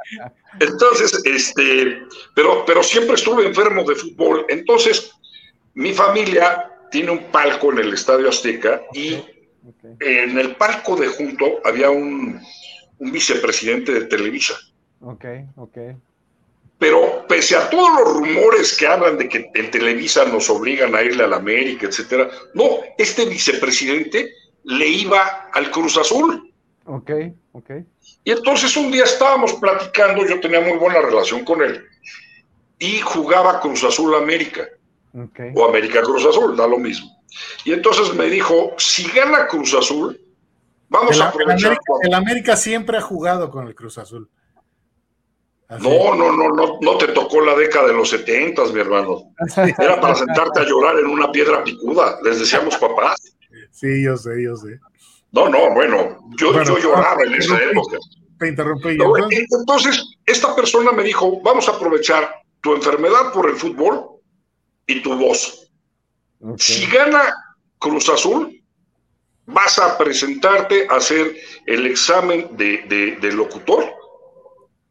Entonces, 0.59 1.21
este, 1.25 2.03
pero, 2.35 2.63
pero 2.65 2.81
siempre 2.83 3.15
estuve 3.15 3.45
enfermo 3.45 3.83
de 3.83 3.95
fútbol. 3.95 4.45
Entonces, 4.49 5.11
mi 5.73 5.93
familia 5.93 6.71
tiene 6.91 7.11
un 7.11 7.23
palco 7.25 7.71
en 7.71 7.79
el 7.79 7.93
Estadio 7.93 8.29
Azteca 8.29 8.81
y 8.93 9.23
en 9.99 10.37
el 10.37 10.55
palco 10.55 10.95
de 10.95 11.07
junto 11.07 11.59
había 11.63 11.89
un, 11.89 12.41
un 12.99 13.11
vicepresidente 13.11 13.93
de 13.93 14.05
Televisa. 14.05 14.55
ok, 15.01 15.25
ok. 15.57 15.77
Pero 16.79 17.25
pese 17.27 17.55
a 17.55 17.69
todos 17.71 17.89
los 17.99 18.13
rumores 18.17 18.77
que 18.77 18.85
hablan 18.85 19.17
de 19.17 19.27
que 19.27 19.49
en 19.55 19.71
Televisa 19.71 20.25
nos 20.25 20.47
obligan 20.49 20.93
a 20.95 21.01
irle 21.01 21.23
a 21.23 21.27
la 21.27 21.37
América, 21.37 21.87
etcétera, 21.87 22.29
no, 22.53 22.81
este 22.99 23.25
vicepresidente 23.25 24.31
le 24.63 24.87
iba 24.87 25.49
al 25.53 25.71
Cruz 25.71 25.97
Azul. 25.97 26.53
Ok, 26.89 27.11
ok. 27.51 27.69
Y 28.23 28.31
entonces 28.31 28.75
un 28.77 28.91
día 28.91 29.03
estábamos 29.03 29.53
platicando, 29.53 30.25
yo 30.25 30.39
tenía 30.39 30.61
muy 30.61 30.77
buena 30.77 31.01
relación 31.01 31.43
con 31.43 31.61
él, 31.61 31.83
y 32.79 32.99
jugaba 33.01 33.59
Cruz 33.59 33.83
Azul 33.83 34.15
América, 34.15 34.67
ok. 35.13 35.39
o 35.53 35.65
América 35.67 36.01
Cruz 36.01 36.25
Azul, 36.25 36.55
da 36.55 36.65
lo 36.65 36.77
mismo. 36.77 37.09
Y 37.65 37.73
entonces 37.73 38.13
me 38.15 38.27
dijo, 38.27 38.73
si 38.77 39.03
gana 39.11 39.47
Cruz 39.47 39.73
Azul, 39.73 40.19
vamos 40.87 41.15
El, 41.15 41.21
a 41.21 41.25
el 41.25 41.29
aprovechar. 41.29 41.65
América, 41.71 41.93
el 42.03 42.13
América 42.13 42.55
siempre 42.55 42.97
ha 42.97 43.01
jugado 43.01 43.51
con 43.51 43.67
el 43.67 43.75
Cruz 43.75 43.97
Azul. 43.97 44.29
Así. 45.67 45.83
No, 45.85 46.15
no, 46.15 46.31
no, 46.31 46.47
no, 46.47 46.77
no 46.79 46.97
te 46.97 47.07
tocó 47.09 47.41
la 47.41 47.53
década 47.53 47.87
de 47.87 47.93
los 47.93 48.09
setentas, 48.09 48.71
mi 48.71 48.79
hermano. 48.79 49.33
Era 49.77 49.99
para 49.99 50.15
sentarte 50.15 50.61
a 50.61 50.63
llorar 50.63 50.97
en 50.97 51.07
una 51.07 51.29
piedra 51.29 51.61
picuda, 51.65 52.17
les 52.23 52.39
decíamos 52.39 52.77
papás. 52.77 53.35
Sí, 53.71 54.01
yo 54.05 54.15
sé, 54.15 54.41
yo 54.41 54.55
sé. 54.55 54.79
No, 55.37 55.49
no, 55.49 55.71
bueno, 55.73 56.17
yo, 56.37 56.51
Bueno, 56.51 56.63
yo 56.65 56.79
lloraba 56.79 57.21
en 57.23 57.33
ah, 57.33 57.37
esa 57.37 57.63
época. 57.63 57.97
Te 58.39 58.47
interrumpí. 58.47 58.95
No, 58.97 59.13
entonces- 59.29 60.03
esta 60.25 60.55
persona 60.55 60.91
me 60.91 61.03
dijo, 61.03 61.39
vamos 61.41 61.67
a 61.69 61.73
aprovechar 61.73 62.33
tu 62.61 62.73
enfermedad 62.73 63.31
por 63.33 63.47
el 63.49 63.55
fútbol 63.55 64.03
y 64.87 65.01
tu 65.01 65.15
voz. 65.17 65.69
Si 66.57 66.85
gana 66.87 67.33
Cruz 67.79 68.09
Azul, 68.09 68.61
vas 69.45 69.77
a 69.79 69.97
presentarte 69.97 70.87
a 70.89 70.95
hacer 70.95 71.35
el 71.65 71.85
examen 71.87 72.55
de, 72.57 72.83
de- 72.89 73.15
de 73.21 73.31
locutor 73.31 73.85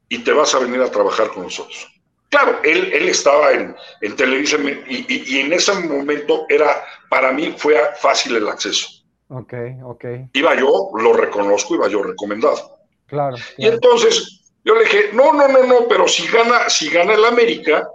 y 0.09 0.19
te 0.19 0.33
vas 0.33 0.55
a 0.55 0.59
venir 0.61 0.81
a 0.81 0.91
trabajar 0.91 1.29
con 1.29 1.43
nosotros. 1.45 1.87
Claro, 2.29 2.61
él, 2.65 2.91
él 2.93 3.09
estaba 3.09 3.53
en, 3.53 3.75
en 4.01 4.17
Televisa 4.17 4.57
y, 4.89 4.95
y- 5.09 5.25
y 5.37 5.41
en 5.41 5.53
ese 5.53 5.73
momento 5.75 6.47
era, 6.49 6.85
para 7.11 7.33
mí 7.33 7.55
fue 7.57 7.77
fácil 8.01 8.37
el 8.37 8.49
acceso. 8.49 8.89
Ok, 9.29 9.55
ok. 9.85 10.05
Iba 10.33 10.55
yo, 10.55 10.91
lo 10.97 11.13
reconozco, 11.13 11.75
iba 11.75 11.89
yo 11.89 12.03
recomendado. 12.03 12.79
Claro. 13.07 13.37
Y 13.57 13.67
entonces 13.67 14.53
yo 14.65 14.75
le 14.75 14.85
dije, 14.85 15.11
no, 15.13 15.33
no, 15.33 15.49
no, 15.49 15.63
no, 15.65 15.89
pero 15.89 16.07
si 16.09 16.27
gana, 16.29 16.69
si 16.69 16.91
gana 16.91 17.15
el 17.15 17.25
América, 17.25 17.89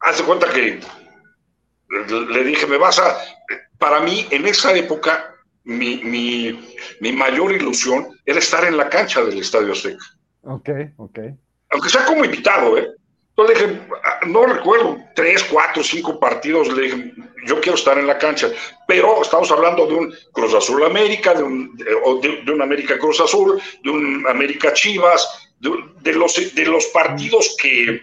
haz 0.00 0.18
de 0.18 0.24
cuenta 0.24 0.50
que 0.52 0.80
le 2.30 2.44
dije, 2.44 2.66
me 2.66 2.78
vas 2.78 2.98
a, 2.98 3.18
para 3.78 4.00
mí 4.00 4.26
en 4.30 4.46
esa 4.46 4.74
época, 4.74 5.34
mi, 5.64 5.96
mi, 6.04 6.68
mi 7.00 7.12
mayor 7.12 7.52
ilusión 7.52 8.08
era 8.24 8.38
estar 8.38 8.64
en 8.64 8.76
la 8.76 8.88
cancha 8.88 9.24
del 9.24 9.38
Estadio 9.38 9.72
Azteca, 9.72 10.04
Ok, 10.42 10.70
ok. 10.96 11.18
aunque 11.70 11.88
sea 11.88 12.04
como 12.04 12.24
invitado, 12.24 12.78
¿eh? 12.78 12.88
Entonces 13.36 13.60
le 13.60 13.66
dije, 13.68 13.80
"Ah, 14.04 14.20
no 14.26 14.46
recuerdo, 14.46 14.96
tres, 15.14 15.44
cuatro, 15.44 15.82
cinco 15.84 16.18
partidos, 16.18 16.68
le 16.72 16.82
dije, 16.84 17.12
yo 17.46 17.60
quiero 17.60 17.76
estar 17.76 17.98
en 17.98 18.06
la 18.06 18.16
cancha, 18.16 18.48
pero 18.88 19.20
estamos 19.20 19.50
hablando 19.50 19.86
de 19.86 19.94
un 19.94 20.14
Cruz 20.32 20.54
Azul 20.54 20.82
América, 20.84 21.34
de 21.34 21.42
un, 21.42 21.76
de, 21.76 21.84
o 22.04 22.18
de- 22.20 22.42
de 22.42 22.50
un 22.52 22.62
América 22.62 22.98
Cruz 22.98 23.20
Azul, 23.20 23.60
de 23.84 23.90
un 23.90 24.26
América 24.26 24.72
Chivas, 24.72 25.50
de, 25.60 25.70
de 26.00 26.12
los, 26.14 26.54
de 26.54 26.64
los 26.64 26.86
partidos 26.86 27.56
que. 27.60 28.00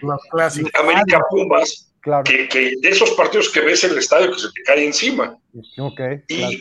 América 0.74 1.20
Pumas, 1.30 1.90
Claro. 2.00 2.22
que, 2.24 2.46
que 2.48 2.74
de 2.80 2.88
esos 2.90 3.10
partidos 3.12 3.48
que 3.48 3.60
ves 3.60 3.82
en 3.84 3.92
el 3.92 3.98
estadio 3.98 4.30
que 4.30 4.38
se 4.38 4.48
te 4.52 4.62
cae 4.62 4.84
encima. 4.84 5.36
Ok. 5.78 6.00
Y 6.28 6.36
claro. 6.38 6.56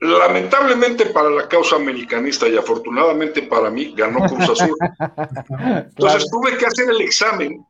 Lamentablemente 0.00 1.06
para 1.06 1.30
la 1.30 1.48
causa 1.48 1.76
americanista 1.76 2.46
y 2.48 2.56
afortunadamente 2.56 3.42
para 3.42 3.70
mí 3.70 3.94
ganó 3.96 4.20
Cruz 4.26 4.50
Azul. 4.50 4.76
Entonces 4.98 5.94
Claro. 5.96 6.24
tuve 6.30 6.56
que 6.58 6.66
hacer 6.66 6.90
el 6.90 7.00
examen, 7.00 7.64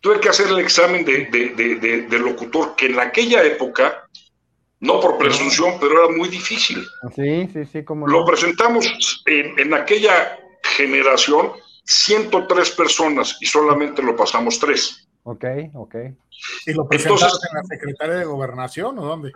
tuve 0.00 0.20
que 0.20 0.28
hacer 0.28 0.48
el 0.48 0.58
examen 0.58 1.04
de, 1.04 1.26
de- 1.26 1.50
de- 1.50 1.74
de- 1.76 2.02
de 2.02 2.18
locutor, 2.18 2.76
que 2.76 2.86
en 2.86 3.00
aquella 3.00 3.42
época, 3.42 4.08
no 4.80 5.00
por 5.00 5.18
presunción, 5.18 5.74
pero 5.80 6.04
era 6.04 6.14
muy 6.16 6.28
difícil. 6.28 6.84
Sí, 7.16 7.48
sí, 7.52 7.64
sí, 7.72 7.84
como 7.84 8.06
Lo 8.06 8.24
presentamos 8.24 9.22
en, 9.26 9.58
en 9.58 9.74
aquella 9.74 10.38
generación 10.62 11.52
103 11.84 12.70
personas 12.70 13.36
y 13.40 13.46
solamente 13.46 14.02
lo 14.02 14.14
pasamos 14.16 14.58
tres. 14.58 15.08
Ok, 15.24 15.44
ok. 15.74 15.94
¿Y 16.66 16.72
lo 16.74 16.86
presentaste 16.86 17.24
Entonces- 17.26 17.48
en 17.50 17.56
la 17.56 17.64
Secretaría 17.64 18.14
de 18.16 18.24
Gobernación 18.24 18.98
o 18.98 19.04
dónde? 19.06 19.32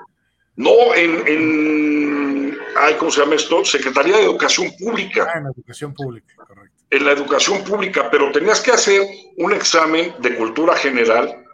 No 0.59 0.92
en, 0.94 1.22
en 1.28 2.59
ay, 2.76 2.94
¿cómo 2.94 3.12
se 3.12 3.20
llama 3.20 3.36
esto? 3.36 3.64
Secretaría 3.64 4.16
de 4.16 4.24
Educación 4.24 4.72
Pública. 4.76 5.26
Ah, 5.32 5.38
en 5.38 5.46
Educación 5.46 5.94
Pública, 5.94 6.34
correcto. 6.36 6.76
en 6.90 7.04
la 7.04 7.12
educación 7.12 7.62
pública, 7.62 8.11
pero 8.11 8.32
tenías 8.32 8.61
que 8.61 8.72
hacer 8.72 9.02
un 9.36 9.52
examen 9.52 10.14
de 10.18 10.36
cultura 10.36 10.74
general 10.74 11.44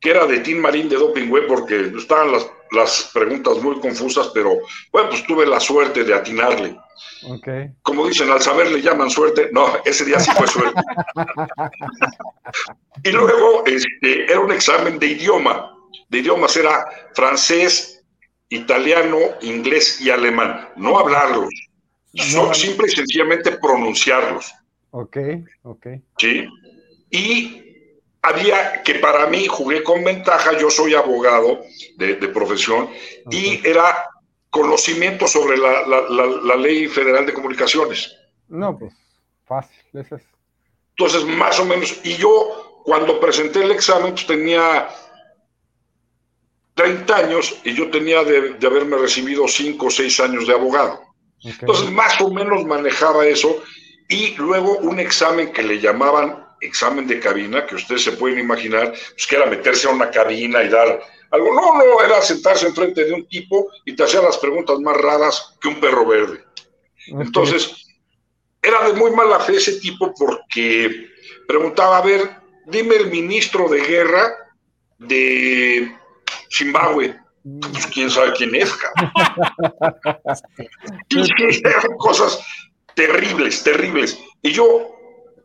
que 0.00 0.10
era 0.10 0.26
de 0.26 0.40
Tim 0.40 0.58
Marín 0.58 0.88
de 0.88 0.96
Doping 0.96 1.28
Web, 1.30 1.46
porque 1.46 1.92
estaban 1.96 2.32
las, 2.32 2.50
las 2.72 3.10
preguntas 3.12 3.58
muy 3.62 3.78
confusas, 3.78 4.30
pero 4.34 4.58
bueno, 4.90 5.10
pues 5.10 5.24
tuve 5.26 5.46
la 5.46 5.60
suerte 5.60 6.02
de 6.02 6.14
atinarle. 6.14 6.76
Ok. 7.28 7.48
Como 7.82 8.08
dicen, 8.08 8.30
al 8.30 8.40
saber 8.40 8.72
le 8.72 8.80
llaman 8.80 9.10
suerte. 9.10 9.50
No, 9.52 9.66
ese 9.84 10.04
día 10.04 10.18
sí 10.18 10.30
fue 10.36 10.48
suerte. 10.48 10.80
y 13.04 13.10
luego 13.12 13.64
este, 13.66 14.24
era 14.24 14.40
un 14.40 14.50
examen 14.50 14.98
de 14.98 15.06
idioma. 15.08 15.72
De 16.08 16.18
idiomas 16.18 16.56
era 16.56 16.84
francés, 17.14 18.04
italiano, 18.48 19.18
inglés 19.40 20.00
y 20.00 20.10
alemán. 20.10 20.68
No 20.76 20.98
hablarlos, 20.98 21.48
so- 22.14 22.46
No. 22.48 22.54
simple 22.54 22.86
y 22.88 22.94
sencillamente 22.94 23.52
pronunciarlos. 23.52 24.52
Ok, 24.90 25.16
ok. 25.62 25.86
¿sí? 26.18 26.46
Y 27.10 27.62
había 28.20 28.82
que 28.82 28.96
para 28.96 29.26
mí 29.26 29.46
jugué 29.46 29.82
con 29.82 30.04
ventaja, 30.04 30.56
yo 30.58 30.70
soy 30.70 30.94
abogado 30.94 31.62
de, 31.96 32.16
de 32.16 32.28
profesión 32.28 32.90
y 33.30 33.66
era 33.66 34.06
conocimiento 34.50 35.26
sobre 35.26 35.56
la, 35.56 35.86
la- 35.86 36.08
la- 36.08 36.26
la 36.44 36.56
ley 36.56 36.86
federal 36.88 37.24
de 37.24 37.32
comunicaciones. 37.32 38.14
No, 38.48 38.78
pues 38.78 38.92
fácil. 39.46 39.76
Eso 39.94 40.16
es. 40.16 40.22
Entonces, 40.90 41.24
más 41.24 41.58
o 41.58 41.64
menos, 41.64 41.98
y 42.04 42.16
yo 42.16 42.82
cuando 42.84 43.18
presenté 43.18 43.62
el 43.62 43.70
examen, 43.70 44.12
pues 44.12 44.26
tenía 44.26 44.88
30 46.74 47.16
años 47.16 47.60
y 47.64 47.74
yo 47.74 47.90
tenía 47.90 48.24
de, 48.24 48.54
de 48.54 48.66
haberme 48.66 48.96
recibido 48.96 49.46
5 49.46 49.86
o 49.86 49.90
6 49.90 50.20
años 50.20 50.46
de 50.46 50.54
abogado. 50.54 51.00
Entonces, 51.44 51.90
más 51.90 52.20
o 52.20 52.30
menos 52.30 52.64
manejaba 52.64 53.26
eso. 53.26 53.62
Y 54.08 54.34
luego 54.36 54.78
un 54.78 55.00
examen 55.00 55.52
que 55.52 55.62
le 55.62 55.80
llamaban 55.80 56.46
examen 56.60 57.06
de 57.06 57.18
cabina, 57.18 57.66
que 57.66 57.74
ustedes 57.74 58.04
se 58.04 58.12
pueden 58.12 58.38
imaginar, 58.38 58.92
pues 58.92 59.26
que 59.26 59.36
era 59.36 59.46
meterse 59.46 59.88
a 59.88 59.92
una 59.92 60.10
cabina 60.10 60.62
y 60.62 60.68
dar 60.68 61.02
algo. 61.30 61.54
No, 61.54 61.74
no, 61.74 62.02
era 62.02 62.22
sentarse 62.22 62.66
enfrente 62.66 63.04
de 63.04 63.12
un 63.12 63.26
tipo 63.26 63.70
y 63.84 63.94
te 63.94 64.04
hacía 64.04 64.22
las 64.22 64.38
preguntas 64.38 64.78
más 64.78 64.96
raras 64.96 65.56
que 65.60 65.68
un 65.68 65.80
perro 65.80 66.06
verde. 66.06 66.44
Entonces, 67.08 67.86
era 68.60 68.86
de 68.86 68.92
muy 68.92 69.10
mala 69.10 69.40
fe 69.40 69.56
ese 69.56 69.80
tipo 69.80 70.14
porque 70.14 71.08
preguntaba, 71.48 71.98
a 71.98 72.02
ver, 72.02 72.36
dime 72.66 72.94
el 72.94 73.10
ministro 73.10 73.68
de 73.68 73.80
guerra 73.80 74.32
de 74.98 75.96
Zimbabue. 76.52 77.16
Pues 77.72 77.86
quién 77.88 78.08
sabe 78.08 78.32
quién 78.34 78.54
es, 78.54 78.72
cabrón. 78.72 79.12
Cosas 81.98 82.44
terribles, 82.94 83.62
terribles. 83.64 84.18
Y 84.42 84.52
yo 84.52 84.94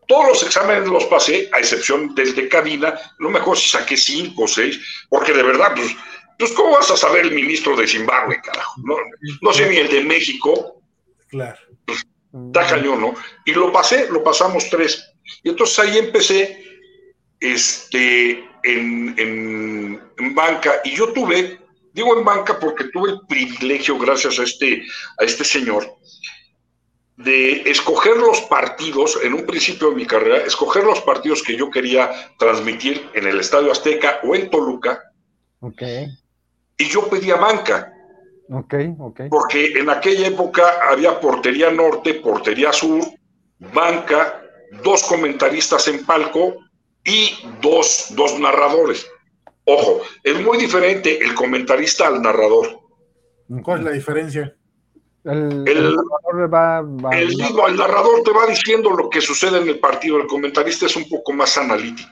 todos 0.08 0.28
los 0.28 0.44
exámenes 0.44 0.88
los 0.88 1.06
pasé, 1.06 1.50
a 1.54 1.60
excepción 1.60 2.14
del 2.16 2.36
de 2.36 2.48
cabina, 2.48 2.98
lo 3.20 3.30
mejor 3.30 3.58
si 3.58 3.70
saqué 3.70 3.98
cinco 3.98 4.44
o 4.44 4.48
seis, 4.48 4.80
porque 5.10 5.34
de 5.34 5.44
verdad, 5.44 5.74
pues, 5.76 5.96
pues 6.40 6.52
¿cómo 6.54 6.72
vas 6.74 6.90
a 6.92 6.98
saber 6.98 7.26
el 7.26 7.32
ministro 7.32 7.76
de 7.76 7.88
Zimbabue, 7.88 8.40
carajo? 8.42 8.80
No, 8.84 8.96
no 9.42 9.54
sé 9.54 9.70
ni 9.70 9.78
el 9.78 9.90
de 9.90 10.04
México, 10.04 10.82
Claro. 11.30 11.58
está 12.48 12.68
cañón, 12.68 13.02
¿no? 13.02 13.14
Y 13.46 13.52
lo 13.54 13.72
pasé, 13.74 14.08
lo 14.10 14.24
pasamos 14.24 14.70
tres. 14.70 15.12
Y 15.44 15.50
entonces 15.50 15.80
ahí 15.80 15.98
empecé 15.98 16.64
este, 17.42 18.48
en, 18.68 19.16
en- 19.18 20.02
en 20.18 20.36
banca. 20.36 20.82
Y 20.84 20.92
yo 20.96 21.14
tuve, 21.14 21.60
digo 21.94 22.18
en 22.18 22.26
banca 22.26 22.60
porque 22.60 22.86
tuve 22.86 23.12
el 23.12 23.20
privilegio, 23.28 23.98
gracias 23.98 24.40
a 24.40 24.44
este, 24.44 24.84
a 25.20 25.24
este 25.24 25.44
señor, 25.44 25.88
de 27.16 27.62
escoger 27.70 28.16
los 28.18 28.42
partidos, 28.42 29.20
en 29.24 29.34
un 29.34 29.46
principio 29.46 29.90
de 29.90 29.96
mi 29.96 30.06
carrera, 30.06 30.38
escoger 30.46 30.84
los 30.84 31.02
partidos 31.02 31.42
que 31.42 31.56
yo 31.58 31.70
quería 31.72 32.12
transmitir 32.38 33.10
en 33.16 33.26
el 33.28 33.40
Estadio 33.40 33.72
Azteca 33.72 34.20
o 34.24 34.36
en 34.36 34.50
Toluca. 34.50 35.02
Ok, 35.62 35.82
Y 36.78 36.86
yo 36.86 37.08
pedía 37.10 37.36
banca. 37.38 37.92
ok, 38.50 38.74
ok. 39.00 39.22
porque 39.32 39.74
en 39.80 39.90
aquella 39.90 40.28
época 40.28 40.64
había 40.92 41.20
portería 41.20 41.72
norte, 41.72 42.14
portería 42.16 42.72
sur, 42.72 43.02
banca, 43.74 44.44
dos 44.84 45.02
comentaristas 45.04 45.88
en 45.88 46.06
palco 46.06 46.58
y 47.08 47.32
dos, 47.62 48.08
dos 48.12 48.38
narradores. 48.40 49.08
Ojo, 49.64 50.02
es 50.24 50.40
muy 50.42 50.58
diferente 50.58 51.18
el 51.24 51.34
comentarista 51.34 52.08
al 52.08 52.22
narrador. 52.22 52.80
¿Cuál 53.64 53.80
es 53.80 53.86
la 53.86 53.92
diferencia? 53.92 54.54
El, 55.24 55.64
El- 55.68 55.78
el 55.78 55.96
jugador 55.96 56.54
va, 56.54 56.82
va- 56.82 57.18
El, 57.18 57.36
narrador 57.76 58.24
te 58.24 58.32
va 58.32 58.46
diciendo 58.46 58.92
lo 58.92 59.10
que 59.10 59.20
sucede 59.22 59.58
en 59.60 59.68
el 59.68 59.80
partido, 59.80 60.18
el 60.18 60.28
comentarista 60.28 60.86
es 60.86 60.96
un 60.96 61.10
poco 61.10 61.34
más 61.34 61.58
analítico. 61.58 62.10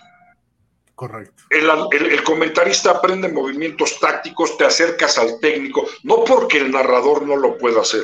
Correcto. 0.96 1.44
El, 1.50 1.70
el- 1.92 2.12
el 2.12 2.24
comentarista 2.24 2.92
aprende 2.92 3.28
movimientos 3.30 4.00
tácticos, 4.00 4.58
te 4.58 4.66
acercas 4.66 5.18
al 5.18 5.40
técnico, 5.42 5.86
no 6.04 6.24
porque 6.24 6.58
el 6.58 6.72
narrador 6.72 7.26
no 7.28 7.36
lo 7.36 7.58
pueda 7.58 7.82
hacer, 7.82 8.04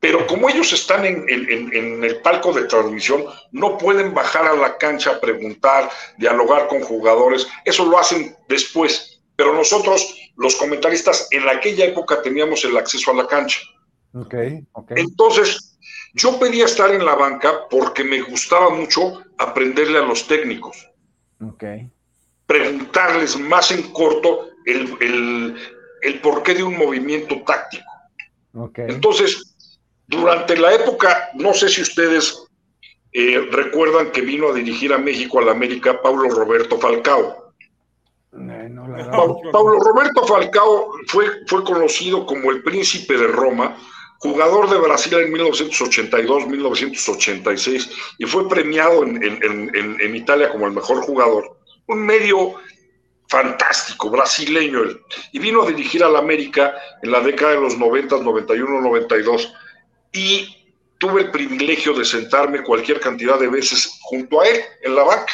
pero 0.00 0.26
como 0.26 0.48
ellos 0.48 0.72
están 0.72 1.04
en, 1.04 1.28
en- 1.28 1.48
en- 1.50 1.74
en 1.74 2.04
el 2.04 2.16
palco 2.22 2.52
de 2.52 2.64
transmisión, 2.64 3.24
no 3.52 3.76
pueden 3.76 4.14
bajar 4.14 4.46
a 4.46 4.54
la 4.56 4.78
cancha 4.78 5.10
a 5.12 5.20
preguntar, 5.20 5.90
dialogar 6.16 6.68
con 6.68 6.80
jugadores, 6.80 7.46
eso 7.66 7.84
lo 7.84 7.98
hacen 7.98 8.34
después. 8.48 9.20
Pero 9.36 9.54
nosotros, 9.54 10.16
los 10.36 10.56
comentaristas, 10.56 11.28
en 11.30 11.46
aquella 11.48 11.84
época 11.84 12.22
teníamos 12.22 12.64
el 12.64 12.76
acceso 12.76 13.10
a 13.10 13.14
la 13.14 13.26
cancha. 13.26 13.60
Ok, 14.14 14.34
ok. 14.72 14.92
Entonces, 14.96 15.78
yo 16.14 16.38
pedía 16.38 16.64
estar 16.64 16.90
en 16.94 17.04
la 17.04 17.14
banca 17.14 17.68
porque 17.70 18.02
me 18.02 18.22
gustaba 18.22 18.70
mucho 18.70 19.22
aprenderle 19.38 19.98
a 19.98 20.02
los 20.02 20.26
técnicos 20.26 20.88
Ok. 21.40 21.64
preguntarles 22.46 23.38
más 23.38 23.70
en 23.70 23.92
corto 23.92 24.48
el, 24.66 24.96
el, 25.00 25.56
el 26.02 26.20
porqué 26.20 26.54
de 26.54 26.62
un 26.64 26.76
movimiento 26.76 27.40
táctico. 27.46 27.84
Entonces, 28.76 29.49
durante 30.10 30.56
la 30.56 30.74
época, 30.74 31.30
no 31.34 31.54
sé 31.54 31.68
si 31.68 31.82
ustedes 31.82 32.44
eh, 33.12 33.48
recuerdan 33.50 34.10
que 34.10 34.20
vino 34.20 34.48
a 34.48 34.52
dirigir 34.52 34.92
a 34.92 34.98
México 34.98 35.38
al 35.38 35.48
América 35.48 36.00
Paulo 36.02 36.28
Roberto 36.30 36.78
Falcao. 36.78 37.52
Eh, 38.32 38.68
no, 38.70 38.86
la 38.88 39.10
Pa- 39.10 39.58
Roberto 39.58 40.24
Falcao 40.26 40.92
fue, 41.08 41.26
fue 41.46 41.64
conocido 41.64 42.24
como 42.26 42.50
el 42.50 42.62
príncipe 42.62 43.16
de 43.16 43.26
Roma, 43.26 43.76
jugador 44.18 44.68
de 44.70 44.78
Brasil 44.78 45.14
en 45.14 45.32
1982-1986 45.32 47.90
y 48.18 48.26
fue 48.26 48.48
premiado 48.48 49.02
en, 49.02 49.22
en- 49.22 49.70
en- 49.74 50.00
en- 50.00 50.16
Italia 50.16 50.50
como 50.50 50.66
el 50.66 50.72
mejor 50.72 51.00
jugador. 51.02 51.56
Un 51.86 52.04
medio 52.06 52.54
fantástico, 53.28 54.10
brasileño 54.10 54.82
él. 54.82 55.00
Y 55.32 55.38
vino 55.38 55.62
a 55.62 55.66
dirigir 55.68 56.02
al 56.04 56.16
América 56.16 56.74
en 57.02 57.10
la 57.12 57.20
década 57.20 57.52
de 57.52 57.60
los 57.60 57.78
90, 57.78 58.18
91, 58.18 58.80
92. 58.80 59.52
Y 60.12 60.56
tuve 60.98 61.22
el 61.22 61.30
privilegio 61.30 61.94
de 61.94 62.04
sentarme 62.04 62.62
cualquier 62.62 63.00
cantidad 63.00 63.38
de 63.38 63.48
veces 63.48 63.98
junto 64.02 64.40
a 64.40 64.48
él 64.48 64.60
en 64.82 64.94
la 64.94 65.02
banca. 65.02 65.32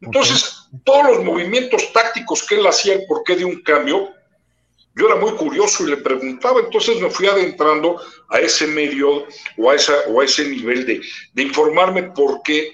Entonces, 0.00 0.68
todos 0.84 1.16
los 1.16 1.24
movimientos 1.24 1.92
tácticos 1.92 2.42
que 2.42 2.56
él 2.56 2.66
hacía, 2.66 2.94
el 2.94 3.06
porqué 3.06 3.36
de 3.36 3.44
un 3.44 3.62
cambio, 3.62 4.10
yo 4.96 5.06
era 5.06 5.16
muy 5.16 5.32
curioso 5.32 5.84
y 5.84 5.90
le 5.90 5.98
preguntaba, 5.98 6.60
entonces 6.60 7.00
me 7.00 7.10
fui 7.10 7.26
adentrando 7.26 8.00
a 8.30 8.40
ese 8.40 8.66
medio 8.66 9.26
o 9.58 9.70
a, 9.70 9.74
esa, 9.74 9.94
o 10.08 10.20
a 10.20 10.24
ese 10.24 10.48
nivel 10.48 10.86
de, 10.86 11.02
de 11.34 11.42
informarme 11.42 12.04
por 12.04 12.42
qué 12.42 12.72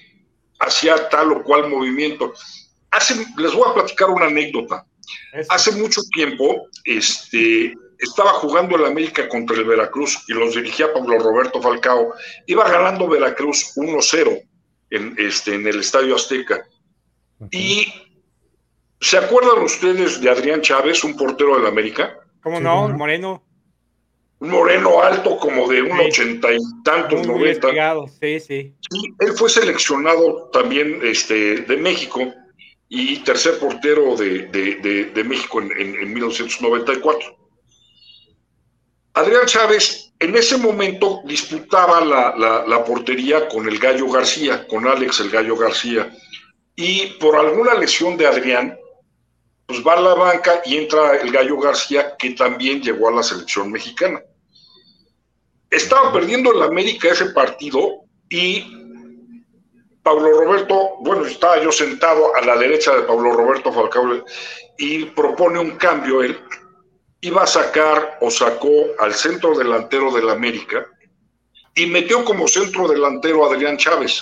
hacía 0.59 1.09
tal 1.09 1.31
o 1.33 1.43
cual 1.43 1.69
movimiento. 1.69 2.33
Hace, 2.91 3.25
les 3.37 3.53
voy 3.53 3.69
a 3.69 3.73
platicar 3.73 4.09
una 4.09 4.27
anécdota. 4.27 4.85
Hace 5.49 5.73
mucho 5.73 6.01
tiempo, 6.13 6.67
este, 6.85 7.73
estaba 8.03 8.31
jugando 8.33 8.75
el 8.75 8.85
América 8.85 9.27
contra 9.29 9.55
el 9.55 9.65
Veracruz 9.65 10.23
y 10.27 10.33
los 10.33 10.55
dirigía 10.55 10.91
Pablo 10.93 11.17
Roberto 11.19 11.61
Falcao. 11.61 12.13
Iba 12.47 12.69
ganando 12.69 13.07
Veracruz 13.07 13.73
1-0 13.75 14.41
en, 14.89 15.15
este, 15.17 15.55
en 15.55 15.67
el 15.67 15.79
Estadio 15.79 16.15
Azteca. 16.15 16.67
Y 17.51 17.91
¿se 18.99 19.17
acuerdan 19.17 19.63
ustedes 19.63 20.21
de 20.21 20.29
Adrián 20.29 20.61
Chávez, 20.61 21.03
un 21.03 21.15
portero 21.17 21.57
del 21.57 21.67
América? 21.67 22.17
¿Cómo 22.41 22.59
no? 22.59 22.87
Moreno. 22.89 23.43
Un 24.39 24.49
moreno 24.49 25.01
alto 25.01 25.37
como 25.37 25.69
de 25.69 25.81
un 25.83 25.97
Sí. 25.97 26.03
ochenta 26.07 26.51
y 26.51 26.57
tantos, 26.83 27.25
noventa. 27.25 27.69
Sí, 28.19 28.39
sí. 28.41 28.75
Sí, 28.89 29.13
él 29.19 29.31
fue 29.33 29.49
seleccionado 29.49 30.49
también 30.51 30.99
este, 31.03 31.61
de 31.61 31.77
México 31.77 32.33
y 32.89 33.19
tercer 33.19 33.57
portero 33.57 34.15
de, 34.17 34.47
de- 34.47 34.75
de- 34.75 35.05
de 35.05 35.23
México 35.23 35.61
en, 35.61 35.71
en- 35.71 35.95
en 35.95 36.13
1994. 36.13 37.37
Adrián 39.13 39.45
Chávez 39.45 40.11
en 40.19 40.35
ese 40.35 40.57
momento 40.57 41.21
disputaba 41.25 42.01
la, 42.01 42.35
la- 42.35 42.83
portería 42.83 43.47
con 43.47 43.67
el 43.67 43.77
Gallo 43.77 44.09
García, 44.09 44.65
con 44.67 44.87
Alex 44.87 45.19
el 45.19 45.29
Gallo 45.29 45.55
García, 45.55 46.11
y 46.75 47.05
por 47.19 47.35
alguna 47.35 47.75
lesión 47.75 48.17
de 48.17 48.25
Adrián, 48.25 48.75
pues 49.67 49.85
va 49.85 49.93
a 49.93 50.01
la 50.01 50.13
banca 50.15 50.61
y 50.65 50.77
entra 50.77 51.17
el 51.17 51.31
Gallo 51.31 51.57
García, 51.57 52.15
que 52.17 52.31
también 52.31 52.81
llegó 52.81 53.09
a 53.09 53.11
la 53.13 53.23
selección 53.23 53.71
mexicana. 53.71 54.21
Estaba 55.69 56.11
perdiendo 56.11 56.51
el 56.51 56.61
América 56.63 57.09
ese 57.09 57.27
partido 57.27 58.01
y 58.29 58.65
Pablo 60.01 60.41
Roberto, 60.41 60.97
bueno, 60.99 61.25
estaba 61.25 61.61
yo 61.63 61.71
sentado 61.71 62.35
a 62.35 62.41
la 62.41 62.57
derecha 62.57 62.93
de 62.95 63.03
Pablo 63.03 63.31
Roberto 63.31 63.71
Falcao 63.71 64.23
y 64.77 65.05
propone 65.05 65.59
un 65.59 65.71
cambio 65.71 66.21
él. 66.23 66.37
Iba 67.23 67.43
a 67.43 67.47
sacar 67.47 68.17
o 68.21 68.29
sacó 68.29 68.69
al 68.99 69.13
centro 69.13 69.57
delantero 69.57 70.11
del 70.11 70.29
América 70.29 70.85
y 71.73 71.85
metió 71.85 72.23
como 72.25 72.47
centro 72.47 72.87
delantero 72.87 73.45
a 73.45 73.53
Adrián 73.53 73.77
Chávez. 73.77 74.21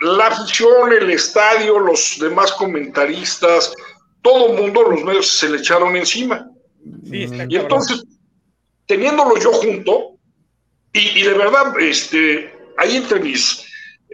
La 0.00 0.26
afición, 0.26 0.92
el 0.92 1.10
estadio, 1.10 1.78
los 1.78 2.18
demás 2.20 2.52
comentaristas, 2.52 3.72
todo 4.20 4.52
el 4.52 4.60
mundo, 4.60 4.82
los 4.82 5.02
medios 5.04 5.28
se 5.38 5.48
le 5.48 5.58
echaron 5.58 5.96
encima. 5.96 6.48
y 7.04 7.56
entonces, 7.56 8.04
teniéndolo 8.86 9.36
yo 9.38 9.52
junto, 9.52 10.16
y, 10.92 11.20
y, 11.20 11.22
de 11.22 11.34
verdad, 11.34 11.78
este, 11.80 12.52
ahí 12.76 12.96
entre 12.96 13.20
mis 13.20 13.64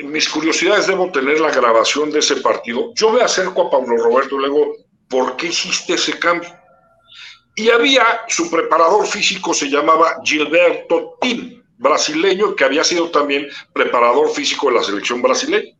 mis 0.04 0.28
curiosidades 0.28 0.86
debo 0.86 1.10
tener 1.10 1.40
la 1.40 1.50
grabación 1.50 2.10
de 2.10 2.20
ese 2.20 2.36
partido. 2.36 2.92
Yo 2.94 3.10
me 3.10 3.22
acerco 3.22 3.66
a 3.66 3.70
Pablo 3.70 3.96
Roberto 3.96 4.36
y 4.36 4.42
le 4.42 4.48
digo, 4.48 4.76
¿por 5.08 5.36
qué 5.36 5.48
hiciste 5.48 5.94
ese 5.94 6.18
cambio? 6.18 6.48
Y 7.58 7.70
había 7.70 8.20
su 8.28 8.48
preparador 8.48 9.04
físico, 9.04 9.52
se 9.52 9.68
llamaba 9.68 10.20
Gilberto 10.22 11.18
Tim, 11.20 11.60
brasileño, 11.76 12.54
que 12.54 12.62
había 12.62 12.84
sido 12.84 13.10
también 13.10 13.48
preparador 13.72 14.30
físico 14.30 14.68
de 14.68 14.76
la 14.76 14.84
selección 14.84 15.20
brasileña. 15.20 15.74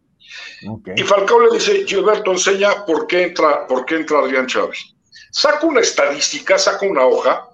Y 0.97 1.03
Falcao 1.05 1.39
le 1.39 1.57
dice, 1.57 1.85
Gilberto, 1.87 2.33
enseña 2.33 2.85
por 2.85 3.07
qué 3.07 3.23
entra, 3.23 3.65
por 3.69 3.85
qué 3.85 3.95
entra 3.95 4.19
Adrián 4.19 4.49
Chávez. 4.49 4.93
Saca 5.31 5.65
una 5.65 5.79
estadística, 5.79 6.59
saca 6.59 6.85
una 6.85 7.07
hoja 7.07 7.49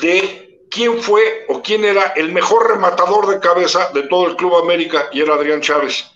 de 0.00 0.60
quién 0.70 1.02
fue 1.02 1.44
o 1.48 1.60
quién 1.60 1.84
era 1.84 2.12
el 2.14 2.30
mejor 2.30 2.70
rematador 2.70 3.26
de 3.26 3.40
cabeza 3.40 3.90
de 3.92 4.04
todo 4.04 4.28
el 4.28 4.36
Club 4.36 4.54
América 4.54 5.08
y 5.10 5.22
era 5.22 5.34
Adrián 5.34 5.60
Chávez. 5.60 6.08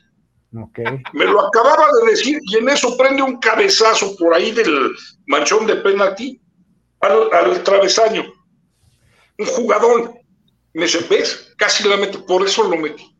Me 1.12 1.24
lo 1.24 1.44
acababa 1.44 1.88
de 2.00 2.10
decir 2.10 2.38
y 2.42 2.58
en 2.58 2.68
eso 2.68 2.96
prende 2.96 3.22
un 3.22 3.40
cabezazo 3.40 4.14
por 4.16 4.32
ahí 4.32 4.52
del 4.52 4.92
manchón 5.26 5.66
de 5.66 5.74
penalti 5.74 6.40
al, 7.00 7.32
al 7.32 7.62
travesaño. 7.62 8.24
Un 9.38 9.46
jugador. 9.46 10.14
Me 10.74 10.82
dice, 10.82 11.04
¿ves? 11.08 11.54
Casi 11.56 11.88
la 11.88 11.96
metí, 11.96 12.18
por 12.18 12.44
eso 12.44 12.62
lo 12.64 12.76
metí. 12.76 13.16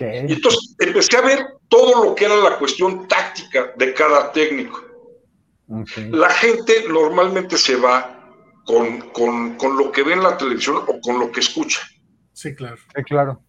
Y 0.00 0.32
entonces 0.32 0.76
empecé 0.78 1.16
a 1.16 1.22
ver 1.22 1.46
todo 1.68 2.04
lo 2.04 2.14
que 2.14 2.26
era 2.26 2.36
la 2.36 2.58
cuestión 2.58 3.08
táctica 3.08 3.72
de 3.76 3.94
cada 3.94 4.30
técnico. 4.32 4.84
La 6.10 6.28
gente 6.30 6.84
normalmente 6.88 7.56
se 7.56 7.76
va 7.76 8.18
con, 8.66 9.10
con, 9.10 9.78
lo 9.78 9.90
que 9.90 10.02
ve 10.02 10.12
en 10.12 10.22
la 10.22 10.36
televisión 10.36 10.78
o 10.86 11.00
con 11.00 11.18
lo 11.18 11.30
que 11.30 11.40
escucha. 11.40 11.80
Sí, 12.32 12.54
claro. 12.54 12.76
Sí, 12.94 13.02
claro. 13.04 13.42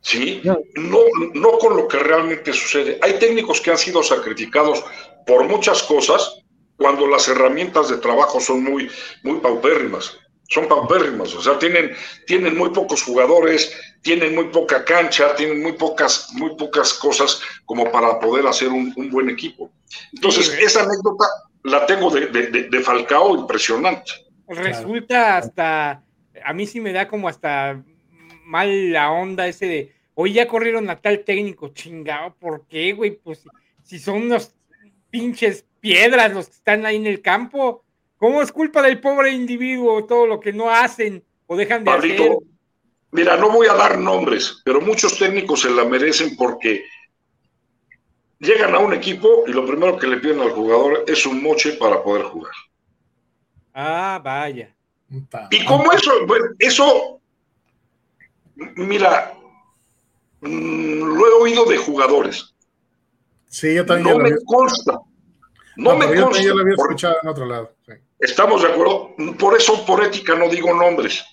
Sí, 0.00 0.42
no, 0.76 1.00
no 1.34 1.58
con 1.58 1.76
lo 1.76 1.88
que 1.88 1.98
realmente 1.98 2.52
sucede. 2.52 2.98
Hay 3.02 3.18
técnicos 3.18 3.60
que 3.60 3.72
han 3.72 3.78
sido 3.78 4.02
sacrificados 4.04 4.84
por 5.26 5.48
muchas 5.48 5.82
cosas 5.82 6.44
cuando 6.76 7.06
las 7.06 7.28
herramientas 7.28 7.88
de 7.88 7.98
trabajo 7.98 8.40
son 8.40 8.64
muy, 8.64 8.90
muy 9.22 9.40
paupérrimas. 9.40 10.18
Son 10.48 10.68
paupérrimas, 10.68 11.34
o 11.34 11.42
sea, 11.42 11.58
tienen, 11.58 11.92
tienen 12.24 12.56
muy 12.56 12.70
pocos 12.70 13.02
jugadores, 13.02 13.72
tienen 14.02 14.32
muy 14.32 14.44
poca 14.44 14.84
cancha, 14.84 15.34
tienen 15.34 15.60
muy 15.60 15.72
pocas, 15.72 16.28
muy 16.34 16.54
pocas 16.54 16.94
cosas 16.94 17.40
como 17.64 17.90
para 17.90 18.20
poder 18.20 18.46
hacer 18.46 18.68
un, 18.68 18.94
buen 19.10 19.28
equipo. 19.28 19.72
Entonces, 20.12 20.56
esa 20.60 20.84
anécdota 20.84 21.24
la 21.64 21.84
tengo 21.84 22.10
de, 22.10 22.28
de, 22.28 22.68
de 22.70 22.80
Falcao 22.80 23.34
impresionante 23.34 24.12
resulta 24.48 25.38
hasta, 25.38 26.02
a 26.44 26.52
mí 26.52 26.66
sí 26.66 26.80
me 26.80 26.92
da 26.92 27.08
como 27.08 27.28
hasta 27.28 27.82
mal 28.44 28.92
la 28.92 29.10
onda 29.10 29.46
ese 29.46 29.66
de, 29.66 29.92
hoy 30.14 30.32
ya 30.32 30.48
corrieron 30.48 30.88
a 30.90 31.00
tal 31.00 31.24
técnico, 31.24 31.68
chingado, 31.68 32.34
¿por 32.36 32.66
qué, 32.66 32.92
güey? 32.92 33.12
Pues 33.16 33.44
si 33.82 33.98
son 33.98 34.22
unos 34.22 34.54
pinches 35.10 35.64
piedras 35.86 36.32
los 36.32 36.46
que 36.46 36.54
están 36.54 36.84
ahí 36.84 36.96
en 36.96 37.06
el 37.06 37.22
campo, 37.22 37.84
¿cómo 38.16 38.42
es 38.42 38.50
culpa 38.50 38.82
del 38.82 39.00
pobre 39.00 39.30
individuo 39.30 40.04
todo 40.04 40.26
lo 40.26 40.40
que 40.40 40.52
no 40.52 40.68
hacen 40.68 41.22
o 41.46 41.56
dejan 41.56 41.84
de 41.84 41.90
hacer? 41.92 42.36
Mira, 43.12 43.36
no 43.36 43.50
voy 43.50 43.68
a 43.68 43.74
dar 43.74 43.96
nombres, 43.96 44.62
pero 44.64 44.80
muchos 44.80 45.16
técnicos 45.16 45.60
se 45.60 45.70
la 45.70 45.84
merecen 45.84 46.36
porque 46.36 46.84
llegan 48.40 48.74
a 48.74 48.80
un 48.80 48.94
equipo 48.94 49.44
y 49.46 49.52
lo 49.52 49.64
primero 49.64 49.96
que 49.96 50.08
le 50.08 50.16
piden 50.16 50.40
al 50.40 50.50
jugador 50.50 51.04
es 51.06 51.24
un 51.24 51.40
moche 51.40 51.74
para 51.74 52.02
poder 52.02 52.24
jugar. 52.24 52.52
Ah, 53.72 54.20
vaya. 54.22 54.74
Y 55.50 55.64
como 55.66 55.92
eso, 55.92 56.26
bueno, 56.26 56.46
eso, 56.58 57.20
mira, 58.56 59.34
mm, 60.40 60.98
lo 60.98 61.26
he 61.28 61.42
oído 61.42 61.64
de 61.64 61.76
jugadores. 61.76 62.52
Sí, 63.48 63.72
yo 63.72 63.86
también. 63.86 64.18
No 64.18 64.24
me 64.24 64.32
consta. 64.44 65.00
No, 65.76 65.96
me 65.96 66.06
consta. 66.06 66.42
Yo 66.42 66.54
lo 66.54 66.62
había 66.62 66.74
escuchado 66.74 67.16
en 67.22 67.28
otro 67.28 67.46
lado. 67.46 67.72
Estamos 68.18 68.62
de 68.62 68.68
acuerdo. 68.68 69.14
Por 69.38 69.56
eso, 69.56 69.84
por 69.84 70.02
ética, 70.04 70.34
no 70.34 70.48
digo 70.48 70.72
nombres. 70.74 71.24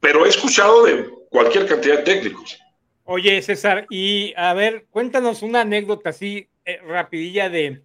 Pero 0.00 0.26
he 0.26 0.28
escuchado 0.28 0.84
de 0.84 1.10
cualquier 1.30 1.66
cantidad 1.66 1.98
de 1.98 2.02
técnicos. 2.02 2.58
Oye, 3.04 3.40
César, 3.42 3.86
y 3.90 4.34
a 4.36 4.52
ver, 4.52 4.86
cuéntanos 4.90 5.42
una 5.42 5.62
anécdota 5.62 6.10
así 6.10 6.50
eh, 6.64 6.78
rapidilla 6.86 7.48
de 7.48 7.82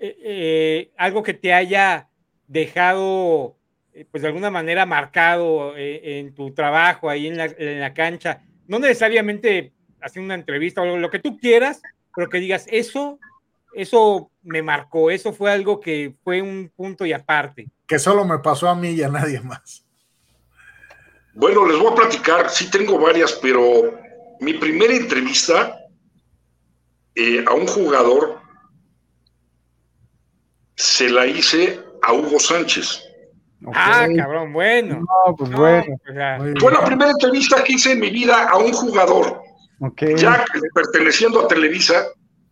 eh, 0.00 0.16
eh, 0.22 0.90
algo 0.96 1.24
que 1.24 1.34
te 1.34 1.52
haya 1.52 2.08
dejado, 2.46 3.56
eh, 3.92 4.06
pues 4.08 4.22
de 4.22 4.28
alguna 4.28 4.48
manera 4.48 4.86
marcado 4.86 5.74
en 5.76 6.32
tu 6.34 6.54
trabajo 6.54 7.10
ahí 7.10 7.26
en 7.26 7.36
la, 7.36 7.94
cancha, 7.94 8.42
no 8.68 8.78
necesariamente 8.78 9.72
haciendo 10.00 10.26
una 10.26 10.36
entrevista 10.36 10.82
o 10.82 10.96
lo 10.96 11.10
que 11.10 11.18
tú 11.18 11.36
quieras, 11.36 11.82
pero 12.14 12.28
que 12.28 12.38
digas, 12.38 12.66
eso, 12.70 13.18
eso 13.74 14.30
me 14.42 14.62
marcó, 14.62 15.10
eso 15.10 15.32
fue 15.32 15.52
algo 15.52 15.80
que 15.80 16.14
fue 16.22 16.42
un 16.42 16.72
punto 16.74 17.04
y 17.04 17.12
aparte. 17.12 17.70
Que 17.86 17.98
solo 17.98 18.24
me 18.24 18.38
pasó 18.38 18.68
a 18.68 18.74
mí 18.74 18.90
y 18.90 19.02
a 19.02 19.08
nadie 19.08 19.40
más. 19.40 19.84
Bueno, 21.34 21.66
les 21.66 21.78
voy 21.78 21.92
a 21.92 21.94
platicar, 21.94 22.50
sí 22.50 22.70
tengo 22.70 22.98
varias, 22.98 23.32
pero 23.40 23.98
mi 24.40 24.54
primera 24.54 24.94
entrevista 24.94 25.78
a 27.46 27.54
un 27.54 27.66
jugador 27.66 28.40
se 30.76 31.08
la 31.10 31.26
hice 31.26 31.80
a 32.02 32.12
Hugo 32.12 32.38
Sánchez. 32.38 33.04
Ah, 33.74 34.06
cabrón, 34.16 34.52
bueno. 34.52 35.04
pues 35.36 35.50
bueno. 35.50 35.96
Fue 36.60 36.72
la 36.72 36.84
primera 36.84 37.10
entrevista 37.10 37.62
que 37.64 37.72
hice 37.72 37.92
en 37.92 38.00
mi 38.00 38.10
vida 38.10 38.48
a 38.48 38.56
un 38.56 38.72
jugador. 38.72 39.42
Ya 40.16 40.44
perteneciendo 40.74 41.44
a 41.44 41.48
Televisa. 41.48 42.06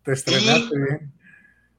Te 0.07 0.13
estrenaste 0.13 0.73
bien. 0.73 1.13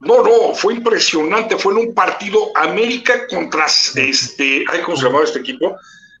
No, 0.01 0.23
no, 0.23 0.53
fue 0.53 0.75
impresionante. 0.75 1.57
Fue 1.57 1.73
en 1.73 1.89
un 1.89 1.95
partido 1.95 2.55
América 2.55 3.25
contra 3.27 3.65
este, 3.65 4.65
¿cómo 4.85 4.95
se 4.95 5.03
llamaba 5.03 5.23
este 5.23 5.39
equipo? 5.39 5.75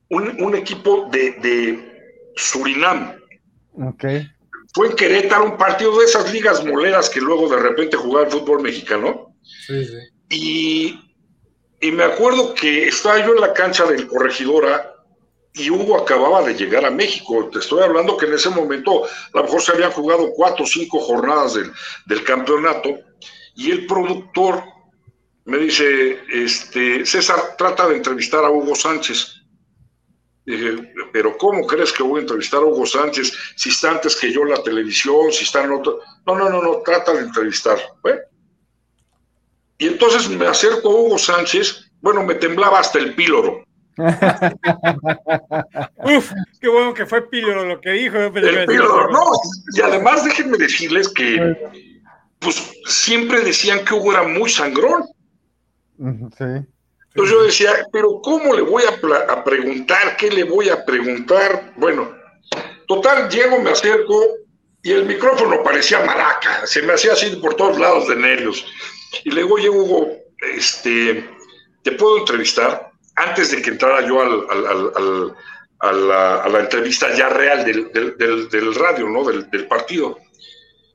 Un, 0.09 0.55
equipo 0.55 1.07
de, 1.11 1.33
de, 1.33 2.23
Surinam. 2.35 3.13
Ok. 3.73 4.05
Fue 4.73 4.87
en 4.87 4.95
Querétaro, 4.95 5.45
un 5.45 5.57
partido 5.57 5.99
de 5.99 6.05
esas 6.05 6.33
ligas 6.33 6.65
moleras 6.65 7.11
que 7.11 7.21
luego 7.21 7.47
de 7.47 7.61
repente 7.61 7.95
jugaba 7.95 8.25
el 8.25 8.31
fútbol 8.31 8.63
mexicano. 8.63 9.35
Sí, 9.43 9.85
sí. 9.85 11.05
Y, 11.79 11.91
me 11.91 12.03
acuerdo 12.03 12.55
que 12.55 12.87
estaba 12.87 13.23
yo 13.23 13.35
en 13.35 13.41
la 13.41 13.53
cancha 13.53 13.85
del 13.85 14.07
Corregidora 14.07 14.95
y 15.59 15.69
Hugo 15.69 15.97
acababa 15.97 16.41
de 16.41 16.55
llegar 16.55 16.85
a 16.85 16.91
México. 16.91 17.49
Te 17.51 17.59
estoy 17.59 17.83
hablando 17.83 18.17
que 18.17 18.25
en 18.25 18.33
ese 18.33 18.49
momento 18.49 19.03
a 19.05 19.37
lo 19.37 19.43
mejor 19.43 19.61
se 19.61 19.73
habían 19.73 19.91
jugado 19.91 20.31
cuatro 20.33 20.63
o 20.63 20.67
cinco 20.67 20.99
jornadas 20.99 21.53
del, 21.53 22.23
campeonato 22.23 22.97
y 23.55 23.71
el 23.71 23.85
productor 23.85 24.63
me 25.45 25.57
dice, 25.57 26.19
este, 26.31 27.05
César, 27.05 27.55
trata 27.57 27.87
de 27.87 27.97
entrevistar 27.97 28.45
a 28.45 28.49
Hugo 28.49 28.75
Sánchez. 28.75 29.35
Dije, 30.45 30.93
pero 31.11 31.37
¿cómo 31.37 31.67
crees 31.67 31.91
que 31.91 32.03
voy 32.03 32.19
a 32.19 32.21
entrevistar 32.21 32.61
a 32.61 32.65
Hugo 32.65 32.85
Sánchez 32.85 33.33
si 33.55 33.69
está 33.69 33.91
antes 33.91 34.15
que 34.15 34.31
yo 34.31 34.41
en 34.41 34.51
la 34.51 34.63
televisión, 34.63 35.31
si 35.31 35.43
está 35.43 35.63
en 35.63 35.73
otro? 35.73 35.99
No, 36.25 36.35
no, 36.35 36.49
no, 36.49 36.61
no, 36.61 36.77
trata 36.85 37.13
de 37.13 37.21
entrevistar. 37.21 37.77
Y 39.77 39.87
entonces 39.87 40.29
me 40.29 40.47
acerco 40.47 40.89
a 40.89 40.95
Hugo 40.95 41.17
Sánchez, 41.17 41.91
bueno, 42.01 42.23
me 42.23 42.35
temblaba 42.35 42.79
hasta 42.79 42.99
el 42.99 43.15
píloro. 43.15 43.63
Uf, 46.03 46.31
qué 46.61 46.69
bueno 46.69 46.93
que 46.93 47.05
fue 47.05 47.29
píloro 47.29 47.65
lo 47.65 47.81
que 47.81 47.91
dijo. 47.91 48.17
El 48.17 48.65
píloro, 48.65 49.11
no, 49.11 49.25
y 49.75 49.81
además 49.81 50.23
déjenme 50.23 50.57
decirles 50.57 51.09
que 51.09 51.57
pues 52.39 52.73
siempre 52.85 53.41
decían 53.41 53.83
que 53.83 53.93
Hugo 53.93 54.13
era 54.13 54.23
muy 54.23 54.49
sangrón. 54.49 55.03
Sí. 55.97 56.65
Entonces 57.09 57.35
yo 57.35 57.43
decía, 57.43 57.71
pero 57.91 58.21
¿cómo 58.21 58.53
le 58.53 58.61
voy 58.61 58.83
a, 58.83 59.33
a, 59.33 59.43
preguntar? 59.43 60.15
¿Qué 60.17 60.31
le 60.31 60.43
voy 60.43 60.69
a 60.69 60.85
preguntar? 60.85 61.73
Bueno, 61.75 62.15
total, 62.87 63.29
llego, 63.29 63.59
me 63.59 63.71
acerco 63.71 64.23
y 64.81 64.91
el 64.91 65.05
micrófono 65.05 65.61
parecía 65.61 65.99
maraca, 66.05 66.65
se 66.65 66.81
me 66.81 66.93
hacía 66.93 67.13
así 67.13 67.35
por 67.37 67.55
todos 67.55 67.77
lados 67.77 68.07
de 68.07 68.15
nervios. 68.15 68.65
Y 69.25 69.31
luego 69.31 69.55
oye, 69.55 69.69
Hugo, 69.69 70.07
este, 70.55 71.29
¿te 71.83 71.91
puedo 71.93 72.19
entrevistar? 72.19 72.88
Antes 73.19 73.51
de 73.51 73.61
que 73.61 73.71
entrara 73.71 74.07
yo 74.07 74.21
al, 74.21 75.35
a 75.79 75.91
la, 75.91 76.41
a 76.41 76.49
la 76.49 76.59
entrevista 76.61 77.13
ya 77.13 77.27
real 77.27 77.65
del, 77.65 77.91
del, 77.91 78.17
del, 78.17 78.49
del 78.49 78.75
radio, 78.75 79.09
¿no? 79.09 79.25
Del, 79.25 79.49
del, 79.49 79.67
partido. 79.67 80.17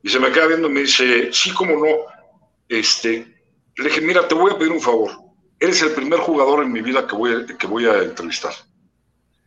Y 0.01 0.09
se 0.09 0.19
me 0.19 0.31
queda 0.31 0.47
viendo 0.47 0.67
y 0.67 0.71
me 0.71 0.79
dice, 0.81 1.31
sí, 1.31 1.53
cómo 1.53 1.73
no. 1.73 1.95
Este, 2.67 3.27
le 3.77 3.83
dije, 3.89 4.01
mira, 4.01 4.27
te 4.27 4.33
voy 4.33 4.51
a 4.51 4.57
pedir 4.57 4.71
un 4.71 4.81
favor. 4.81 5.11
Eres 5.59 5.83
el 5.83 5.91
primer 5.91 6.19
jugador 6.19 6.63
en 6.63 6.71
mi 6.71 6.81
vida 6.81 7.05
que 7.05 7.15
voy 7.15 7.31
a, 7.31 7.45
que 7.45 7.67
voy 7.67 7.85
a 7.85 8.01
entrevistar. 8.01 8.53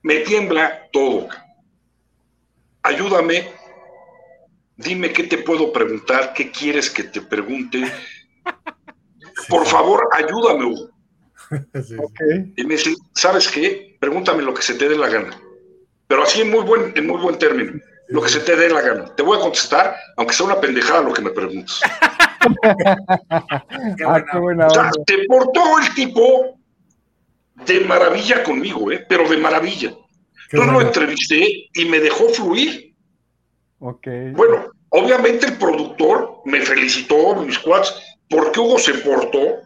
Me 0.02 0.20
tiembla 0.20 0.88
todo. 0.92 1.28
Ayúdame. 2.84 3.52
Dime 4.76 5.12
qué 5.12 5.24
te 5.24 5.38
puedo 5.38 5.72
preguntar, 5.72 6.32
qué 6.32 6.52
quieres 6.52 6.88
que 6.90 7.02
te 7.02 7.22
pregunte. 7.22 7.92
Por 9.48 9.66
favor, 9.66 10.08
ayúdame, 10.12 10.64
Hugo. 10.66 10.97
Sí. 11.82 11.96
Okay. 11.96 12.52
Y 12.56 12.64
me 12.64 12.74
dice, 12.74 12.94
¿sabes 13.14 13.48
qué? 13.48 13.96
Pregúntame 14.00 14.42
lo 14.42 14.54
que 14.54 14.62
se 14.62 14.74
te 14.74 14.88
dé 14.88 14.96
la 14.96 15.08
gana. 15.08 15.40
Pero 16.06 16.22
así 16.22 16.40
en 16.40 16.50
muy 16.50 16.60
buen, 16.60 16.92
en 16.96 17.06
muy 17.06 17.20
buen 17.20 17.38
término. 17.38 17.80
Lo 18.08 18.22
que 18.22 18.28
se 18.28 18.40
te 18.40 18.56
dé 18.56 18.70
la 18.70 18.80
gana. 18.80 19.14
Te 19.14 19.22
voy 19.22 19.38
a 19.38 19.40
contestar, 19.40 19.94
aunque 20.16 20.34
sea 20.34 20.46
una 20.46 20.60
pendejada 20.60 21.02
lo 21.02 21.12
que 21.12 21.22
me 21.22 21.30
preguntes. 21.30 21.80
qué 22.40 22.48
buena, 24.04 24.14
ah, 24.14 24.24
qué 24.30 24.38
buena 24.38 24.66
o 24.66 24.70
sea, 24.70 24.90
te 25.06 25.24
portó 25.26 25.78
el 25.78 25.94
tipo 25.94 26.58
de 27.66 27.80
maravilla 27.80 28.42
conmigo, 28.42 28.90
¿eh? 28.90 29.04
pero 29.08 29.28
de 29.28 29.36
maravilla. 29.36 29.94
Yo 30.50 30.64
lo 30.64 30.80
entrevisté 30.80 31.68
y 31.74 31.84
me 31.84 32.00
dejó 32.00 32.28
fluir. 32.30 32.94
Okay. 33.80 34.30
Bueno, 34.32 34.70
obviamente 34.88 35.46
el 35.46 35.58
productor 35.58 36.40
me 36.46 36.60
felicitó, 36.62 37.36
mis 37.36 37.58
quads, 37.58 37.94
porque 38.30 38.58
Hugo 38.58 38.78
se 38.78 38.94
portó 38.94 39.60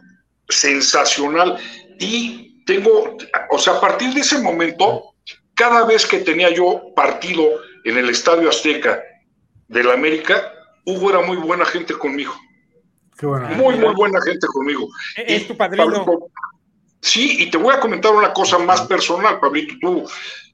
sensacional. 0.53 1.57
Y 1.99 2.63
tengo, 2.65 3.17
o 3.49 3.59
sea, 3.59 3.73
a 3.73 3.81
partir 3.81 4.13
de 4.13 4.21
ese 4.21 4.39
momento, 4.39 5.13
cada 5.53 5.85
vez 5.85 6.05
que 6.05 6.19
tenía 6.19 6.49
yo 6.49 6.93
partido 6.95 7.45
en 7.83 7.97
el 7.97 8.09
Estadio 8.09 8.49
Azteca 8.49 9.01
del 9.67 9.91
América, 9.91 10.51
Hugo 10.85 11.09
era 11.09 11.21
muy 11.21 11.37
buena 11.37 11.65
gente 11.65 11.93
conmigo. 11.93 12.33
Qué. 13.17 13.27
Muy, 13.27 13.75
muy 13.75 13.93
buena 13.93 14.19
gente 14.21 14.47
conmigo. 14.47 14.89
Es 15.15 15.47
tu 15.47 15.55
padrino. 15.55 15.85
Pablito, 15.85 16.31
sí, 17.01 17.43
y 17.43 17.49
te 17.51 17.57
voy 17.57 17.73
a 17.73 17.79
comentar 17.79 18.11
una 18.11 18.33
cosa 18.33 18.57
más 18.57 18.81
personal, 18.81 19.39
Pablito. 19.39 19.75
Tú, 19.81 20.05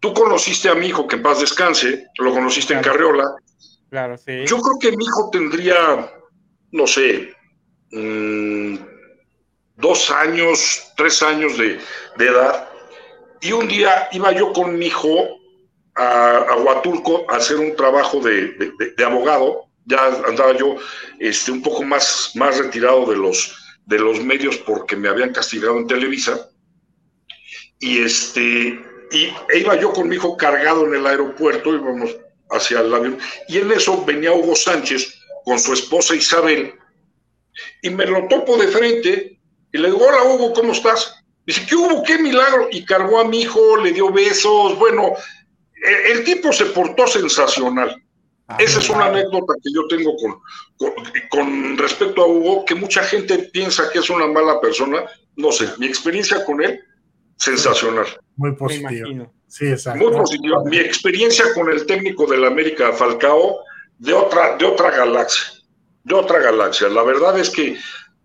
tú 0.01 0.13
conociste 0.13 0.69
a 0.69 0.75
mi 0.75 0.87
hijo, 0.87 1.07
que 1.07 1.15
en 1.15 1.23
paz 1.23 1.39
descanse, 1.39 2.07
lo 2.17 2.31
conociste 2.31 2.73
Claro. 2.73 2.85
en 2.85 2.91
Carriola. 2.91 3.35
Claro, 3.89 4.17
sí. 4.17 4.45
Yo 4.45 4.59
creo 4.59 4.77
que 4.79 4.95
mi 4.97 5.03
hijo 5.05 5.29
tendría, 5.31 6.11
no 6.71 6.85
sé, 6.85 7.33
mmm, 7.91 8.75
dos 9.79 10.11
años, 10.11 10.91
tres 10.95 11.21
años 11.23 11.57
de, 11.57 11.79
de, 12.17 12.25
edad. 12.25 12.69
Y 13.41 13.51
un 13.51 13.67
día 13.67 14.09
iba 14.11 14.31
yo 14.31 14.53
con 14.53 14.77
mi 14.77 14.87
hijo 14.87 15.39
a, 15.95 16.37
a 16.37 16.55
Huatulco 16.57 17.25
a 17.29 17.37
hacer 17.37 17.57
un 17.57 17.75
trabajo 17.75 18.19
de, 18.19 18.49
de, 18.53 18.93
de, 18.95 19.05
abogado. 19.05 19.65
Ya 19.85 20.05
andaba 20.27 20.55
yo 20.55 20.75
este, 21.19 21.51
un 21.51 21.61
poco 21.61 21.83
más, 21.83 22.31
más 22.35 22.57
retirado 22.57 23.05
de 23.05 23.17
los, 23.17 23.55
de 23.85 23.97
los 23.97 24.23
medios 24.23 24.57
porque 24.57 24.95
me 24.95 25.09
habían 25.09 25.33
castigado 25.33 25.77
en 25.77 25.87
Televisa. 25.87 26.49
Y, 27.79 28.03
este, 28.03 28.79
y 29.11 29.33
e 29.49 29.59
iba 29.59 29.75
yo 29.79 29.91
con 29.93 30.09
mi 30.09 30.15
hijo 30.15 30.37
cargado 30.37 30.85
en 30.85 30.95
el 30.95 31.07
aeropuerto, 31.07 31.73
íbamos 31.73 32.15
hacia 32.51 32.81
el 32.81 32.93
avión, 32.93 33.17
y 33.47 33.59
en 33.59 33.71
eso 33.71 34.03
venía 34.03 34.33
Hugo 34.33 34.55
Sánchez 34.55 35.15
con 35.45 35.59
su 35.59 35.73
esposa 35.73 36.15
Isabel, 36.15 36.73
y 37.81 37.89
me 37.89 38.05
lo 38.05 38.27
topo 38.27 38.57
de 38.57 38.67
frente, 38.67 39.38
y 39.71 39.77
le 39.77 39.91
digo, 39.91 40.05
hola 40.05 40.23
Hugo, 40.23 40.53
¿cómo 40.53 40.73
estás? 40.73 41.15
Dice, 41.45 41.65
¿qué 41.67 41.75
hubo? 41.75 42.03
¿Qué 42.03 42.17
milagro? 42.17 42.67
Y 42.71 42.85
cargó 42.85 43.19
a 43.19 43.25
mi 43.25 43.41
hijo, 43.41 43.77
le 43.77 43.91
dio 43.91 44.11
besos, 44.11 44.77
bueno, 44.77 45.13
el, 45.73 46.17
el 46.17 46.23
tipo 46.23 46.51
se 46.51 46.65
portó 46.67 47.07
sensacional. 47.07 48.01
Ah, 48.47 48.57
Esa 48.59 48.79
es 48.79 48.89
una 48.89 49.05
anécdota 49.05 49.53
que 49.63 49.71
yo 49.71 49.87
tengo 49.87 50.15
con, 50.15 50.39
con, 50.77 50.91
con, 51.29 51.77
respecto 51.77 52.23
a 52.23 52.27
Hugo, 52.27 52.65
que 52.65 52.73
mucha 52.73 53.03
gente 53.03 53.37
piensa 53.53 53.91
que 53.91 53.99
es 53.99 54.09
una 54.09 54.25
mala 54.25 54.59
persona. 54.59 55.03
No 55.35 55.51
sé, 55.51 55.69
mi 55.77 55.85
experiencia 55.85 56.43
con 56.45 56.61
él, 56.63 56.79
sensacional. 57.37 58.07
Muy 58.35 58.55
positiva. 58.55 59.31
Sí, 59.47 59.67
exacto. 59.67 60.03
Muy 60.03 60.17
positiva. 60.17 60.63
Mi 60.65 60.77
experiencia 60.77 61.45
con 61.53 61.69
el 61.71 61.85
técnico 61.85 62.25
del 62.25 62.43
América, 62.43 62.91
Falcao, 62.91 63.59
de 63.99 64.13
otra, 64.13 64.57
de 64.57 64.65
otra 64.65 64.89
galaxia. 64.91 65.61
De 66.03 66.15
otra 66.15 66.39
galaxia. 66.39 66.89
La 66.89 67.03
verdad 67.03 67.37
es 67.37 67.51
que 67.51 67.77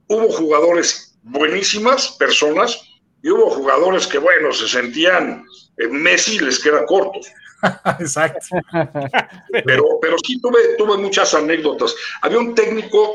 hubo 0.08 0.28
jugadores 0.30 1.13
buenísimas, 1.24 2.12
personas, 2.18 2.80
y 3.22 3.30
hubo 3.30 3.50
jugadores 3.50 4.06
que, 4.06 4.18
bueno, 4.18 4.52
se 4.52 4.68
sentían, 4.68 5.44
eh, 5.78 5.88
Messi 5.88 6.38
les 6.38 6.58
queda 6.60 6.84
corto. 6.84 7.20
Exacto. 7.98 8.46
Pero, 9.64 9.84
pero 10.02 10.16
sí 10.26 10.38
tuve, 10.40 10.74
tuve 10.76 10.98
muchas 10.98 11.32
anécdotas. 11.32 11.94
Había 12.20 12.38
un 12.38 12.54
técnico 12.54 13.14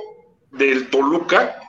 del 0.52 0.90
Toluca, 0.90 1.60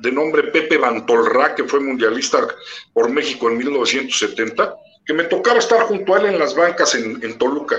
de 0.00 0.10
nombre 0.10 0.44
Pepe 0.44 0.78
Bantolrá, 0.78 1.54
que 1.54 1.62
fue 1.64 1.78
mundialista 1.78 2.48
por 2.92 3.08
México 3.10 3.48
en 3.48 3.58
1970, 3.58 4.74
que 5.06 5.12
me 5.12 5.24
tocaba 5.24 5.58
estar 5.58 5.82
junto 5.82 6.14
a 6.14 6.18
él 6.20 6.26
en 6.26 6.38
las 6.38 6.56
bancas 6.56 6.94
en, 6.96 7.22
en 7.22 7.38
Toluca. 7.38 7.76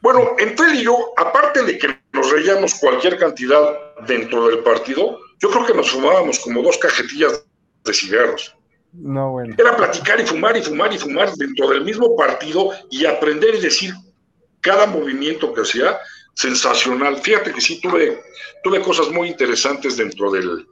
Bueno, 0.00 0.36
entre 0.38 0.66
él 0.66 0.74
y 0.76 0.84
yo, 0.84 1.12
aparte 1.18 1.62
de 1.62 1.76
que 1.76 1.98
nos 2.12 2.30
reíamos 2.30 2.74
cualquier 2.76 3.18
cantidad 3.18 3.74
dentro 4.06 4.46
del 4.46 4.60
partido, 4.60 5.18
yo 5.40 5.50
creo 5.50 5.66
que 5.66 5.74
nos 5.74 5.90
fumábamos 5.90 6.38
como 6.38 6.62
dos 6.62 6.78
cajetillas 6.78 7.44
de 7.84 7.94
cigarros. 7.94 8.54
No, 8.92 9.32
bueno. 9.32 9.54
Era 9.56 9.76
platicar 9.76 10.20
y 10.20 10.26
fumar 10.26 10.56
y 10.56 10.62
fumar 10.62 10.92
y 10.92 10.98
fumar 10.98 11.32
dentro 11.34 11.68
del 11.68 11.84
mismo 11.84 12.14
partido 12.16 12.70
y 12.90 13.06
aprender 13.06 13.54
y 13.54 13.60
decir 13.60 13.94
cada 14.60 14.86
movimiento 14.86 15.52
que 15.52 15.62
hacía 15.62 15.98
sensacional. 16.34 17.18
Fíjate 17.18 17.52
que 17.52 17.60
sí 17.60 17.80
tuve, 17.80 18.22
tuve 18.62 18.82
cosas 18.82 19.10
muy 19.10 19.28
interesantes 19.28 19.96
dentro 19.96 20.30
del, 20.30 20.66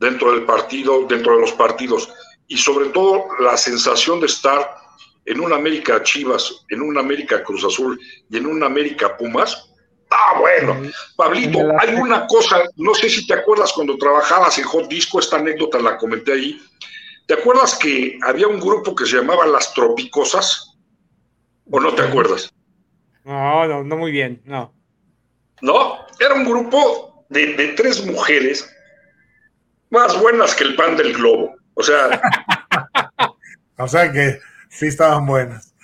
dentro 0.00 0.32
del 0.32 0.44
partido, 0.44 1.06
dentro 1.06 1.36
de 1.36 1.40
los 1.42 1.52
partidos. 1.52 2.12
Y 2.48 2.56
sobre 2.56 2.88
todo 2.88 3.26
la 3.40 3.56
sensación 3.56 4.20
de 4.20 4.26
estar 4.26 4.76
en 5.24 5.40
un 5.40 5.52
América 5.52 6.02
Chivas, 6.02 6.64
en 6.68 6.82
un 6.82 6.98
América 6.98 7.42
Cruz 7.44 7.64
Azul 7.64 8.00
y 8.28 8.36
en 8.36 8.46
un 8.46 8.62
América 8.64 9.16
Pumas. 9.16 9.71
Ah, 10.14 10.38
bueno, 10.38 10.90
Pablito, 11.16 11.58
hay 11.78 11.94
una 11.94 12.26
cosa, 12.26 12.62
no 12.76 12.94
sé 12.94 13.08
si 13.08 13.26
te 13.26 13.34
acuerdas 13.34 13.72
cuando 13.72 13.96
trabajabas 13.96 14.58
en 14.58 14.64
Hot 14.64 14.88
Disco, 14.88 15.20
esta 15.20 15.36
anécdota 15.36 15.78
la 15.78 15.96
comenté 15.96 16.32
ahí. 16.32 16.60
¿Te 17.26 17.34
acuerdas 17.34 17.78
que 17.78 18.18
había 18.22 18.46
un 18.46 18.60
grupo 18.60 18.94
que 18.94 19.06
se 19.06 19.16
llamaba 19.16 19.46
Las 19.46 19.72
Tropicosas? 19.72 20.76
¿O 21.70 21.80
no 21.80 21.94
te 21.94 22.02
acuerdas? 22.02 22.52
No, 23.24 23.66
no, 23.66 23.84
no 23.84 23.96
muy 23.96 24.10
bien, 24.10 24.42
no. 24.44 24.74
No, 25.60 26.04
era 26.18 26.34
un 26.34 26.44
grupo 26.44 27.24
de, 27.28 27.54
de 27.54 27.68
tres 27.68 28.04
mujeres 28.04 28.68
más 29.90 30.18
buenas 30.20 30.54
que 30.54 30.64
el 30.64 30.74
pan 30.74 30.96
del 30.96 31.14
globo. 31.14 31.54
O 31.74 31.82
sea. 31.82 32.20
o 33.78 33.88
sea 33.88 34.10
que 34.10 34.40
sí 34.68 34.86
estaban 34.86 35.26
buenas. 35.26 35.74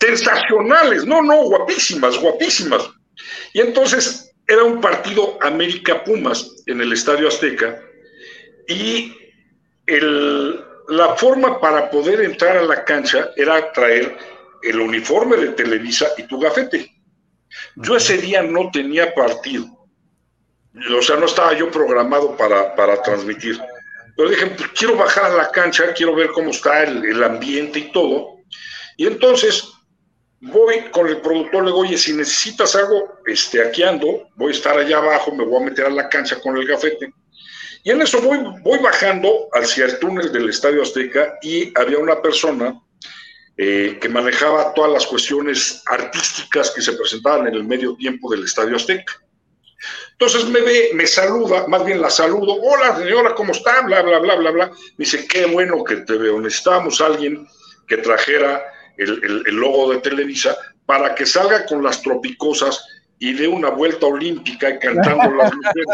Sensacionales, 0.00 1.04
no, 1.04 1.22
no, 1.22 1.42
guapísimas, 1.42 2.18
guapísimas. 2.18 2.88
Y 3.52 3.60
entonces 3.60 4.32
era 4.46 4.64
un 4.64 4.80
partido 4.80 5.38
América 5.42 6.02
Pumas 6.04 6.62
en 6.66 6.80
el 6.80 6.92
Estadio 6.92 7.28
Azteca 7.28 7.82
y 8.66 9.14
el, 9.86 10.64
la 10.88 11.14
forma 11.16 11.60
para 11.60 11.90
poder 11.90 12.20
entrar 12.22 12.56
a 12.56 12.62
la 12.62 12.84
cancha 12.84 13.30
era 13.36 13.72
traer 13.72 14.16
el 14.62 14.80
uniforme 14.80 15.36
de 15.36 15.48
Televisa 15.48 16.08
y 16.16 16.22
tu 16.24 16.38
gafete. 16.40 16.90
Yo 17.76 17.96
ese 17.96 18.18
día 18.18 18.42
no 18.42 18.70
tenía 18.70 19.14
partido. 19.14 19.66
O 20.96 21.02
sea, 21.02 21.16
no 21.16 21.26
estaba 21.26 21.54
yo 21.54 21.70
programado 21.70 22.36
para, 22.36 22.74
para 22.74 23.02
transmitir. 23.02 23.58
Pero 24.16 24.30
dije, 24.30 24.46
pues, 24.46 24.68
quiero 24.76 24.96
bajar 24.96 25.26
a 25.26 25.36
la 25.36 25.50
cancha, 25.50 25.92
quiero 25.94 26.14
ver 26.14 26.28
cómo 26.28 26.50
está 26.50 26.82
el, 26.82 27.04
el, 27.04 27.22
ambiente 27.22 27.78
y 27.78 27.92
todo. 27.92 28.38
Y 28.96 29.06
entonces 29.06 29.72
voy 30.40 30.90
con 30.90 31.08
el 31.08 31.20
productor, 31.20 31.64
le 31.64 31.70
digo, 31.70 31.80
oye, 31.80 31.98
si 31.98 32.12
necesitas 32.12 32.74
algo, 32.76 33.20
este, 33.26 33.62
aquí 33.62 33.82
ando, 33.82 34.28
voy 34.36 34.52
a 34.52 34.56
estar 34.56 34.78
allá 34.78 34.98
abajo, 34.98 35.34
me 35.34 35.44
voy 35.44 35.62
a 35.62 35.66
meter 35.66 35.86
a 35.86 35.90
la 35.90 36.08
cancha 36.08 36.40
con 36.40 36.56
el 36.56 36.66
gafete. 36.66 37.12
Y 37.84 37.90
en 37.90 38.02
eso 38.02 38.20
voy, 38.20 38.38
voy 38.62 38.78
bajando 38.80 39.48
hacia 39.52 39.86
el 39.86 39.98
túnel 39.98 40.32
del 40.32 40.48
Estadio 40.48 40.82
Azteca 40.82 41.38
y 41.42 41.72
había 41.78 41.98
una 41.98 42.20
persona 42.20 42.80
eh, 43.56 43.98
que 44.00 44.08
manejaba 44.08 44.74
todas 44.74 44.92
las 44.92 45.06
cuestiones 45.06 45.82
artísticas 45.86 46.70
que 46.70 46.82
se 46.82 46.92
presentaban 46.92 47.46
en 47.48 47.54
el 47.54 47.64
medio 47.64 47.96
tiempo 47.96 48.30
del 48.30 48.44
Estadio 48.44 48.76
Azteca. 48.76 49.20
Entonces 50.12 50.44
me 50.46 50.60
ve, 50.60 50.90
me 50.94 51.06
saluda, 51.06 51.66
más 51.68 51.84
bien 51.84 52.00
la 52.00 52.10
saludo, 52.10 52.54
hola 52.60 52.96
señora, 52.96 53.34
¿cómo 53.34 53.52
está? 53.52 53.82
Bla, 53.82 54.02
bla, 54.02 54.18
bla, 54.18 54.34
bla, 54.34 54.50
bla. 54.50 54.66
Me 54.66 55.04
dice, 55.04 55.26
qué 55.28 55.46
bueno 55.46 55.84
que 55.84 55.96
te 55.96 56.14
veo, 56.14 56.40
necesitamos 56.40 57.00
alguien 57.00 57.46
que 57.86 57.98
trajera 57.98 58.64
el, 58.98 59.20
el, 59.24 59.42
el 59.46 59.54
logo 59.56 59.92
de 59.92 59.98
Televisa 60.00 60.56
para 60.86 61.14
que 61.14 61.26
salga 61.26 61.66
con 61.66 61.82
las 61.82 62.02
tropicosas 62.02 62.84
y 63.20 63.32
dé 63.32 63.48
una 63.48 63.70
vuelta 63.70 64.06
olímpica 64.06 64.70
y 64.70 64.78
cantando 64.78 65.34
las 65.34 65.52
mujeres. 65.54 65.86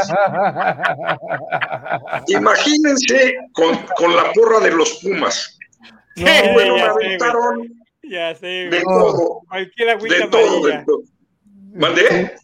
Imagínense 2.29 3.35
con, 3.53 3.77
con, 3.97 4.15
la 4.15 4.33
porra 4.33 4.61
de 4.61 4.73
los 4.73 4.95
Pumas. 5.03 5.59
No, 6.17 6.53
bueno, 6.53 6.75
me 6.77 6.83
aventaron, 6.83 7.69
Ya 8.03 8.35
sé, 8.35 8.47
de 8.47 8.83
todo, 8.83 9.41
de 9.51 10.29
todo, 10.31 10.67
de 10.67 10.85
todo. 10.85 11.03
¿Mandé? 11.75 12.35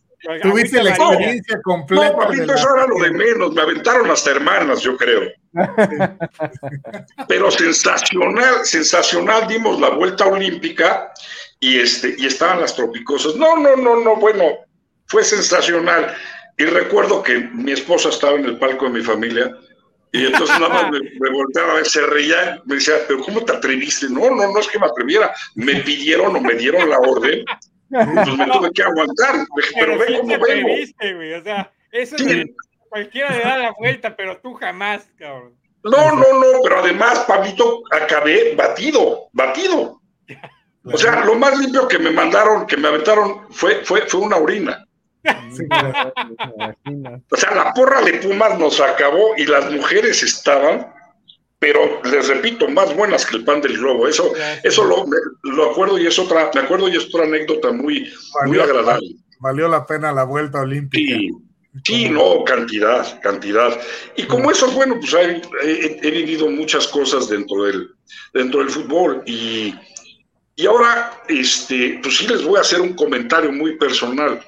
Tuviste 0.42 0.82
la 0.82 0.90
experiencia 0.90 1.56
No, 1.56 1.62
completa. 1.62 2.04
de 2.04 2.12
papito, 2.12 2.54
eso 2.54 2.76
era 2.76 2.86
lo 2.86 2.98
de 3.02 3.10
menos. 3.12 3.52
Me 3.52 3.62
aventaron 3.62 4.10
hasta 4.10 4.32
hermanas, 4.32 4.80
yo 4.80 4.96
creo. 4.96 5.22
Pero 7.28 7.50
sensacional, 7.50 8.64
sensacional. 8.64 9.48
Dimos 9.48 9.80
la 9.80 9.90
vuelta 9.90 10.26
olímpica 10.26 11.12
y 11.58 11.78
este 11.80 12.14
y 12.18 12.26
estaban 12.26 12.60
las 12.60 12.74
tropicosas. 12.74 13.36
No, 13.36 13.56
no, 13.56 13.76
no, 13.76 14.00
no. 14.00 14.16
Bueno, 14.16 14.44
fue 15.06 15.24
sensacional. 15.24 16.14
Y 16.58 16.64
recuerdo 16.64 17.22
que 17.22 17.38
mi 17.38 17.72
esposa 17.72 18.10
estaba 18.10 18.38
en 18.38 18.44
el 18.44 18.58
palco 18.58 18.84
de 18.84 18.90
mi 18.90 19.02
familia 19.02 19.56
y 20.12 20.26
entonces 20.26 20.58
nada 20.58 20.68
más 20.68 20.90
me, 20.90 20.98
me 21.20 21.30
volteaba 21.30 21.72
a 21.72 21.76
ver, 21.76 21.86
se 21.86 22.04
reía, 22.06 22.60
me 22.64 22.76
decía, 22.76 22.94
pero 23.06 23.20
¿cómo 23.20 23.44
te 23.44 23.52
atreviste? 23.52 24.08
No, 24.08 24.30
no, 24.30 24.52
no 24.52 24.58
es 24.58 24.68
que 24.68 24.78
me 24.78 24.86
atreviera. 24.86 25.32
Me 25.54 25.76
pidieron 25.76 26.34
o 26.36 26.40
me 26.40 26.54
dieron 26.54 26.88
la 26.88 26.98
orden, 26.98 27.44
pues 27.88 28.36
me 28.36 28.46
tuve 28.46 28.72
que 28.72 28.82
aguantar. 28.82 29.46
Pero 29.74 29.98
ve 29.98 30.06
sí 30.08 30.14
cómo 30.16 30.28
te 30.28 30.38
vengo. 30.38 30.68
atreviste, 30.68 31.14
güey. 31.14 31.34
O 31.34 31.42
sea, 31.42 31.72
eso 31.92 32.16
Sí. 32.18 32.54
Cualquiera 32.90 33.30
le 33.30 33.42
da 33.42 33.56
la 33.56 33.72
vuelta, 33.78 34.14
pero 34.14 34.38
tú 34.38 34.52
jamás, 34.54 35.08
cabrón. 35.16 35.54
No, 35.82 36.14
no, 36.14 36.38
no, 36.38 36.62
pero 36.62 36.80
además, 36.80 37.20
Pablito, 37.20 37.82
acabé 37.90 38.54
batido, 38.54 39.28
batido. 39.32 40.00
O 40.84 40.98
sea, 40.98 41.24
lo 41.24 41.36
más 41.36 41.58
limpio 41.58 41.88
que 41.88 41.98
me 41.98 42.10
mandaron, 42.10 42.66
que 42.66 42.76
me 42.76 42.88
aventaron, 42.88 43.46
fue, 43.50 43.84
fue, 43.84 44.02
fue 44.02 44.20
una 44.20 44.36
orina. 44.36 44.84
Sí. 45.52 45.64
O 47.30 47.36
sea, 47.36 47.54
la 47.54 47.72
porra 47.72 48.02
de 48.02 48.14
Pumas 48.14 48.58
nos 48.58 48.80
acabó 48.80 49.34
y 49.36 49.46
las 49.46 49.70
mujeres 49.70 50.22
estaban, 50.22 50.92
pero 51.58 52.02
les 52.04 52.28
repito, 52.28 52.68
más 52.68 52.94
buenas 52.94 53.26
que 53.26 53.36
el 53.36 53.44
pan 53.44 53.60
del 53.60 53.78
globo. 53.78 54.08
Eso, 54.08 54.32
eso 54.62 54.84
lo, 54.84 55.04
lo 55.42 55.70
acuerdo 55.70 55.98
y 55.98 56.06
es 56.06 56.18
otra, 56.18 56.50
me 56.54 56.60
acuerdo 56.60 56.88
y 56.88 56.96
es 56.96 57.06
otra 57.06 57.24
anécdota 57.24 57.72
muy, 57.72 58.10
muy 58.46 58.58
agradable. 58.58 59.16
Valió 59.38 59.68
la 59.68 59.86
pena 59.86 60.12
la 60.12 60.24
vuelta 60.24 60.60
olímpica. 60.60 61.16
Sí, 61.16 61.30
sí, 61.84 62.08
no, 62.08 62.44
cantidad, 62.44 63.20
cantidad. 63.20 63.80
Y 64.16 64.24
como 64.24 64.50
eso 64.50 64.66
es 64.66 64.74
bueno, 64.74 64.96
pues 65.00 65.12
he, 65.14 65.42
he- 65.62 66.00
he 66.02 66.10
vivido 66.10 66.48
muchas 66.50 66.86
cosas 66.88 67.28
dentro 67.28 67.64
del, 67.64 67.90
dentro 68.34 68.60
del 68.60 68.70
fútbol. 68.70 69.22
Y, 69.26 69.74
y 70.56 70.66
ahora, 70.66 71.22
este, 71.28 72.00
pues 72.02 72.16
sí 72.16 72.26
les 72.26 72.42
voy 72.44 72.58
a 72.58 72.62
hacer 72.62 72.80
un 72.80 72.94
comentario 72.94 73.52
muy 73.52 73.76
personal. 73.76 74.40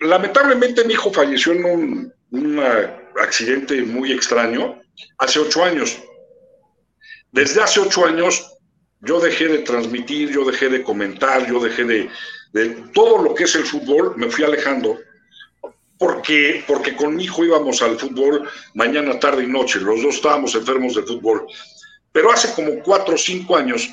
Lamentablemente 0.00 0.84
mi 0.84 0.94
hijo 0.94 1.12
falleció 1.12 1.52
en 1.52 1.64
un, 1.64 2.12
un 2.30 2.60
accidente 3.20 3.82
muy 3.82 4.12
extraño 4.12 4.80
hace 5.18 5.38
ocho 5.38 5.64
años. 5.64 5.98
Desde 7.30 7.62
hace 7.62 7.80
ocho 7.80 8.04
años 8.06 8.48
yo 9.00 9.20
dejé 9.20 9.48
de 9.48 9.58
transmitir, 9.58 10.30
yo 10.30 10.44
dejé 10.44 10.68
de 10.68 10.82
comentar, 10.82 11.46
yo 11.48 11.60
dejé 11.60 11.84
de, 11.84 12.10
de 12.52 12.68
todo 12.92 13.22
lo 13.22 13.34
que 13.34 13.44
es 13.44 13.54
el 13.54 13.64
fútbol, 13.64 14.14
me 14.16 14.28
fui 14.30 14.44
alejando 14.44 14.98
porque, 16.02 16.64
porque 16.66 16.96
con 16.96 17.14
mi 17.14 17.22
hijo 17.24 17.44
íbamos 17.44 17.80
al 17.80 17.96
fútbol 17.96 18.48
mañana, 18.74 19.20
tarde 19.20 19.44
y 19.44 19.46
noche. 19.46 19.78
Los 19.78 20.02
dos 20.02 20.16
estábamos 20.16 20.52
enfermos 20.56 20.96
de 20.96 21.02
fútbol. 21.04 21.46
Pero 22.10 22.32
hace 22.32 22.52
como 22.54 22.80
cuatro 22.82 23.14
o 23.14 23.18
cinco 23.18 23.56
años, 23.56 23.88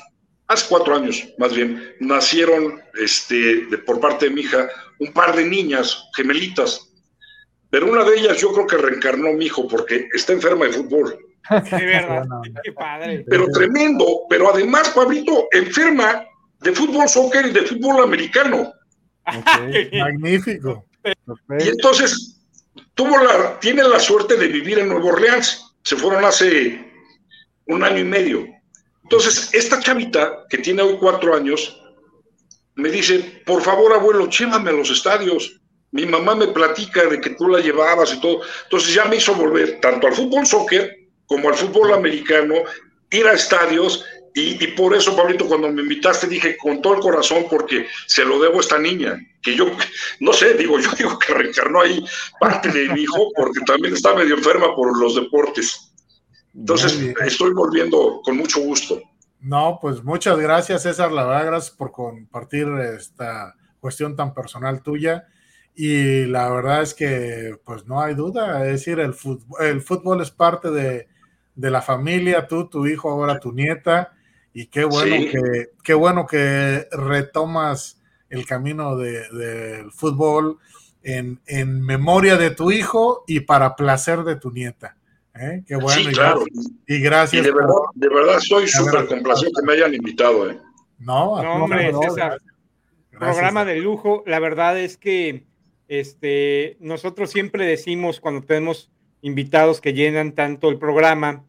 hace 0.48 0.66
cuatro 0.68 0.96
años 0.96 1.24
más 1.38 1.54
bien, 1.54 1.94
nacieron 2.00 2.80
este, 3.00 3.66
de- 3.66 3.78
por 3.78 4.00
parte 4.00 4.26
de 4.28 4.34
mi 4.34 4.40
hija 4.40 4.68
un 4.98 5.12
par 5.12 5.36
de 5.36 5.44
niñas 5.44 6.02
gemelitas. 6.16 6.90
Pero 7.70 7.88
una 7.92 8.02
de 8.02 8.18
ellas 8.18 8.38
yo 8.40 8.52
creo 8.52 8.66
que 8.66 8.76
reencarnó 8.76 9.32
mi 9.32 9.44
hijo 9.46 9.68
porque 9.68 10.08
está 10.12 10.32
enferma 10.32 10.64
de 10.66 10.72
fútbol. 10.72 11.16
De 11.48 11.84
verdad. 11.86 12.24
Qué 12.64 12.72
padre. 12.72 13.24
Pero 13.28 13.46
tremendo. 13.52 14.04
Pero 14.28 14.52
además, 14.52 14.90
Pablito, 14.90 15.46
enferma 15.52 16.24
de 16.60 16.72
fútbol 16.72 17.08
soccer 17.08 17.46
y 17.46 17.52
de 17.52 17.62
fútbol 17.62 18.02
americano. 18.02 18.72
Magnífico. 19.92 20.86
Y 21.04 21.68
entonces 21.68 22.40
tuvo 22.94 23.18
la, 23.18 23.58
tiene 23.60 23.82
la 23.84 23.98
suerte 23.98 24.36
de 24.36 24.48
vivir 24.48 24.78
en 24.78 24.88
Nueva 24.88 25.06
Orleans. 25.06 25.74
Se 25.82 25.96
fueron 25.96 26.24
hace 26.24 26.92
un 27.66 27.82
año 27.82 27.98
y 27.98 28.04
medio. 28.04 28.46
Entonces, 29.02 29.50
esta 29.52 29.80
chavita, 29.80 30.46
que 30.48 30.58
tiene 30.58 30.82
hoy 30.82 30.96
cuatro 31.00 31.34
años, 31.34 31.80
me 32.74 32.90
dice, 32.90 33.42
por 33.44 33.62
favor, 33.62 33.92
abuelo, 33.92 34.28
llévame 34.28 34.70
a 34.70 34.74
los 34.74 34.90
estadios. 34.90 35.60
Mi 35.92 36.06
mamá 36.06 36.34
me 36.34 36.48
platica 36.48 37.04
de 37.06 37.20
que 37.20 37.30
tú 37.30 37.48
la 37.48 37.60
llevabas 37.60 38.14
y 38.14 38.20
todo. 38.20 38.42
Entonces 38.64 38.94
ya 38.94 39.04
me 39.06 39.16
hizo 39.16 39.34
volver 39.34 39.80
tanto 39.80 40.06
al 40.06 40.14
fútbol 40.14 40.46
soccer 40.46 40.96
como 41.26 41.48
al 41.48 41.54
fútbol 41.54 41.92
americano, 41.92 42.54
ir 43.10 43.26
a 43.26 43.32
estadios. 43.32 44.04
Y, 44.34 44.62
y 44.62 44.68
por 44.68 44.94
eso, 44.94 45.16
Pablito, 45.16 45.46
cuando 45.46 45.70
me 45.70 45.82
invitaste, 45.82 46.26
dije 46.26 46.56
con 46.56 46.80
todo 46.80 46.94
el 46.94 47.00
corazón, 47.00 47.46
porque 47.50 47.86
se 48.06 48.24
lo 48.24 48.40
debo 48.40 48.58
a 48.58 48.60
esta 48.60 48.78
niña, 48.78 49.18
que 49.42 49.56
yo, 49.56 49.66
no 50.20 50.32
sé, 50.32 50.54
digo, 50.54 50.78
yo 50.80 50.90
digo 50.96 51.18
que 51.18 51.34
reencarnó 51.34 51.80
ahí 51.80 52.04
parte 52.38 52.70
de 52.70 52.88
mi 52.90 53.02
hijo, 53.02 53.30
porque 53.34 53.60
también 53.66 53.94
está 53.94 54.14
medio 54.14 54.36
enferma 54.36 54.74
por 54.74 54.96
los 54.98 55.16
deportes. 55.16 55.92
Entonces, 56.54 56.98
estoy 57.24 57.52
volviendo 57.52 58.20
con 58.24 58.36
mucho 58.36 58.60
gusto. 58.60 59.00
No, 59.40 59.78
pues 59.80 60.02
muchas 60.02 60.38
gracias, 60.38 60.82
César. 60.82 61.12
La 61.12 61.24
verdad, 61.24 61.46
gracias 61.46 61.74
por 61.74 61.92
compartir 61.92 62.68
esta 62.96 63.54
cuestión 63.80 64.16
tan 64.16 64.34
personal 64.34 64.82
tuya. 64.82 65.26
Y 65.74 66.26
la 66.26 66.50
verdad 66.50 66.82
es 66.82 66.92
que, 66.92 67.56
pues 67.64 67.86
no 67.86 68.00
hay 68.00 68.14
duda, 68.14 68.66
es 68.66 68.72
decir, 68.72 68.98
el 68.98 69.14
fútbol, 69.14 69.64
el 69.64 69.80
fútbol 69.80 70.20
es 70.20 70.30
parte 70.30 70.70
de, 70.70 71.08
de 71.54 71.70
la 71.70 71.80
familia, 71.80 72.46
tú, 72.46 72.68
tu 72.68 72.86
hijo, 72.86 73.08
ahora 73.10 73.38
tu 73.38 73.52
nieta. 73.52 74.12
Y 74.52 74.66
qué 74.66 74.84
bueno, 74.84 75.16
Sí. 75.16 75.28
que, 75.30 75.70
qué 75.84 75.94
bueno 75.94 76.26
que 76.26 76.86
retomas 76.90 78.00
el 78.28 78.46
camino 78.46 78.96
de- 78.96 79.28
del 79.30 79.92
fútbol 79.92 80.58
en, 81.02 81.40
en 81.46 81.80
memoria 81.80 82.36
de 82.36 82.50
tu 82.50 82.70
hijo 82.70 83.24
y 83.26 83.40
para 83.40 83.76
placer 83.76 84.22
de 84.24 84.36
tu 84.36 84.50
nieta. 84.50 84.96
¿eh? 85.34 85.62
Qué 85.66 85.76
bueno. 85.76 86.02
sí, 86.02 86.08
y 86.08 86.12
claro. 86.12 86.44
gracias- 86.86 87.42
Y 87.42 87.46
de 87.46 87.52
por- 87.52 87.62
verdad, 87.62 87.76
de 87.94 88.08
verdad 88.08 88.36
estoy 88.38 88.62
ver, 88.62 88.68
súper 88.70 89.06
complacido 89.06 89.50
que 89.58 89.62
me 89.66 89.72
hayan 89.74 89.94
invitado. 89.94 90.50
¿eh? 90.50 90.58
No, 90.98 91.36
a 91.38 91.42
No, 91.42 91.64
hombre, 91.64 91.92
no, 91.92 92.02
César. 92.02 92.40
gracias. 93.12 93.18
programa 93.36 93.64
de 93.64 93.76
lujo. 93.76 94.22
La 94.26 94.38
verdad 94.40 94.78
es 94.78 94.96
que 94.96 95.46
este, 95.88 96.76
nosotros 96.80 97.30
siempre 97.30 97.64
decimos 97.66 98.20
cuando 98.20 98.42
tenemos 98.46 98.90
invitados 99.22 99.80
que 99.80 99.92
llenan 99.92 100.32
tanto 100.34 100.68
el 100.68 100.78
programa, 100.78 101.44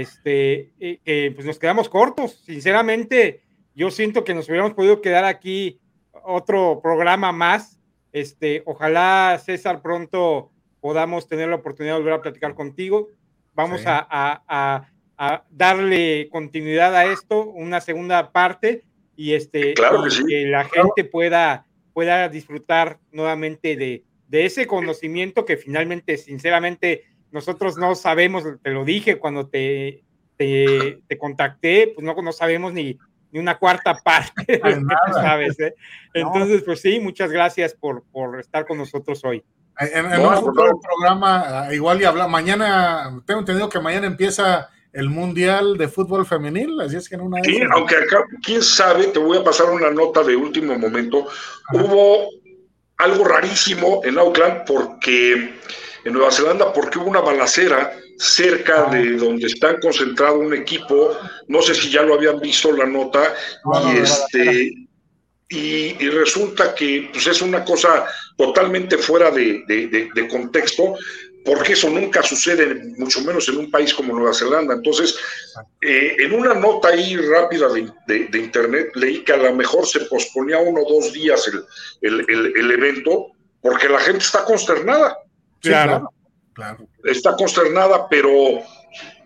este, 0.00 0.72
eh, 0.80 1.32
pues 1.34 1.46
nos 1.46 1.58
quedamos 1.58 1.90
cortos. 1.90 2.40
Sinceramente, 2.46 3.42
yo 3.74 3.90
siento 3.90 4.24
que 4.24 4.32
nos 4.32 4.48
hubiéramos 4.48 4.72
podido 4.72 5.02
quedar 5.02 5.26
aquí 5.26 5.80
otro 6.24 6.80
programa 6.82 7.30
más. 7.30 7.78
Este, 8.10 8.62
ojalá 8.64 9.38
César 9.44 9.82
pronto 9.82 10.50
podamos 10.80 11.28
tener 11.28 11.48
la 11.50 11.56
oportunidad 11.56 11.94
de 11.96 12.00
volver 12.00 12.14
a 12.14 12.22
platicar 12.22 12.54
contigo. 12.54 13.08
Vamos 13.52 13.82
Sí. 13.82 13.86
a, 13.86 13.98
a- 14.10 14.42
a- 14.48 14.88
a 15.18 15.44
darle 15.50 16.28
continuidad 16.30 16.96
a 16.96 17.04
esto, 17.12 17.44
una 17.44 17.82
segunda 17.82 18.32
parte, 18.32 18.84
y 19.14 19.34
este 19.34 19.74
Claro 19.74 20.04
que 20.04 20.10
sí. 20.10 20.44
la 20.46 20.64
gente 20.64 21.04
pueda, 21.04 21.66
pueda 21.92 22.30
disfrutar 22.30 22.98
nuevamente 23.12 23.76
de, 23.76 24.04
de 24.28 24.46
ese 24.46 24.66
conocimiento 24.66 25.44
que 25.44 25.58
finalmente, 25.58 26.16
sinceramente, 26.16 27.04
nosotros 27.32 27.76
no 27.78 27.94
sabemos, 27.94 28.44
te 28.62 28.70
lo 28.70 28.84
dije 28.84 29.18
cuando 29.18 29.48
te, 29.48 30.02
te, 30.36 31.00
te 31.08 31.18
contacté, 31.18 31.92
pues 31.94 32.04
no, 32.06 32.14
no 32.22 32.32
sabemos 32.32 32.72
ni, 32.72 32.98
ni 33.30 33.40
una 33.40 33.58
cuarta 33.58 33.94
parte 34.04 34.44
de 34.46 34.58
lo 34.58 34.86
que 34.88 34.94
tú 35.06 35.12
sabes. 35.14 35.58
¿eh? 35.60 35.74
Entonces, 36.14 36.62
pues 36.62 36.80
sí, 36.80 37.00
muchas 37.00 37.30
gracias 37.32 37.74
por, 37.74 38.04
por 38.12 38.38
estar 38.38 38.66
con 38.66 38.78
nosotros 38.78 39.24
hoy. 39.24 39.42
En, 39.78 40.04
en 40.12 40.22
No, 40.22 40.28
un 40.28 40.34
al 40.34 40.40
futuro 40.40 40.70
contrario. 40.72 40.80
programa, 40.82 41.44
ah, 41.66 41.74
igual 41.74 42.00
y 42.00 42.04
habla, 42.04 42.28
mañana, 42.28 43.22
tengo 43.26 43.40
entendido 43.40 43.68
que 43.70 43.80
mañana 43.80 44.06
empieza 44.06 44.68
el 44.92 45.08
Mundial 45.08 45.78
de 45.78 45.88
Fútbol 45.88 46.26
Femenil, 46.26 46.78
así 46.82 46.96
es 46.96 47.08
que 47.08 47.14
en 47.14 47.22
una 47.22 47.38
de 47.40 47.44
Sí, 47.48 47.56
esas- 47.56 47.68
aunque 47.72 47.96
acá, 47.96 48.24
quién 48.44 48.62
sabe, 48.62 49.06
te 49.06 49.18
voy 49.18 49.38
a 49.38 49.42
pasar 49.44 49.70
una 49.70 49.90
nota 49.90 50.22
de 50.22 50.36
último 50.36 50.78
momento. 50.78 51.26
Hubo 51.72 52.28
algo 52.98 53.24
rarísimo 53.24 54.02
en 54.04 54.18
Auckland 54.18 54.64
porque 54.66 55.54
en 56.04 56.12
Nueva 56.12 56.30
Zelanda 56.32 56.72
porque 56.72 56.98
hubo 56.98 57.08
una 57.10 57.20
balacera 57.20 57.96
cerca 58.18 58.84
de 58.90 59.12
donde 59.16 59.46
está 59.46 59.78
concentrado 59.80 60.38
un 60.38 60.54
equipo, 60.54 61.16
no 61.48 61.62
sé 61.62 61.74
si 61.74 61.90
ya 61.90 62.02
lo 62.02 62.14
habían 62.14 62.38
visto 62.40 62.72
la 62.72 62.86
nota, 62.86 63.34
No, 63.64 63.80
no, 63.80 63.92
y 63.94 63.98
este 63.98 64.72
y, 65.48 65.96
y 66.02 66.08
resulta 66.08 66.74
que 66.74 67.10
pues, 67.12 67.26
es 67.26 67.42
una 67.42 67.62
cosa 67.64 68.06
totalmente 68.38 68.96
fuera 68.96 69.30
de, 69.30 69.62
de- 69.68 69.86
de- 69.88 70.08
de 70.14 70.28
contexto, 70.28 70.94
porque 71.44 71.74
eso 71.74 71.90
nunca 71.90 72.22
sucede, 72.22 72.74
mucho 72.96 73.20
menos 73.20 73.48
en 73.50 73.58
un 73.58 73.70
país 73.70 73.92
como 73.92 74.14
Nueva 74.14 74.32
Zelanda. 74.32 74.72
Entonces, 74.74 75.14
eh, 75.82 76.16
en 76.20 76.32
una 76.32 76.54
nota 76.54 76.88
ahí 76.88 77.16
rápida 77.16 77.68
de, 77.68 77.86
de- 78.06 78.28
de 78.28 78.38
internet, 78.38 78.92
leí 78.94 79.24
que 79.24 79.32
a 79.34 79.36
lo 79.36 79.52
mejor 79.54 79.86
se 79.86 80.00
posponía 80.06 80.58
uno 80.58 80.80
o 80.86 80.94
dos 81.02 81.12
días 81.12 81.46
el, 81.48 81.64
el- 82.00 82.24
el- 82.30 82.52
el 82.56 82.70
evento, 82.70 83.26
porque 83.60 83.88
la 83.90 83.98
gente 84.00 84.24
está 84.24 84.44
consternada 84.44 85.18
Claro. 85.62 86.12
claro, 86.52 86.86
está 87.04 87.34
consternada, 87.36 88.08
pero 88.08 88.30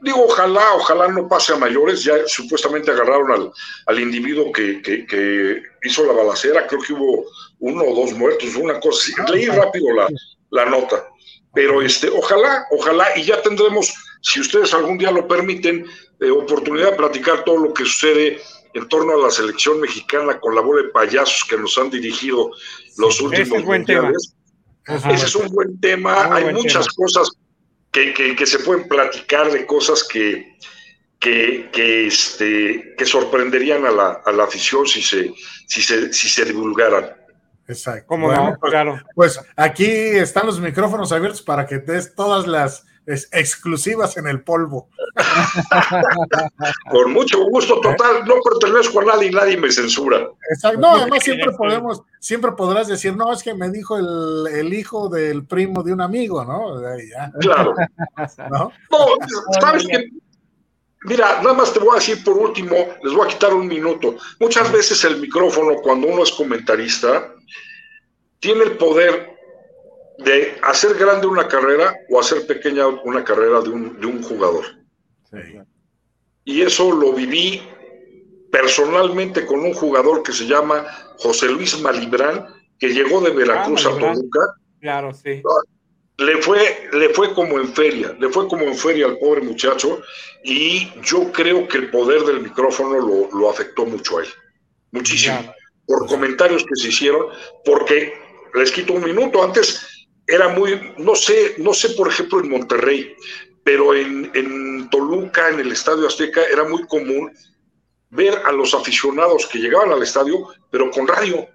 digo, 0.03 0.25
ojalá, 0.25 0.75
ojalá 0.75 1.09
no 1.09 1.29
pase 1.29 1.53
a 1.53 1.57
mayores. 1.57 2.05
Ya 2.05 2.15
supuestamente 2.27 2.91
agarraron 2.91 3.33
al, 3.33 3.53
al 3.87 4.01
individuo 4.01 4.53
que, 4.53 4.81
que, 4.83 5.07
que, 5.07 5.63
hizo 5.83 6.05
la 6.05 6.13
balacera. 6.13 6.67
Creo 6.67 6.81
que 6.81 6.93
hubo 6.93 7.25
uno 7.61 7.85
o 7.85 7.95
dos 7.95 8.13
muertos, 8.13 8.55
una 8.57 8.79
cosa 8.81 9.13
así. 9.13 9.33
Leí 9.33 9.47
rápido 9.47 9.93
la, 9.93 10.09
la 10.51 10.67
nota. 10.67 11.09
Pero 11.55 11.81
este, 11.81 12.09
ojalá, 12.09 12.67
ojalá, 12.71 13.07
y 13.17 13.23
ya 13.25 13.41
tendremos, 13.41 13.95
si 14.21 14.41
ustedes 14.41 14.75
algún 14.75 14.99
día 14.99 15.11
lo 15.11 15.27
permiten, 15.27 15.87
eh, 16.21 16.31
oportunidad 16.31 16.91
de 16.91 16.97
platicar 16.97 17.45
todo 17.45 17.57
lo 17.57 17.73
que 17.73 17.85
sucede 17.85 18.41
en 18.75 18.89
torno 18.89 19.15
a 19.15 19.23
la 19.23 19.31
selección 19.31 19.81
mexicana 19.81 20.39
con 20.39 20.55
la 20.55 20.61
bola 20.61 20.83
de 20.83 20.89
payasos 20.91 21.49
que 21.49 21.57
nos 21.57 21.79
han 21.79 21.89
dirigido 21.89 22.51
los 22.99 23.21
últimos 23.23 23.59
es 23.59 23.65
buen 23.65 23.87
Ese 24.87 25.27
es 25.27 25.35
un 25.35 25.49
buen 25.49 25.81
tema. 25.81 26.27
Muy 26.29 26.37
Hay 26.37 26.43
buen 26.45 26.57
muchas 26.57 26.87
tema. 26.87 26.95
cosas 26.97 27.31
que, 27.91 28.13
que, 28.15 28.37
que 28.37 28.47
se 28.47 28.59
pueden 28.61 28.87
platicar 28.89 29.51
de 29.51 29.67
cosas 29.67 30.05
que, 30.05 30.57
que, 31.19 31.69
que, 31.73 32.07
este, 32.07 32.95
que 32.97 33.07
sorprenderían 33.07 33.85
a 33.87 33.91
la, 33.91 34.23
a 34.25 34.33
la 34.33 34.45
afición 34.45 34.87
si 34.87 35.03
se, 35.03 35.33
si, 35.67 35.83
se, 35.83 36.13
si 36.13 36.29
se 36.29 36.45
divulgaran. 36.45 37.11
Exacto. 37.69 38.05
¿Cómo 38.07 38.27
Bueno, 38.29 38.51
no? 38.51 38.57
pues, 38.61 38.71
Claro. 38.71 39.01
pues 39.15 39.41
aquí 39.57 39.87
están 39.87 40.47
los 40.47 40.61
micrófonos 40.61 41.11
abiertos 41.11 41.43
para 41.43 41.67
que 41.67 41.79
des 41.79 42.15
todas 42.15 42.47
las 42.47 42.85
es- 43.07 43.29
exclusivas 43.33 44.17
en 44.17 44.27
el 44.27 44.43
polvo. 44.43 44.89
Con 46.91 47.13
mucho 47.13 47.39
gusto, 47.49 47.81
total, 47.81 48.25
no 48.27 48.35
pertenezco 48.43 49.01
a 49.01 49.05
nadie 49.05 49.29
y 49.29 49.33
nadie 49.33 49.57
me 49.57 49.71
censura. 49.71 50.29
Exacto. 50.51 50.81
No, 50.81 50.97
además 50.97 51.23
siempre 51.23 51.53
podemos, 51.53 52.03
siempre 52.21 52.53
podrás 52.53 52.89
decir, 52.89 53.17
no, 53.17 53.33
es 53.33 53.43
que 53.43 53.55
me 53.55 53.71
dijo 53.71 53.97
el, 53.97 54.47
el 54.53 54.75
hijo 54.75 55.09
del 55.09 55.47
primo 55.47 55.83
de 55.83 55.93
un 55.93 56.01
amigo, 56.01 56.45
¿no? 56.45 56.81
Ya, 56.83 57.31
Claro. 57.41 57.75
¿no? 58.51 58.73
No, 58.91 59.07
sabes 59.61 59.87
que, 59.87 60.09
mira, 61.05 61.41
nada 61.43 61.55
más 61.55 61.73
te 61.73 61.79
voy 61.79 61.91
a 61.93 61.95
decir 61.95 62.23
por 62.25 62.37
último, 62.37 62.75
les 63.03 63.13
voy 63.15 63.27
a 63.27 63.33
quitar 63.33 63.55
un 63.55 63.67
minuto. 63.67 64.17
Muchas 64.41 64.71
veces 64.73 65.03
el 65.05 65.19
micrófono, 65.21 65.77
cuando 65.83 66.09
uno 66.09 66.23
es 66.23 66.33
comentarista, 66.33 67.33
tiene 68.41 68.65
el 68.65 68.73
poder 68.77 69.36
de 70.19 70.57
hacer 70.63 70.95
grande 70.95 71.27
una 71.27 71.47
carrera 71.49 71.95
o 72.11 72.19
hacer 72.21 72.47
pequeña 72.47 72.87
una 72.87 73.23
carrera 73.25 73.61
de 73.61 73.69
un, 73.69 74.01
de 74.01 74.07
un 74.07 74.23
jugador. 74.23 74.65
Sí. 75.31 75.59
Y 76.45 76.63
eso 76.63 76.91
lo 76.93 77.13
viví 77.13 77.63
personalmente 78.51 79.45
con 79.45 79.61
un 79.61 79.75
jugador 79.75 80.23
que 80.23 80.33
se 80.33 80.47
llama 80.47 80.87
José 81.19 81.49
Luis 81.51 81.79
Malibrán, 81.81 82.47
que 82.79 82.89
llegó 82.89 83.21
de 83.21 83.31
Veracruz 83.31 83.85
Ah, 83.87 83.91
a. 83.91 83.99
Toluca. 83.99 84.41
Claro, 84.81 85.13
sí. 85.13 85.43
Le 86.19 86.37
fue, 86.39 86.89
le 86.93 87.11
fue 87.11 87.35
como 87.35 87.59
en 87.59 87.69
feria, 87.75 88.17
le 88.19 88.31
fue 88.31 88.49
como 88.49 88.63
en 88.65 88.75
feria 88.75 89.05
al 89.07 89.19
pobre 89.19 89.43
muchacho 89.43 90.01
y 90.43 90.89
yo 91.03 91.31
creo 91.31 91.69
que 91.69 91.77
el 91.77 91.91
poder 91.91 92.23
del 92.23 92.41
micrófono 92.41 92.99
lo, 92.99 93.39
lo 93.39 93.51
afectó 93.51 93.85
mucho 93.85 94.19
a 94.19 94.23
él, 94.23 94.29
muchísimo, 94.93 95.37
Claro. 95.39 95.55
por 95.87 96.07
comentarios 96.07 96.65
que 96.65 96.75
se 96.77 96.89
hicieron, 96.89 97.27
porque 97.67 98.15
les 98.55 98.73
quito 98.73 98.95
un 98.95 99.05
minuto, 99.05 99.43
antes 99.45 99.96
era 100.27 100.49
muy, 100.49 100.95
no 100.99 101.15
sé, 101.15 101.55
no 101.59 101.73
sé 101.73 101.91
por 101.91 102.09
ejemplo 102.09 102.41
en 102.41 102.51
Monterrey, 102.51 103.15
pero 103.65 103.95
en, 103.95 104.31
en 104.35 104.89
Toluca, 104.91 105.49
en 105.51 105.61
el 105.61 105.73
Estadio 105.73 106.07
Azteca, 106.07 106.43
era 106.45 106.65
muy 106.65 106.87
común 106.87 107.33
ver 108.11 108.41
a 108.45 108.53
los 108.53 108.75
aficionados 108.75 109.47
que 109.47 109.59
llegaban 109.59 109.91
al 109.93 110.03
estadio, 110.03 110.49
pero 110.71 110.91
con 110.91 111.07
radio. 111.07 111.47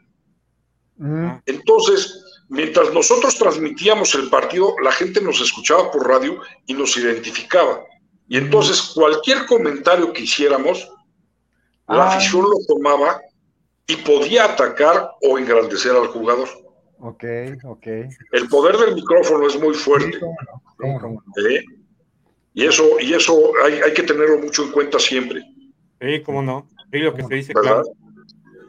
Mm, 0.98 1.32
Entonces, 1.46 2.24
mientras 2.50 2.94
nosotros 2.94 3.36
transmitíamos 3.38 4.14
el 4.16 4.30
partido, 4.30 4.76
la 4.84 4.92
gente 4.92 5.22
nos 5.22 5.40
escuchaba 5.42 5.90
por 5.92 6.08
radio 6.08 6.42
y 6.66 6.74
nos 6.74 6.96
identificaba. 6.98 7.82
Y 8.28 8.38
entonces 8.38 8.82
cualquier 8.94 9.46
comentario 9.46 10.14
que 10.14 10.24
hiciéramos, 10.24 10.88
la 11.88 12.04
Ah. 12.06 12.16
afición 12.16 12.44
lo 12.44 12.58
tomaba 12.68 13.20
y 13.88 13.96
podía 13.98 14.46
atacar 14.46 15.12
o 15.22 15.38
engrandecer 15.38 15.92
al 15.92 16.08
jugador. 16.08 16.48
Ok, 17.02 17.24
ok. 17.66 17.88
El 18.32 18.48
poder 18.50 18.78
del 18.78 18.96
micrófono 18.96 19.48
es 19.48 19.60
muy 19.60 19.74
fuerte. 19.74 20.14
Sí, 20.14 20.20
cómo 20.20 20.36
no, 20.42 21.00
cómo 21.00 21.24
no. 21.26 21.50
¿eh? 21.50 21.64
Y 22.54 22.66
eso, 22.66 23.00
y 23.00 23.14
eso 23.14 23.52
hay, 23.66 23.76
hay 23.82 23.94
que 23.94 24.04
tenerlo 24.04 24.38
mucho 24.40 24.64
en 24.64 24.72
cuenta 24.72 25.00
siempre, 25.00 25.42
Sí, 26.02 26.22
cómo 26.24 26.42
no. 26.42 26.68
Sí, 26.92 27.00
lo 27.00 27.14
que 27.14 27.24
se 27.24 27.36
dice, 27.36 27.54
¿verdad? 27.56 27.84
claro. 27.84 27.92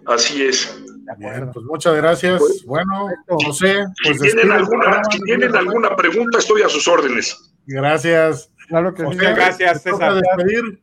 Así 0.06 0.42
es. 0.44 0.82
Acuerdo. 1.10 1.50
pues 1.52 1.66
muchas 1.66 1.96
gracias. 1.96 2.38
Pues- 2.38 2.64
Bueno, 2.64 3.08
José, 3.26 3.84
Si 4.02 4.08
pues 4.08 4.20
tienen, 4.20 4.22
despide 4.22 4.42
el 4.42 4.52
alguna, 4.52 5.02
si 5.10 5.20
tienen 5.22 5.56
alguna 5.56 5.96
pregunta, 5.96 6.38
estoy 6.38 6.62
a 6.62 6.68
sus 6.68 6.86
órdenes. 6.86 7.52
Gracias. 7.66 8.50
Claro 8.68 8.94
que 8.94 9.02
sí. 9.02 9.06
José, 9.06 9.18
gracias, 9.34 9.82
te 9.82 9.90
toca 9.90 10.14
César. 10.14 10.22
despedir. 10.36 10.82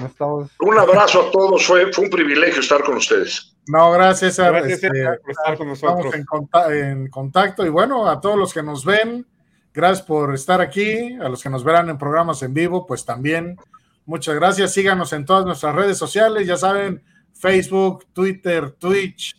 No 0.00 0.06
estamos. 0.06 0.50
Un 0.60 0.78
abrazo 0.78 1.28
a 1.28 1.30
todos, 1.30 1.66
fue, 1.66 1.92
fue 1.92 2.04
un 2.04 2.10
privilegio 2.10 2.60
estar 2.60 2.82
con 2.82 2.96
ustedes. 2.96 3.51
No, 3.68 3.90
gracias, 3.92 4.34
César. 4.34 4.52
Gracias 4.52 4.82
Este, 4.82 4.88
por 4.88 5.30
estar 5.30 5.56
con 5.58 5.70
Estamos 5.70 5.82
nosotros. 6.04 6.14
en, 6.14 6.24
conta- 6.24 6.74
en 6.76 7.08
contacto 7.08 7.64
y 7.64 7.68
bueno, 7.68 8.08
a 8.08 8.20
todos 8.20 8.36
los 8.36 8.52
que 8.52 8.62
nos 8.62 8.84
ven, 8.84 9.26
gracias 9.72 10.02
por 10.06 10.34
estar 10.34 10.60
aquí, 10.60 11.14
a 11.20 11.28
los 11.28 11.42
que 11.42 11.48
nos 11.50 11.62
verán 11.64 11.88
en 11.88 11.96
programas 11.98 12.42
en 12.42 12.52
vivo, 12.54 12.86
pues 12.86 13.04
también 13.04 13.56
muchas 14.04 14.34
gracias. 14.34 14.72
Síganos 14.72 15.12
en 15.12 15.24
todas 15.24 15.44
nuestras 15.46 15.74
redes 15.74 15.96
sociales, 15.96 16.46
ya 16.46 16.56
saben, 16.56 17.02
Facebook, 17.32 18.06
Twitter, 18.12 18.72
Twitch, 18.72 19.36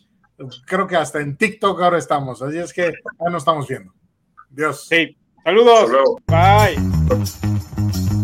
creo 0.66 0.86
que 0.86 0.96
hasta 0.96 1.20
en 1.20 1.36
TikTok 1.36 1.80
ahora 1.82 1.98
estamos, 1.98 2.40
así 2.42 2.58
es 2.58 2.72
que 2.72 2.92
ya 2.92 3.30
nos 3.30 3.42
estamos 3.42 3.68
viendo. 3.68 3.92
Dios. 4.50 4.86
Sí. 4.88 5.16
Saludos. 5.44 5.90
Hasta 5.90 5.92
luego. 5.92 6.18
Bye. 6.26 8.23